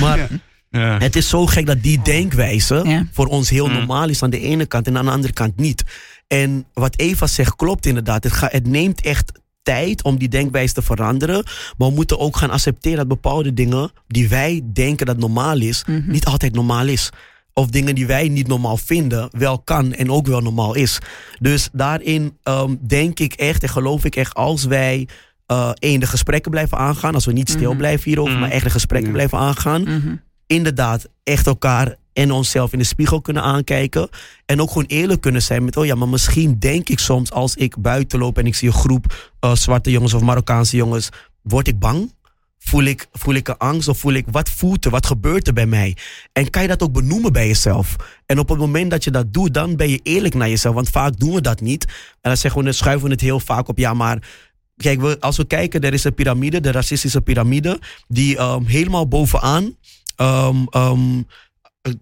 Maar 0.00 0.18
Ja. 0.18 0.28
Ja. 0.70 0.98
het 0.98 1.16
is 1.16 1.28
zo 1.28 1.46
gek 1.46 1.66
dat 1.66 1.82
die 1.82 2.02
denkwijze 2.02 2.82
Ja. 2.84 3.06
voor 3.12 3.26
ons 3.26 3.50
heel 3.50 3.70
normaal 3.70 4.08
is 4.08 4.22
aan 4.22 4.30
de 4.30 4.40
ene 4.40 4.66
kant 4.66 4.86
en 4.86 4.98
aan 4.98 5.04
de 5.04 5.10
andere 5.10 5.32
kant 5.32 5.56
niet. 5.56 5.82
En 6.28 6.66
wat 6.72 6.98
Eva 6.98 7.26
zegt 7.26 7.56
klopt 7.56 7.86
inderdaad. 7.86 8.24
Het, 8.24 8.32
ga, 8.32 8.48
het 8.50 8.66
neemt 8.66 9.00
echt 9.00 9.32
tijd 9.62 10.02
om 10.02 10.18
die 10.18 10.28
denkwijze 10.28 10.74
te 10.74 10.82
veranderen. 10.82 11.44
Maar 11.76 11.88
we 11.88 11.94
moeten 11.94 12.18
ook 12.18 12.36
gaan 12.36 12.50
accepteren 12.50 12.98
dat 12.98 13.08
bepaalde 13.08 13.54
dingen 13.54 13.90
die 14.06 14.28
wij 14.28 14.62
denken 14.72 15.06
dat 15.06 15.16
normaal 15.18 15.58
is, 15.60 15.84
Mhm. 15.86 16.10
niet 16.10 16.24
altijd 16.24 16.54
normaal 16.54 16.86
is. 16.86 17.10
Of 17.52 17.66
dingen 17.66 17.94
die 17.94 18.06
wij 18.06 18.28
niet 18.28 18.46
normaal 18.46 18.76
vinden, 18.76 19.28
wel 19.30 19.58
kan 19.58 19.92
en 19.92 20.10
ook 20.10 20.26
wel 20.26 20.40
normaal 20.40 20.74
is. 20.74 20.98
Dus 21.40 21.68
daarin 21.72 22.38
ehm, 22.42 22.74
denk 22.86 23.18
ik 23.20 23.32
echt 23.32 23.62
en 23.62 23.68
geloof 23.68 24.04
ik 24.04 24.16
echt, 24.16 24.34
als 24.34 24.64
wij 24.64 25.08
eh 25.46 25.70
één, 25.74 26.00
de 26.00 26.06
gesprekken 26.06 26.50
blijven 26.50 26.78
aangaan, 26.78 27.14
als 27.14 27.24
we 27.24 27.32
niet 27.32 27.48
stil 27.50 27.68
Mhm. 27.68 27.78
blijven 27.78 28.04
hierover, 28.04 28.32
Mhm. 28.32 28.40
maar 28.40 28.50
echt 28.50 28.64
de 28.64 28.70
gesprekken 28.70 29.12
blijven 29.12 29.38
aangaan, 29.38 30.20
inderdaad 30.46 31.08
echt 31.22 31.46
elkaar 31.46 31.96
en 32.14 32.30
onszelf 32.30 32.72
in 32.72 32.78
de 32.78 32.84
spiegel 32.84 33.20
kunnen 33.20 33.42
aankijken. 33.42 34.08
En 34.46 34.60
ook 34.60 34.68
gewoon 34.68 34.86
eerlijk 34.86 35.20
kunnen 35.20 35.42
zijn 35.42 35.64
met, 35.64 35.76
oh 35.76 35.84
ja, 35.86 35.94
maar 35.94 36.08
misschien 36.08 36.58
denk 36.58 36.88
ik 36.88 36.98
soms 36.98 37.30
als 37.30 37.54
ik 37.54 37.78
buiten 37.78 38.18
loop 38.18 38.38
en 38.38 38.46
ik 38.46 38.54
zie 38.54 38.68
een 38.68 38.74
groep 38.74 39.32
eh, 39.40 39.54
zwarte 39.54 39.90
jongens 39.90 40.14
of 40.14 40.22
Marokkaanse 40.22 40.76
jongens, 40.76 41.08
word 41.42 41.68
ik 41.68 41.78
bang? 41.78 42.12
Voel 42.58 42.82
ik, 42.82 43.06
voel 43.12 43.34
ik 43.34 43.48
een 43.48 43.58
angst 43.58 43.88
of 43.88 43.98
voel 43.98 44.12
ik, 44.12 44.26
wat 44.30 44.50
voelt 44.50 44.84
er, 44.84 44.90
wat 44.90 45.06
gebeurt 45.06 45.46
er 45.46 45.52
bij 45.52 45.66
mij? 45.66 45.96
En 46.32 46.50
kan 46.50 46.62
je 46.62 46.68
dat 46.68 46.82
ook 46.82 46.92
benoemen 46.92 47.32
bij 47.32 47.46
jezelf? 47.46 47.96
En 48.26 48.38
op 48.38 48.48
het 48.48 48.58
moment 48.58 48.90
dat 48.90 49.04
je 49.04 49.10
dat 49.10 49.32
doet, 49.32 49.54
dan 49.54 49.76
ben 49.76 49.88
je 49.88 50.00
eerlijk 50.02 50.34
naar 50.34 50.48
jezelf. 50.48 50.74
Want 50.74 50.90
vaak 50.90 51.18
doen 51.18 51.34
we 51.34 51.40
dat 51.40 51.60
niet. 51.60 51.84
En 51.84 51.92
dan 52.20 52.36
zeggen 52.36 52.64
we, 52.64 52.72
schuiven 52.72 53.06
we 53.06 53.12
het 53.12 53.20
heel 53.20 53.40
vaak 53.40 53.68
op, 53.68 53.78
ja 53.78 53.94
maar... 53.94 54.42
Kijk, 54.76 55.00
we, 55.00 55.16
als 55.20 55.36
we 55.36 55.46
kijken, 55.46 55.80
er 55.80 55.92
is 55.92 56.04
een 56.04 56.14
piramide, 56.14 56.60
de 56.60 56.70
racistische 56.70 57.20
piramide, 57.20 57.80
die 58.08 58.36
ehm, 58.36 58.64
helemaal 58.64 59.08
bovenaan 59.08 59.76
Ehm, 60.16 60.64
ehm, 60.70 61.22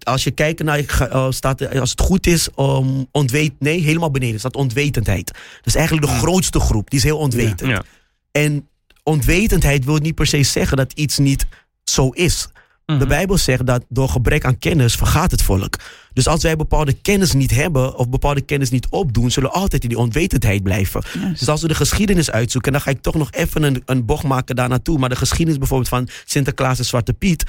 als 0.03 0.23
je 0.23 0.31
kijkt 0.31 0.63
naar, 0.63 0.79
eh, 1.09 1.27
staat, 1.29 1.61
er, 1.61 1.79
als 1.79 1.89
het 1.89 2.01
goed 2.01 2.27
is, 2.27 2.49
um, 2.59 3.07
ontweet, 3.11 3.53
nee, 3.59 3.81
helemaal 3.81 4.11
beneden 4.11 4.39
staat 4.39 4.55
ontwetendheid. 4.55 5.27
Dat 5.27 5.65
is 5.65 5.75
eigenlijk 5.75 6.07
de 6.07 6.13
grootste 6.13 6.59
groep, 6.59 6.89
die 6.89 6.99
is 6.99 7.05
heel 7.05 7.17
ontwetend. 7.17 7.69
Ja. 7.69 7.83
En 8.31 8.67
onwetendheid 9.03 9.85
wil 9.85 9.97
niet 9.97 10.15
per 10.15 10.27
se 10.27 10.43
zeggen 10.43 10.77
dat 10.77 10.93
iets 10.93 11.17
niet 11.17 11.45
zo 11.83 12.09
is. 12.09 12.47
Mhm. 12.85 12.99
De 12.99 13.05
Bijbel 13.05 13.37
zegt 13.37 13.65
dat 13.65 13.85
door 13.89 14.09
gebrek 14.09 14.45
aan 14.45 14.57
kennis 14.57 14.95
vergaat 14.95 15.31
het 15.31 15.41
volk. 15.41 15.75
Dus 16.13 16.27
als 16.27 16.43
wij 16.43 16.55
bepaalde 16.55 16.93
kennis 16.93 17.33
niet 17.33 17.51
hebben 17.51 17.95
of 17.95 18.09
bepaalde 18.09 18.41
kennis 18.41 18.69
niet 18.69 18.87
opdoen, 18.89 19.31
zullen 19.31 19.49
we 19.49 19.55
altijd 19.55 19.83
in 19.83 19.89
die 19.89 19.97
onwetendheid 19.97 20.63
blijven. 20.63 21.03
Dus 21.31 21.49
als 21.49 21.61
we 21.61 21.67
de 21.67 21.75
geschiedenis 21.75 22.31
uitzoeken, 22.31 22.71
en 22.71 22.77
dan 22.77 22.87
ga 22.87 22.97
ik 22.97 23.01
toch 23.01 23.15
nog 23.15 23.31
even 23.31 23.63
een, 23.63 23.81
een 23.85 24.05
bocht 24.05 24.23
maken 24.23 24.55
daar 24.55 24.69
naartoe. 24.69 24.99
Maar 24.99 25.09
de 25.09 25.15
geschiedenis 25.15 25.57
bijvoorbeeld 25.57 25.89
van 25.89 26.07
Sinterklaas 26.25 26.79
en 26.79 26.85
Zwarte 26.85 27.13
Piet. 27.13 27.43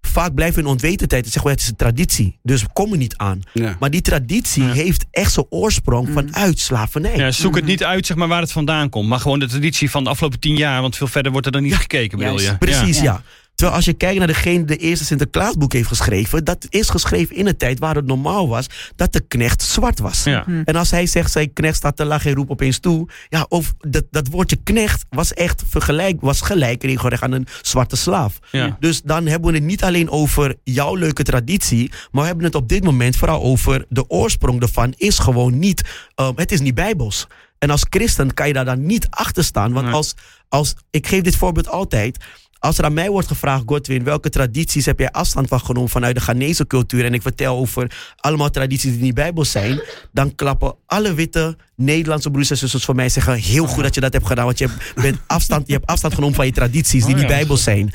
Vaak 0.00 0.34
blijven 0.34 0.54
we 0.62 0.68
in 0.68 0.74
onwetendheid 0.74 1.24
en 1.24 1.30
zeggen 1.30 1.50
we 1.50 1.56
het 1.56 1.64
is 1.64 1.68
een 1.70 1.76
traditie. 1.76 2.38
Dus 2.42 2.62
we 2.62 2.68
komen 2.72 2.98
niet 2.98 3.16
aan. 3.16 3.40
ja. 3.52 3.76
Maar 3.80 3.90
die 3.90 4.00
traditie 4.00 4.62
Ja. 4.62 4.72
heeft 4.72 5.04
echt 5.10 5.32
zijn 5.32 5.46
oorsprong 5.48 6.08
vanuit 6.12 6.58
slavernij. 6.58 7.16
Ja, 7.16 7.30
zoek 7.30 7.54
het 7.56 7.64
niet 7.64 7.84
uit 7.84 8.06
zeg 8.06 8.16
maar, 8.16 8.28
waar 8.28 8.40
het 8.40 8.52
vandaan 8.52 8.88
komt. 8.88 9.08
Maar 9.08 9.20
gewoon 9.20 9.38
de 9.38 9.46
traditie 9.48 9.90
van 9.90 10.04
de 10.04 10.10
afgelopen 10.10 10.40
tien 10.40 10.56
jaar. 10.56 10.80
Want 10.80 10.96
veel 10.96 11.06
verder 11.06 11.32
wordt 11.32 11.46
er 11.46 11.52
dan 11.52 11.62
niet 11.62 11.76
gekeken, 11.76 12.18
bedoel 12.18 12.40
je? 12.40 12.58
Precies, 12.58 13.00
Ja. 13.00 13.22
Terwijl 13.60 13.78
als 13.80 13.88
je 13.88 13.94
kijkt 13.96 14.18
naar 14.18 14.26
degene 14.26 14.64
die 14.64 14.76
de 14.76 14.84
eerste 14.84 15.04
Sinterklaasboek 15.04 15.72
heeft 15.72 15.88
geschreven, 15.88 16.44
dat 16.44 16.66
is 16.68 16.88
geschreven 16.88 17.36
in 17.36 17.46
een 17.46 17.56
tijd 17.56 17.78
waar 17.78 17.94
het 17.94 18.06
normaal 18.06 18.48
was 18.48 18.66
dat 18.96 19.12
de 19.12 19.20
knecht 19.20 19.62
zwart 19.62 19.98
was. 19.98 20.24
Ja. 20.24 20.42
Hm. 20.44 20.62
En 20.64 20.76
als 20.76 20.90
hij 20.90 21.06
zegt, 21.06 21.30
zijn 21.32 21.52
knecht 21.52 21.76
staat 21.76 21.96
te 21.96 22.04
lachen 22.04 22.30
en 22.30 22.36
roept 22.36 22.50
opeens 22.50 22.78
toe. 22.78 23.08
Ja, 23.28 23.46
of 23.48 23.74
dat, 23.78 24.04
dat 24.10 24.28
woordje 24.28 24.56
knecht 24.56 25.04
was 25.10 25.34
echt 25.34 25.62
vergelijk, 25.68 26.20
was 26.20 26.40
gelijk 26.40 26.82
regelrecht 26.82 27.22
aan 27.22 27.32
een 27.32 27.46
zwarte 27.62 27.96
slaaf. 27.96 28.38
Ja. 28.50 28.76
Dus 28.80 29.02
dan 29.02 29.26
hebben 29.26 29.50
we 29.50 29.56
het 29.56 29.66
niet 29.66 29.82
alleen 29.82 30.10
over 30.10 30.56
jouw 30.64 30.94
leuke 30.94 31.22
traditie, 31.22 31.90
maar 32.10 32.20
we 32.20 32.26
hebben 32.26 32.44
het 32.44 32.54
op 32.54 32.68
dit 32.68 32.84
moment 32.84 33.16
vooral 33.16 33.42
over 33.42 33.84
de 33.88 34.08
oorsprong 34.08 34.62
ervan 34.62 34.94
is 34.96 35.18
gewoon 35.18 35.58
niet, 35.58 35.88
ehm, 36.14 36.32
het 36.36 36.52
is 36.52 36.60
niet 36.60 36.74
bijbels. 36.74 37.26
En 37.58 37.70
als 37.70 37.86
christen 37.90 38.34
kan 38.34 38.46
je 38.46 38.52
daar 38.52 38.64
dan 38.64 38.86
niet 38.86 39.06
achter 39.10 39.44
staan. 39.44 39.72
Want 39.72 39.86
Nee. 39.86 39.94
als, 39.94 40.14
als, 40.48 40.74
ik 40.90 41.06
geef 41.06 41.22
dit 41.22 41.36
voorbeeld 41.36 41.68
altijd. 41.68 42.18
Als 42.60 42.78
er 42.78 42.84
aan 42.84 42.92
mij 42.92 43.10
wordt 43.10 43.28
gevraagd, 43.28 43.62
Godwin, 43.66 44.04
welke 44.04 44.28
tradities 44.28 44.86
heb 44.86 44.98
jij 44.98 45.10
afstand 45.10 45.48
van 45.48 45.60
genomen 45.60 45.88
vanuit 45.90 46.14
de 46.14 46.20
Ghanese 46.20 46.66
cultuur? 46.66 47.04
En 47.04 47.14
ik 47.14 47.22
vertel 47.22 47.56
over 47.56 48.14
allemaal 48.16 48.50
tradities 48.50 48.92
die 48.92 49.02
niet 49.02 49.14
bijbels 49.14 49.50
zijn. 49.50 49.80
Dan 50.12 50.34
klappen 50.34 50.74
alle 50.86 51.14
witte 51.14 51.56
Nederlandse 51.76 52.30
broers 52.30 52.50
en 52.50 52.56
zusters 52.56 52.84
voor 52.84 52.94
mij 52.94 53.04
en 53.04 53.10
zeggen: 53.10 53.34
Heel 53.34 53.66
goed 53.66 53.82
dat 53.82 53.94
je 53.94 54.00
dat 54.00 54.12
hebt 54.12 54.26
gedaan, 54.26 54.44
want 54.44 54.58
je 54.58 54.68
bent 54.94 55.18
afstand, 55.26 55.66
je 55.66 55.72
hebt 55.72 55.86
afstand 55.86 56.14
genomen 56.14 56.34
van 56.34 56.46
je 56.46 56.52
tradities 56.52 57.04
die 57.04 57.14
Oh, 57.14 57.20
niet 57.20 57.30
ja. 57.30 57.36
bijbels 57.36 57.62
zijn. 57.62 57.92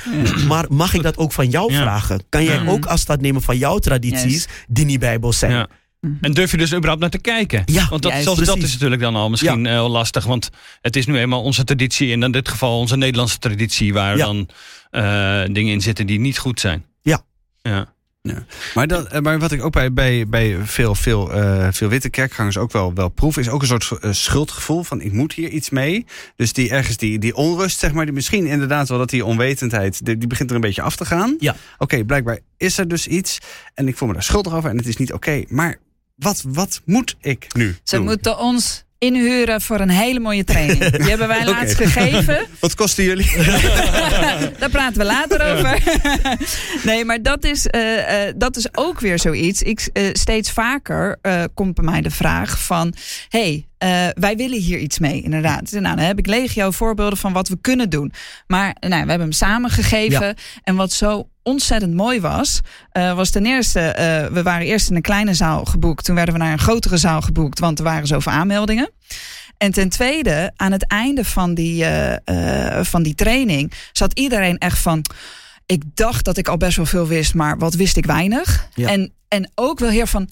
Maar 0.47 0.65
mag 0.69 0.93
ik 0.93 1.04
dat 1.04 1.17
ook 1.17 1.32
van 1.32 1.49
jou 1.49 1.73
vragen? 1.73 2.23
Kan 2.30 2.43
jij 2.43 2.67
ook 2.67 2.86
afstand 2.86 3.21
nemen 3.21 3.41
van 3.41 3.58
jouw 3.58 3.78
tradities 3.78 4.47
die 4.67 4.86
niet 4.86 4.99
bijbels 4.99 5.39
zijn? 5.39 5.67
Ja. 6.05 6.27
En 6.27 6.33
durf 6.33 6.51
je 6.51 6.57
dus 6.57 6.71
überhaupt 6.73 7.01
naar 7.01 7.09
te 7.09 7.17
kijken? 7.17 7.63
Ja, 7.65 7.87
want 7.89 8.01
dat, 8.01 8.13
zelfs 8.13 8.43
dat 8.43 8.57
is 8.57 8.71
natuurlijk 8.73 9.01
dan 9.01 9.15
al 9.15 9.29
misschien 9.29 9.65
heel 9.65 9.89
lastig. 9.89 10.25
Want 10.25 10.49
het 10.81 10.95
is 10.95 11.05
nu 11.05 11.17
eenmaal 11.17 11.41
onze 11.41 11.63
traditie. 11.63 12.11
En 12.11 12.23
in 12.23 12.31
dit 12.31 12.49
geval 12.49 12.79
onze 12.79 12.97
Nederlandse 12.97 13.39
traditie. 13.39 13.93
Waar 13.93 14.17
Ja. 14.17 14.25
dan 14.25 14.49
eh, 14.89 15.53
dingen 15.53 15.73
in 15.73 15.81
zitten 15.81 16.07
die 16.07 16.19
niet 16.19 16.37
goed 16.37 16.59
zijn. 16.59 16.85
Ja. 17.01 17.21
ja. 17.61 17.93
Ja. 18.25 18.45
Maar, 18.73 18.87
dat, 18.87 19.07
eh, 19.07 19.21
maar 19.21 19.39
wat 19.39 19.51
ik 19.51 19.63
ook 19.63 19.71
bij, 19.71 19.93
bij, 19.93 20.27
bij 20.27 20.57
veel, 20.63 20.95
veel, 20.95 21.33
eh, 21.33 21.67
veel 21.71 21.89
witte 21.89 22.09
kerkgangers 22.09 22.57
ook 22.57 22.71
wel, 22.71 22.93
wel 22.93 23.09
proef, 23.09 23.37
is 23.37 23.49
ook 23.49 23.61
een 23.61 23.67
soort 23.67 23.91
eh, 23.91 24.11
schuldgevoel 24.11 24.83
van 24.83 25.01
ik 25.01 25.11
moet 25.11 25.33
hier 25.33 25.49
iets 25.49 25.69
mee. 25.69 26.05
Dus 26.35 26.53
die 26.53 26.69
ergens 26.69 26.97
die, 26.97 27.19
die 27.19 27.35
onrust, 27.35 27.79
zeg 27.79 27.93
maar, 27.93 28.05
die 28.05 28.13
misschien 28.13 28.45
inderdaad 28.45 28.89
wel 28.89 28.97
dat 28.97 29.09
die 29.09 29.25
onwetendheid, 29.25 30.05
die, 30.05 30.17
die 30.17 30.27
begint 30.27 30.49
er 30.49 30.55
een 30.55 30.61
beetje 30.61 30.81
af 30.81 30.95
te 30.95 31.05
gaan. 31.05 31.35
Ja. 31.39 31.55
Oké, 31.77 32.03
blijkbaar 32.03 32.39
is 32.57 32.77
er 32.77 32.87
dus 32.87 33.07
iets 33.07 33.37
en 33.73 33.87
ik 33.87 33.97
voel 33.97 34.07
me 34.07 34.13
daar 34.13 34.23
schuldig 34.23 34.53
over 34.53 34.69
en 34.69 34.77
het 34.77 34.87
is 34.87 34.97
niet 34.97 35.13
oké. 35.13 35.43
maar 35.47 35.79
wat, 36.15 36.43
wat 36.47 36.81
moet 36.85 37.15
ik 37.21 37.53
nu? 37.53 37.75
Ze 37.83 37.95
doen? 37.95 38.05
moeten 38.05 38.39
ons 38.39 38.83
inhuren 38.97 39.61
voor 39.61 39.79
een 39.79 39.89
hele 39.89 40.19
mooie 40.19 40.43
training. 40.43 40.85
Die 40.97 41.09
hebben 41.09 41.27
wij 41.27 41.45
laatst 41.45 41.75
gegeven. 41.75 42.47
Wat 42.59 42.75
kosten 42.75 43.03
jullie? 43.03 43.31
Daar 44.59 44.69
praten 44.69 44.97
we 44.97 45.05
later 45.05 45.51
over. 45.51 45.81
nee, 46.83 47.05
maar 47.05 47.21
dat 47.21 47.43
is, 47.43 47.67
eh, 47.67 48.27
eh, 48.27 48.33
dat 48.37 48.57
is 48.57 48.67
ook 48.77 48.99
weer 48.99 49.19
zoiets. 49.19 49.61
Ik, 49.61 49.89
eh, 49.93 50.03
steeds 50.13 50.51
vaker 50.51 51.19
komt 51.53 51.73
bij 51.73 51.85
mij 51.85 52.01
de 52.01 52.11
vraag 52.11 52.59
van... 52.59 52.93
hey, 53.29 53.65
eh, 53.78 54.08
wij 54.13 54.36
willen 54.36 54.60
hier 54.60 54.78
iets 54.78 55.00
mee, 55.00 55.21
inderdaad. 55.21 55.71
Nou, 55.71 55.96
dan 55.96 56.06
heb 56.06 56.19
ik 56.19 56.28
legio 56.28 56.71
voorbeelden 56.71 57.17
van 57.17 57.34
wat 57.34 57.48
we 57.48 57.58
kunnen 57.62 57.90
doen. 57.90 58.13
Maar 58.48 58.76
nou, 58.80 58.90
we 58.90 58.98
hebben 58.98 59.19
hem 59.19 59.32
samengegeven. 59.32 60.36
En 60.63 60.76
wat 60.76 60.92
zo 60.92 61.30
ontzettend 61.44 61.94
mooi 61.94 62.21
was... 62.21 62.62
eh, 62.92 63.15
was 63.15 63.30
ten 63.30 63.46
eerste... 63.46 63.80
eh, 63.80 64.26
we 64.26 64.44
waren 64.44 64.65
eerst 64.65 64.90
in 64.90 64.96
een 64.96 65.02
kleine 65.02 65.34
zaal 65.34 65.65
geboekt. 65.65 66.06
Toen 66.06 66.15
werden 66.15 66.34
we 66.34 66.40
naar 66.40 66.52
een 66.52 66.60
grotere 66.60 66.98
zaal 66.98 67.21
geboekt... 67.21 67.60
want 67.60 67.78
er 67.78 67.84
waren 67.84 68.08
zoveel 68.08 68.32
aanmeldingen. 68.32 68.92
En 69.58 69.71
ten 69.71 69.90
tweede, 69.90 70.52
aan 70.56 70.71
het 70.71 70.88
einde 70.88 71.26
van 71.26 71.54
die, 71.54 71.86
van 72.82 73.04
die 73.04 73.15
training 73.15 73.71
zat 73.92 74.19
iedereen 74.19 74.58
echt 74.58 74.78
van. 74.78 75.06
Ik 75.65 75.84
dacht 75.94 76.26
dat 76.26 76.38
ik 76.38 76.48
al 76.48 76.58
best 76.58 76.78
wel 76.78 76.86
veel 76.86 77.08
wist, 77.08 77.34
maar 77.34 77.58
wat 77.58 77.73
wist 77.73 77.98
ik 77.98 78.06
weinig. 78.06 78.67
Ja. 78.73 78.90
En, 78.90 79.13
en 79.28 79.52
ook 79.56 79.80
wel 79.80 79.90
heel 79.90 80.08
van. 80.08 80.28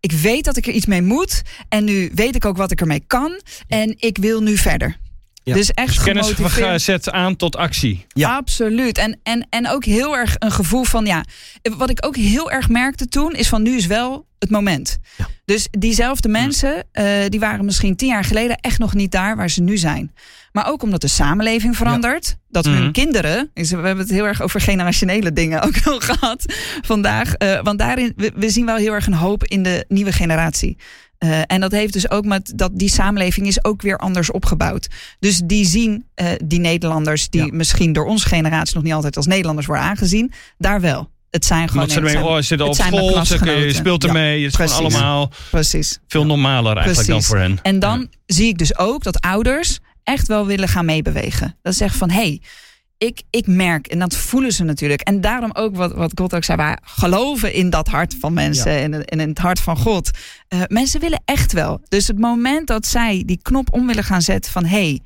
Ik 0.00 0.12
weet 0.12 0.44
dat 0.44 0.56
ik 0.56 0.66
er 0.66 0.72
iets 0.72 0.86
mee 0.86 1.02
moet. 1.02 1.42
En 1.68 1.84
nu 1.84 2.10
weet 2.14 2.34
ik 2.34 2.44
ook 2.44 2.56
wat 2.56 2.70
ik 2.70 2.80
ermee 2.80 3.04
kan. 3.06 3.40
En 3.68 3.94
ik 3.98 4.18
wil 4.18 4.42
nu 4.42 4.56
verder. 4.56 4.96
Ja. 5.42 5.54
Dus 5.54 5.70
echt 5.70 6.02
Kennis 6.02 6.30
gemotiveerd. 6.30 6.82
zet 6.82 7.10
aan 7.10 7.36
tot 7.36 7.56
actie. 7.56 8.06
Ja. 8.08 8.36
Absoluut. 8.36 8.98
En, 8.98 9.20
en, 9.22 9.46
en 9.50 9.68
ook 9.68 9.84
heel 9.84 10.16
erg 10.16 10.34
een 10.38 10.50
gevoel 10.52 10.84
van, 10.84 11.06
ja, 11.06 11.24
wat 11.76 11.90
ik 11.90 12.06
ook 12.06 12.16
heel 12.16 12.50
erg 12.50 12.68
merkte 12.68 13.08
toen, 13.08 13.32
is 13.32 13.48
van 13.48 13.62
nu 13.62 13.76
is 13.76 13.86
wel 13.86 14.25
het 14.38 14.50
moment. 14.50 14.98
Ja. 15.16 15.28
Dus 15.44 15.68
diezelfde 15.70 16.28
mensen, 16.28 16.84
eh, 16.92 17.04
die 17.28 17.40
waren 17.40 17.64
misschien 17.64 17.96
tien 17.96 18.08
jaar 18.08 18.24
geleden 18.24 18.56
echt 18.60 18.78
nog 18.78 18.94
niet 18.94 19.10
daar 19.12 19.36
waar 19.36 19.50
ze 19.50 19.62
nu 19.62 19.76
zijn. 19.76 20.14
Maar 20.52 20.68
ook 20.68 20.82
omdat 20.82 21.00
de 21.00 21.08
samenleving 21.08 21.76
verandert. 21.76 22.36
Dat 22.48 22.64
hun 22.64 22.92
kinderen, 22.92 23.50
dus 23.54 23.70
we 23.70 23.76
hebben 23.76 23.98
het 23.98 24.10
heel 24.10 24.26
erg 24.26 24.42
over 24.42 24.60
generationele 24.60 25.32
dingen 25.32 25.62
ook 25.62 25.84
nog 25.84 26.04
gehad 26.06 26.44
vandaag. 26.82 27.34
eh, 27.34 27.62
want 27.62 27.78
daarin, 27.78 28.12
we, 28.16 28.32
we 28.36 28.50
zien 28.50 28.66
wel 28.66 28.76
heel 28.76 28.92
erg 28.92 29.06
een 29.06 29.12
hoop 29.14 29.44
in 29.44 29.62
de 29.62 29.84
nieuwe 29.88 30.12
generatie. 30.12 30.76
Eh, 31.18 31.40
en 31.46 31.60
dat 31.60 31.72
heeft 31.72 31.92
dus 31.92 32.10
ook 32.10 32.24
met 32.24 32.52
dat 32.54 32.70
die 32.74 32.88
samenleving 32.90 33.46
is 33.46 33.64
ook 33.64 33.82
weer 33.82 33.98
anders 33.98 34.30
opgebouwd. 34.30 34.88
Dus 35.18 35.40
die 35.44 35.64
zien 35.66 36.06
die 36.44 36.60
Nederlanders, 36.60 37.28
die 37.30 37.44
Ja. 37.46 37.52
misschien 37.52 37.92
door 37.92 38.06
onze 38.06 38.28
generatie 38.28 38.74
nog 38.74 38.84
niet 38.84 38.92
altijd 38.92 39.16
als 39.16 39.26
Nederlanders 39.26 39.66
worden 39.66 39.84
aangezien, 39.84 40.32
daar 40.58 40.80
wel. 40.80 41.10
Het 41.36 41.44
zijn 41.44 41.68
gewoon. 41.68 41.88
Ze 41.88 41.96
ermee, 41.96 42.24
oh, 42.24 42.40
zitten 42.40 42.66
op 42.66 42.74
school, 42.74 43.24
ze, 43.24 43.50
je 43.50 43.72
speelt 43.72 44.02
Ja, 44.02 44.08
ermee. 44.08 44.44
Het 44.44 44.60
is 44.60 44.66
gewoon 44.66 44.92
allemaal 44.92 45.32
Precies. 45.50 45.98
veel 46.08 46.26
normaler 46.26 46.76
eigenlijk 46.76 47.06
Precies. 47.06 47.06
dan 47.06 47.22
voor 47.22 47.38
hen. 47.38 47.58
En 47.62 47.78
dan 47.78 48.08
zie 48.26 48.48
ik 48.48 48.58
dus 48.58 48.78
ook 48.78 49.02
dat 49.02 49.20
ouders 49.20 49.78
echt 50.02 50.28
wel 50.28 50.46
willen 50.46 50.68
gaan 50.68 50.84
meebewegen. 50.84 51.56
Dat 51.62 51.72
ze 51.72 51.78
zeggen 51.78 51.98
van 51.98 52.10
hé, 52.10 52.16
hey, 52.16 52.40
ik, 52.98 53.22
ik 53.30 53.46
merk, 53.46 53.86
en 53.86 53.98
dat 53.98 54.16
voelen 54.16 54.52
ze 54.52 54.64
natuurlijk. 54.64 55.00
En 55.00 55.20
daarom 55.20 55.50
ook 55.52 55.76
wat, 55.76 55.92
wat 55.92 56.12
God 56.14 56.34
ook 56.34 56.44
zei, 56.44 56.56
wij 56.56 56.78
geloven 56.82 57.52
in 57.52 57.70
dat 57.70 57.88
hart 57.88 58.16
van 58.20 58.32
mensen 58.32 58.72
en 58.72 58.94
in, 58.94 59.20
in 59.20 59.28
het 59.28 59.38
hart 59.38 59.60
van 59.60 59.76
God. 59.76 60.10
Eh, 60.48 60.60
mensen 60.66 61.00
willen 61.00 61.22
echt 61.24 61.52
wel. 61.52 61.80
Dus 61.88 62.06
het 62.06 62.18
moment 62.18 62.66
dat 62.66 62.86
zij 62.86 63.22
die 63.26 63.38
knop 63.42 63.72
om 63.72 63.86
willen 63.86 64.04
gaan 64.04 64.22
zetten 64.22 64.52
van 64.52 64.64
hé, 64.64 64.88
hey, 64.88 65.00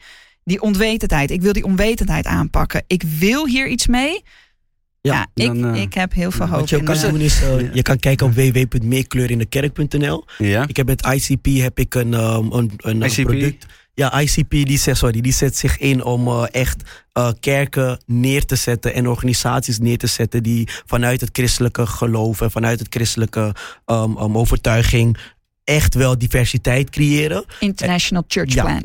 die 0.45 0.61
onwetendheid, 0.61 1.31
ik 1.31 1.43
wil 1.43 1.53
die 1.53 1.65
onwetendheid 1.65 2.27
aanpakken. 2.27 2.83
Ik 2.87 3.03
wil 3.19 3.47
hier 3.47 3.69
iets 3.69 3.87
mee. 3.87 4.23
Ja, 5.01 5.13
Ja, 5.13 5.27
ik, 5.35 5.47
dan, 5.47 5.75
eh, 5.75 5.81
ik 5.83 5.95
heb 5.95 6.13
heel 6.13 6.31
veel 6.31 6.47
hoop 6.47 6.61
Wat 6.61 6.69
je 6.69 6.75
ook 6.75 6.81
in. 6.81 6.87
kan 6.89 6.97
eh, 6.97 7.11
doen 7.11 7.21
is, 7.21 7.43
eh, 7.43 7.75
je 7.75 7.83
kan 7.83 7.99
kijken 7.99 8.27
op 8.27 8.35
www.meerkleurindekerk.nl. 8.35 10.25
Ja. 10.39 10.65
Ik 10.67 10.77
heb 10.77 10.87
met 10.87 11.07
ICP 11.07 11.47
heb 11.47 11.79
ik 11.79 11.95
een, 11.95 12.13
um, 12.13 12.53
een, 12.53 12.73
een, 12.77 13.03
ICP? 13.03 13.25
product. 13.25 13.67
Ja, 13.95 14.21
ICP 14.21 14.51
die 14.51 14.79
zet, 14.79 14.97
sorry, 14.97 15.21
die 15.21 15.33
zet 15.33 15.57
zich 15.57 15.79
in 15.79 16.05
om 16.05 16.29
eh, 16.29 16.45
echt 16.51 16.83
eh, 17.13 17.31
kerken 17.41 18.01
neer 18.07 18.45
te 18.45 18.57
zetten 18.57 18.95
en 18.95 19.09
organisaties 19.09 19.79
neer 19.79 19.99
te 19.99 20.07
zetten 20.07 20.43
die 20.43 20.69
vanuit 20.87 21.21
het 21.21 21.31
christelijke 21.33 21.87
geloof 21.87 22.41
en 22.41 22.51
vanuit 22.51 22.79
het 22.79 22.89
christelijke 22.91 23.55
um, 23.87 24.17
um, 24.19 24.39
overtuiging 24.39 25.17
echt 25.65 25.95
wel 25.95 26.19
diversiteit 26.19 26.91
creëren. 26.91 27.45
International 27.59 28.25
Church 28.27 28.55
Ja. 28.55 28.81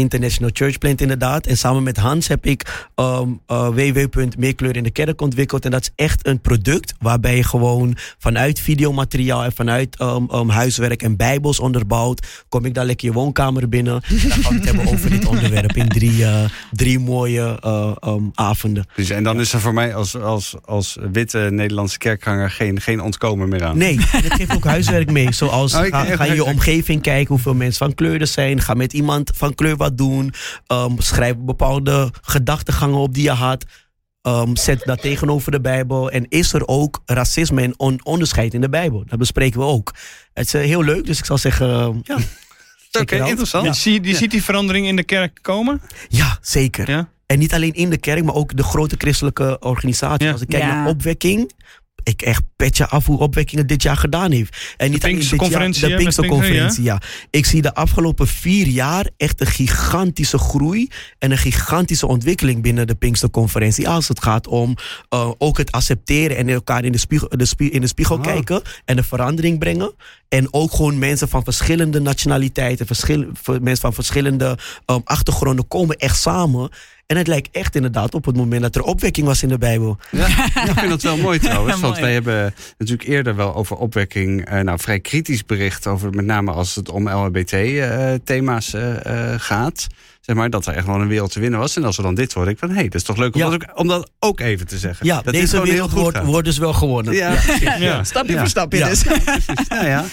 International 0.00 0.50
Church 0.52 0.78
Plant 0.78 1.00
inderdaad. 1.00 1.46
En 1.46 1.56
samen 1.56 1.82
met 1.82 1.96
Hans 1.96 2.28
heb 2.28 2.46
ik 2.46 2.88
um, 2.96 3.40
uh, 3.48 3.68
www.meerkleur 3.68 4.76
in 4.76 4.82
de 4.82 4.90
kerk 4.90 5.20
ontwikkeld. 5.20 5.64
En 5.64 5.70
dat 5.70 5.80
is 5.82 5.90
echt 5.94 6.26
een 6.26 6.40
product 6.40 6.94
waarbij 6.98 7.36
je 7.36 7.44
gewoon 7.44 7.96
vanuit 8.18 8.60
videomateriaal 8.60 9.44
en 9.44 9.52
vanuit 9.52 10.00
um, 10.00 10.28
um, 10.34 10.48
huiswerk 10.48 11.02
en 11.02 11.16
bijbels 11.16 11.60
onderbouwt. 11.60 12.44
Kom 12.48 12.64
ik 12.64 12.74
daar 12.74 12.84
lekker 12.84 13.06
je 13.08 13.12
woonkamer 13.14 13.68
binnen. 13.68 14.02
En 14.02 14.18
dan 14.28 14.30
gaan 14.30 14.52
we 14.52 14.54
het 14.54 14.64
hebben 14.64 14.86
over 14.86 15.10
dit 15.10 15.26
onderwerp 15.26 15.76
in 15.76 15.88
drie, 15.88 16.16
uh, 16.18 16.44
drie 16.72 16.98
mooie 16.98 17.58
uh, 17.64 17.92
um, 18.14 18.30
avonden. 18.34 18.86
Dus, 18.96 19.10
en 19.10 19.22
dan 19.22 19.40
is 19.40 19.52
er 19.52 19.60
voor 19.60 19.74
mij 19.74 19.94
als, 19.94 20.16
als, 20.16 20.54
als 20.64 20.96
witte 21.12 21.38
Nederlandse 21.50 21.98
kerkganger 21.98 22.50
geen, 22.50 22.80
geen 22.80 23.00
ontkomen 23.00 23.48
meer 23.48 23.64
aan. 23.64 23.78
Nee, 23.78 23.98
het 24.00 24.32
geeft 24.32 24.54
ook 24.54 24.64
huiswerk 24.64 25.10
mee. 25.10 25.32
Zoals 25.32 25.74
Oh, 25.74 25.86
ik- 25.86 25.92
ga, 25.92 26.04
ga 26.04 26.10
je 26.10 26.16
huiswerk. 26.16 26.48
omgeving 26.48 27.02
kijken 27.02 27.28
hoeveel 27.34 27.54
mensen 27.54 27.78
van 27.86 27.94
kleur 27.94 28.20
er 28.20 28.26
zijn. 28.26 28.60
Ga 28.60 28.74
met 28.74 28.92
iemand 28.92 29.30
van 29.34 29.54
kleur 29.54 29.76
wat 29.76 29.89
doen. 29.94 30.32
Um, 30.66 31.00
schrijf 31.00 31.34
bepaalde 31.38 32.10
gedachtegangen 32.22 32.98
op 32.98 33.14
die 33.14 33.22
je 33.22 33.30
had. 33.30 33.64
Um, 34.22 34.56
zet 34.56 34.82
dat 34.84 35.00
tegenover 35.02 35.50
de 35.52 35.60
Bijbel. 35.60 36.10
En 36.10 36.26
is 36.28 36.52
er 36.52 36.66
ook 36.66 37.02
racisme 37.06 37.62
en 37.62 37.74
on- 37.76 38.00
onderscheid 38.04 38.54
in 38.54 38.60
de 38.60 38.68
Bijbel? 38.68 39.04
Dat 39.06 39.18
bespreken 39.18 39.60
we 39.60 39.66
ook. 39.66 39.94
Het 40.32 40.46
is 40.46 40.54
eh, 40.54 40.60
heel 40.62 40.82
leuk, 40.82 41.06
dus 41.06 41.18
ik 41.18 41.24
zal 41.24 41.38
zeggen, 41.38 41.68
uh, 41.68 41.96
ja. 42.02 42.18
Oké, 43.00 43.24
interessant. 43.26 43.66
Je, 43.66 43.72
zie, 43.74 44.02
je 44.02 44.08
Ja. 44.08 44.16
ziet 44.16 44.30
die 44.30 44.44
verandering 44.44 44.86
in 44.86 44.96
de 44.96 45.04
kerk 45.04 45.38
komen? 45.42 45.80
Ja, 46.08 46.38
zeker. 46.40 46.90
Ja? 46.90 47.08
En 47.26 47.38
niet 47.38 47.54
alleen 47.54 47.74
in 47.74 47.90
de 47.90 47.98
kerk, 47.98 48.24
maar 48.24 48.34
ook 48.34 48.56
de 48.56 48.62
grote 48.62 48.94
christelijke 48.98 49.58
organisaties. 49.58 50.26
Ja. 50.26 50.32
Als 50.32 50.40
ik 50.40 50.48
kijk 50.48 50.62
Ja. 50.62 50.74
naar 50.74 50.86
opwekking. 50.86 51.52
Ik 52.02 52.22
echt 52.22 52.42
petje 52.56 52.86
af 52.86 53.06
hoe 53.06 53.18
opwekking 53.18 53.60
het 53.60 53.68
dit 53.68 53.82
jaar 53.82 53.96
gedaan 53.96 54.30
heeft. 54.30 54.74
En 54.76 54.90
niet 54.90 55.04
alleen 55.04 55.22
jaar, 55.22 55.90
de 55.90 55.96
Pinksterconferentie, 55.96 56.82
ja. 56.82 57.00
Ik 57.30 57.46
zie 57.46 57.62
de 57.62 57.74
afgelopen 57.74 58.26
vier 58.26 58.66
jaar 58.66 59.06
echt 59.16 59.40
een 59.40 59.46
gigantische 59.46 60.38
groei 60.38 60.88
en 61.18 61.30
een 61.30 61.38
gigantische 61.38 62.06
ontwikkeling 62.06 62.62
binnen 62.62 62.86
de 62.86 62.94
Pinksterconferentie. 62.94 63.88
Als 63.88 64.08
het 64.08 64.22
gaat 64.22 64.46
om 64.46 64.76
uh, 65.14 65.30
ook 65.38 65.58
het 65.58 65.72
accepteren 65.72 66.36
en 66.36 66.48
elkaar 66.48 66.84
in 66.84 66.92
de 66.92 66.98
spiegel, 66.98 67.28
de 67.28 67.44
spie 67.44 67.70
in 67.70 67.80
de 67.80 67.86
spiegel 67.86 68.16
Ah. 68.16 68.22
kijken 68.22 68.62
en 68.84 68.96
de 68.96 69.02
verandering 69.02 69.58
brengen. 69.58 69.94
En 70.28 70.52
ook 70.52 70.72
gewoon 70.72 70.98
mensen 70.98 71.28
van 71.28 71.44
verschillende 71.44 72.00
nationaliteiten, 72.00 72.86
verschil, 72.86 73.26
mensen 73.44 73.80
van 73.80 73.92
verschillende 73.92 74.58
um, 74.86 75.00
achtergronden 75.04 75.68
komen 75.68 75.96
echt 75.96 76.20
samen. 76.20 76.70
En 77.10 77.16
het 77.16 77.26
lijkt 77.26 77.48
echt 77.52 77.74
inderdaad 77.74 78.14
op 78.14 78.24
het 78.24 78.36
moment 78.36 78.62
dat 78.62 78.76
er 78.76 78.82
opwekking 78.82 79.26
was 79.26 79.42
in 79.42 79.48
de 79.48 79.58
Bijbel. 79.58 79.98
Ja, 80.10 80.26
ik 80.44 80.72
vind 80.78 80.88
dat 80.88 81.02
wel 81.02 81.16
mooi 81.16 81.38
trouwens. 81.38 81.74
Ja, 81.74 81.80
want 81.80 81.92
mooi. 81.92 82.04
wij 82.04 82.12
hebben 82.12 82.54
natuurlijk 82.78 83.08
eerder 83.08 83.36
wel 83.36 83.54
over 83.54 83.76
opwekking... 83.76 84.44
eh, 84.44 84.60
nou, 84.60 84.78
vrij 84.80 85.00
kritisch 85.00 85.44
bericht 85.44 85.86
over 85.86 86.10
met 86.10 86.24
name 86.24 86.52
als 86.52 86.74
het 86.74 86.88
om 86.88 87.08
LHBT-thema's 87.08 88.74
eh, 88.74 89.34
gaat. 89.36 89.86
Zeg 90.20 90.36
maar, 90.36 90.50
dat 90.50 90.66
er 90.66 90.74
echt 90.74 90.86
wel 90.86 91.00
een 91.00 91.08
wereld 91.08 91.32
te 91.32 91.40
winnen 91.40 91.58
was. 91.60 91.76
En 91.76 91.84
als 91.84 91.96
we 91.96 92.02
dan 92.02 92.14
dit 92.14 92.32
horen, 92.32 92.50
ik 92.50 92.58
van... 92.58 92.68
hé, 92.68 92.74
hey, 92.74 92.84
dat 92.84 92.94
is 92.94 93.02
toch 93.02 93.16
leuk 93.16 93.34
om, 93.34 93.40
Ja. 93.40 93.50
dat 93.50 93.54
ook, 93.54 93.78
om 93.78 93.88
dat 93.88 94.10
ook 94.18 94.40
even 94.40 94.66
te 94.66 94.78
zeggen. 94.78 95.06
Ja, 95.06 95.22
dat 95.22 95.34
deze 95.34 95.46
gewoon 95.48 95.64
heel 95.64 95.72
wereld 95.74 95.90
goed 95.90 96.00
wordt, 96.00 96.22
wordt 96.24 96.46
dus 96.46 96.58
wel 96.58 96.72
gewonnen. 96.72 97.14
Ja, 97.14 97.34
Ja. 97.60 97.76
Ja. 97.76 98.04
Stapje 98.04 98.32
Ja. 98.32 98.38
voor 98.38 98.48
stapje 98.48 98.78
Ja. 98.78 98.88
dus. 98.88 99.02
ja, 99.68 99.84
ja. 99.86 100.04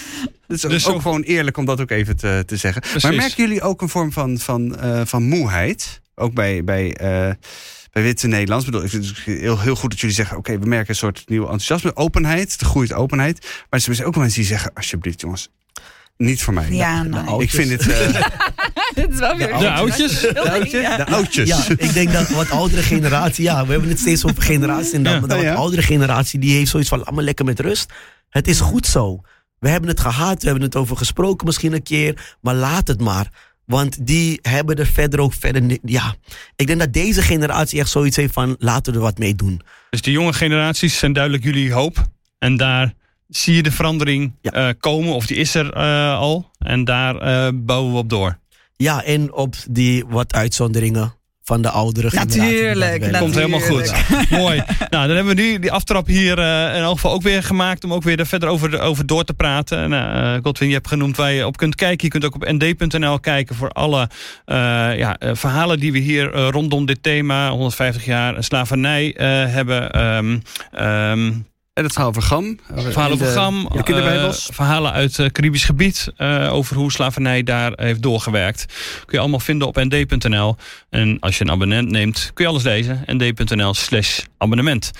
Dus, 0.46 0.60
Dus 0.70 0.86
ook 0.86 0.92
zo- 0.94 0.98
gewoon 0.98 1.22
eerlijk 1.22 1.56
om 1.56 1.64
dat 1.64 1.80
ook 1.80 1.90
even 1.90 2.16
te, 2.16 2.42
te 2.46 2.56
zeggen. 2.56 2.80
Precies. 2.82 3.02
Maar 3.02 3.14
merken 3.14 3.44
jullie 3.46 3.62
ook 3.62 3.82
een 3.82 3.88
vorm 3.88 4.12
van, 4.12 4.38
van, 4.38 4.78
eh, 4.78 5.00
van 5.04 5.22
moeheid? 5.22 6.00
Ook 6.18 6.34
bij, 6.34 6.64
bij, 6.64 6.94
eh, 6.96 7.32
bij 7.92 8.02
Witte 8.02 8.26
Nederlands. 8.26 8.64
Ik 8.64 8.70
bedoel, 8.70 8.86
ik 8.86 8.92
vind 8.92 9.06
het 9.06 9.18
heel, 9.18 9.60
heel 9.60 9.76
goed 9.76 9.90
dat 9.90 10.00
jullie 10.00 10.14
zeggen... 10.14 10.36
oké, 10.36 10.58
we 10.58 10.66
merken 10.66 10.88
een 10.90 10.94
soort 10.96 11.22
nieuw 11.26 11.42
enthousiasme. 11.42 11.96
Openheid, 11.96 12.58
de 12.58 12.64
groeit 12.64 12.92
openheid. 12.92 13.40
Maar 13.70 13.80
er 13.86 13.94
zijn 13.94 14.06
ook 14.06 14.14
wel 14.14 14.22
mensen 14.22 14.40
die 14.40 14.50
zeggen... 14.50 14.70
alsjeblieft 14.74 15.20
jongens, 15.20 15.48
niet 16.16 16.42
voor 16.42 16.54
mij. 16.54 16.70
Ja, 16.70 17.02
de 17.02 17.20
oudjes. 17.20 17.42
Ik 17.42 17.50
vind 17.50 17.70
het... 17.70 17.88
eh, 18.14 18.22
Het 18.94 19.12
is 19.12 19.18
wel 19.18 19.36
weer 19.36 19.46
De 19.58 19.70
oudjes? 19.70 20.20
de 20.20 20.50
oudjes. 20.50 20.80
Ja. 20.82 20.96
De 20.96 21.06
oudjes. 21.06 21.48
Ja, 21.48 21.64
ik 21.76 21.92
denk 21.92 22.12
dat 22.12 22.28
wat 22.28 22.50
oudere 22.50 22.82
generatie, 22.82 23.44
ja, 23.44 23.64
we 23.66 23.70
hebben 23.72 23.88
het 23.88 23.98
steeds 23.98 24.24
over 24.24 24.42
generatie. 24.42 24.94
En 24.94 25.02
maar 25.02 25.20
de 25.20 25.26
wat 25.26 25.56
oudere 25.56 25.82
generatie, 25.82 26.38
die 26.40 26.56
heeft 26.56 26.70
zoiets 26.70 26.88
van, 26.88 27.06
me 27.14 27.22
lekker 27.22 27.44
met 27.44 27.60
rust. 27.60 27.92
Het 28.28 28.48
is 28.48 28.60
goed 28.60 28.86
zo. 28.86 29.20
We 29.58 29.68
hebben 29.68 29.88
het 29.90 30.00
gehad, 30.00 30.40
we 30.42 30.48
hebben 30.48 30.64
het 30.64 30.76
over 30.76 30.96
gesproken 30.96 31.46
misschien 31.46 31.72
een 31.72 31.82
keer, 31.82 32.36
maar 32.40 32.54
laat 32.54 32.88
het 32.88 33.00
maar. 33.00 33.30
Want 33.68 34.06
die 34.06 34.38
hebben 34.42 34.76
er 34.76 34.86
verder 34.86 35.20
ook 35.20 35.32
verder, 35.32 35.78
ja. 35.84 36.14
Ik 36.56 36.66
denk 36.66 36.78
dat 36.78 36.92
deze 36.92 37.22
generatie 37.22 37.80
echt 37.80 37.90
zoiets 37.90 38.16
heeft 38.16 38.32
van, 38.32 38.56
laten 38.58 38.92
we 38.92 38.98
er 38.98 39.04
wat 39.04 39.18
mee 39.18 39.34
doen. 39.34 39.60
Dus 39.90 40.02
de 40.02 40.10
jonge 40.10 40.32
generaties 40.32 40.98
zijn 40.98 41.12
duidelijk 41.12 41.44
jullie 41.44 41.72
hoop. 41.72 42.06
En 42.38 42.56
daar 42.56 42.94
zie 43.28 43.54
je 43.54 43.62
de 43.62 43.72
verandering 43.72 44.32
Ja. 44.40 44.50
eh, 44.52 44.74
komen, 44.80 45.14
of 45.14 45.26
die 45.26 45.36
is 45.36 45.54
er 45.54 45.72
eh, 45.72 46.18
al. 46.18 46.50
En 46.58 46.84
daar 46.84 47.16
eh, 47.16 47.52
bouwen 47.54 47.92
we 47.92 47.98
op 47.98 48.08
door. 48.10 48.38
Ja, 48.76 49.04
en 49.04 49.32
op 49.32 49.54
die 49.70 50.04
wat 50.06 50.32
uitzonderingen 50.34 51.14
van 51.48 51.62
de 51.62 51.70
oudere 51.70 52.10
generatie. 52.10 52.40
dat 52.40 52.50
Natuurlijk, 52.50 53.04
wel- 53.10 53.20
Komt 53.20 53.34
helemaal 53.34 53.60
goed. 53.60 53.92
Mooi. 54.30 54.62
Nou, 54.90 55.06
dan 55.06 55.16
hebben 55.16 55.36
we 55.36 55.42
nu 55.42 55.58
die 55.58 55.72
aftrap 55.72 56.06
hier 56.06 56.38
eh, 56.38 56.76
in 56.76 56.82
elk 56.82 56.94
geval 56.94 57.12
ook 57.12 57.22
weer 57.22 57.42
gemaakt. 57.42 57.84
Om 57.84 57.92
ook 57.92 58.02
weer 58.02 58.18
er 58.18 58.26
verder 58.26 58.48
over, 58.48 58.80
over 58.80 59.06
door 59.06 59.24
te 59.24 59.34
praten. 59.34 59.90
Nou, 59.90 60.36
eh, 60.36 60.42
Godwin, 60.42 60.68
je 60.68 60.74
hebt 60.74 60.88
genoemd 60.88 61.16
waar 61.16 61.32
je 61.32 61.46
op 61.46 61.56
kunt 61.56 61.74
kijken. 61.74 62.04
Je 62.04 62.10
kunt 62.10 62.24
ook 62.24 62.34
op 62.34 62.50
nd.nl 62.52 63.20
kijken 63.20 63.56
voor 63.56 63.70
alle 63.70 64.08
eh, 64.44 64.56
ja, 64.98 65.16
verhalen 65.20 65.80
die 65.80 65.92
we 65.92 65.98
hier 65.98 66.30
rondom 66.32 66.86
dit 66.86 67.02
thema, 67.02 67.50
150 67.50 68.04
jaar 68.04 68.44
slavernij, 68.44 69.14
hebben. 69.48 69.90
Ehm, 69.90 70.38
ehm, 70.72 71.32
En 71.78 71.84
het 71.84 71.92
verhaal 71.92 72.12
van 72.12 72.22
Gam. 72.22 72.58
verhalen 72.74 73.12
over 73.12 73.26
Gam, 73.26 73.68
De 73.72 73.82
kinderbijbels. 73.82 74.48
eh, 74.48 74.54
verhalen 74.54 74.92
uit 74.92 75.16
het 75.16 75.32
Caribisch 75.32 75.64
gebied 75.64 76.08
eh, 76.16 76.52
over 76.52 76.76
hoe 76.76 76.92
slavernij 76.92 77.42
daar 77.42 77.72
heeft 77.74 78.02
doorgewerkt. 78.02 78.64
Kun 78.98 79.06
je 79.08 79.18
allemaal 79.18 79.40
vinden 79.40 79.68
op 79.68 79.76
nd.nl. 79.76 80.56
En 80.90 81.16
als 81.20 81.38
je 81.38 81.44
een 81.44 81.50
abonnement 81.50 81.90
neemt, 81.90 82.30
kun 82.34 82.44
je 82.44 82.50
alles 82.50 82.62
lezen. 82.62 83.02
nd.nl 83.06 83.74
slash 83.74 84.20
abonnement. 84.38 84.90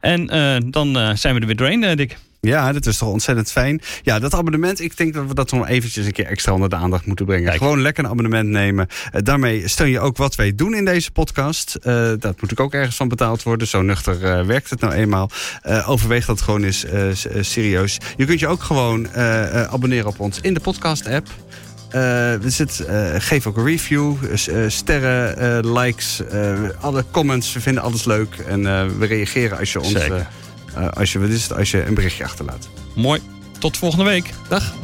En 0.00 0.28
eh, 0.28 0.56
dan 0.70 0.98
eh, 0.98 1.10
zijn 1.14 1.34
we 1.34 1.40
er 1.40 1.46
weer 1.46 1.56
doorheen, 1.56 1.84
eh, 1.84 1.96
Dick. 1.96 2.16
Ja, 2.40 2.72
dat 2.72 2.86
is 2.86 2.98
toch 2.98 3.08
ontzettend 3.08 3.50
fijn. 3.50 3.80
Ja, 4.02 4.18
dat 4.18 4.34
abonnement, 4.34 4.80
ik 4.80 4.96
denk 4.96 5.14
dat 5.14 5.26
we 5.26 5.34
dat 5.34 5.50
nog 5.50 5.68
eventjes 5.68 6.06
een 6.06 6.12
keer 6.12 6.26
extra 6.26 6.52
onder 6.52 6.68
de 6.68 6.76
aandacht 6.76 7.06
moeten 7.06 7.26
brengen. 7.26 7.44
Kijk. 7.44 7.58
Gewoon 7.58 7.80
lekker 7.80 8.04
een 8.04 8.10
abonnement 8.10 8.48
nemen. 8.48 8.86
Eh, 9.12 9.20
daarmee 9.22 9.68
steun 9.68 9.90
je 9.90 10.00
ook 10.00 10.16
wat 10.16 10.34
wij 10.34 10.54
doen 10.54 10.74
in 10.74 10.84
deze 10.84 11.10
podcast. 11.10 11.74
Eh, 11.74 11.94
dat 11.94 12.22
moet 12.22 12.22
natuurlijk 12.22 12.60
ook 12.60 12.72
ergens 12.72 12.96
van 12.96 13.08
betaald 13.08 13.42
worden. 13.42 13.66
Zo 13.66 13.82
nuchter 13.82 14.24
eh, 14.24 14.46
werkt 14.46 14.70
het 14.70 14.80
nou 14.80 14.92
eenmaal. 14.92 15.30
Overweeg 15.86 16.26
dat 16.26 16.40
gewoon 16.40 16.62
eens 16.62 16.86
serieus. 17.40 17.98
Je 18.16 18.24
kunt 18.24 18.40
je 18.40 18.46
ook 18.46 18.62
gewoon 18.62 19.14
abonneren 19.68 20.06
op 20.06 20.20
ons 20.20 20.40
in 20.40 20.54
de 20.54 20.60
podcast-app. 20.60 21.28
We 21.90 22.50
zit, 22.50 22.80
eh, 22.80 23.14
geef 23.18 23.46
ook 23.46 23.56
een 23.56 23.64
review, 23.64 24.14
sterren, 24.68 25.72
likes, 25.72 26.22
alle 26.80 27.04
comments. 27.10 27.52
We 27.52 27.60
vinden 27.60 27.82
alles 27.82 28.04
leuk 28.04 28.34
en 28.46 28.62
we 28.98 29.06
reageren 29.06 29.58
als 29.58 29.72
je 29.72 29.80
ons, 29.80 29.94
eh, 30.74 30.88
als, 30.88 31.12
je, 31.12 31.18
wat 31.18 31.28
is 31.28 31.42
het, 31.42 31.54
als 31.56 31.70
je 31.70 31.84
een 31.84 31.94
berichtje 31.94 32.24
achterlaat. 32.24 32.68
Mooi. 32.94 33.20
Tot 33.58 33.76
volgende 33.76 34.04
week. 34.04 34.30
Dag. 34.48 34.74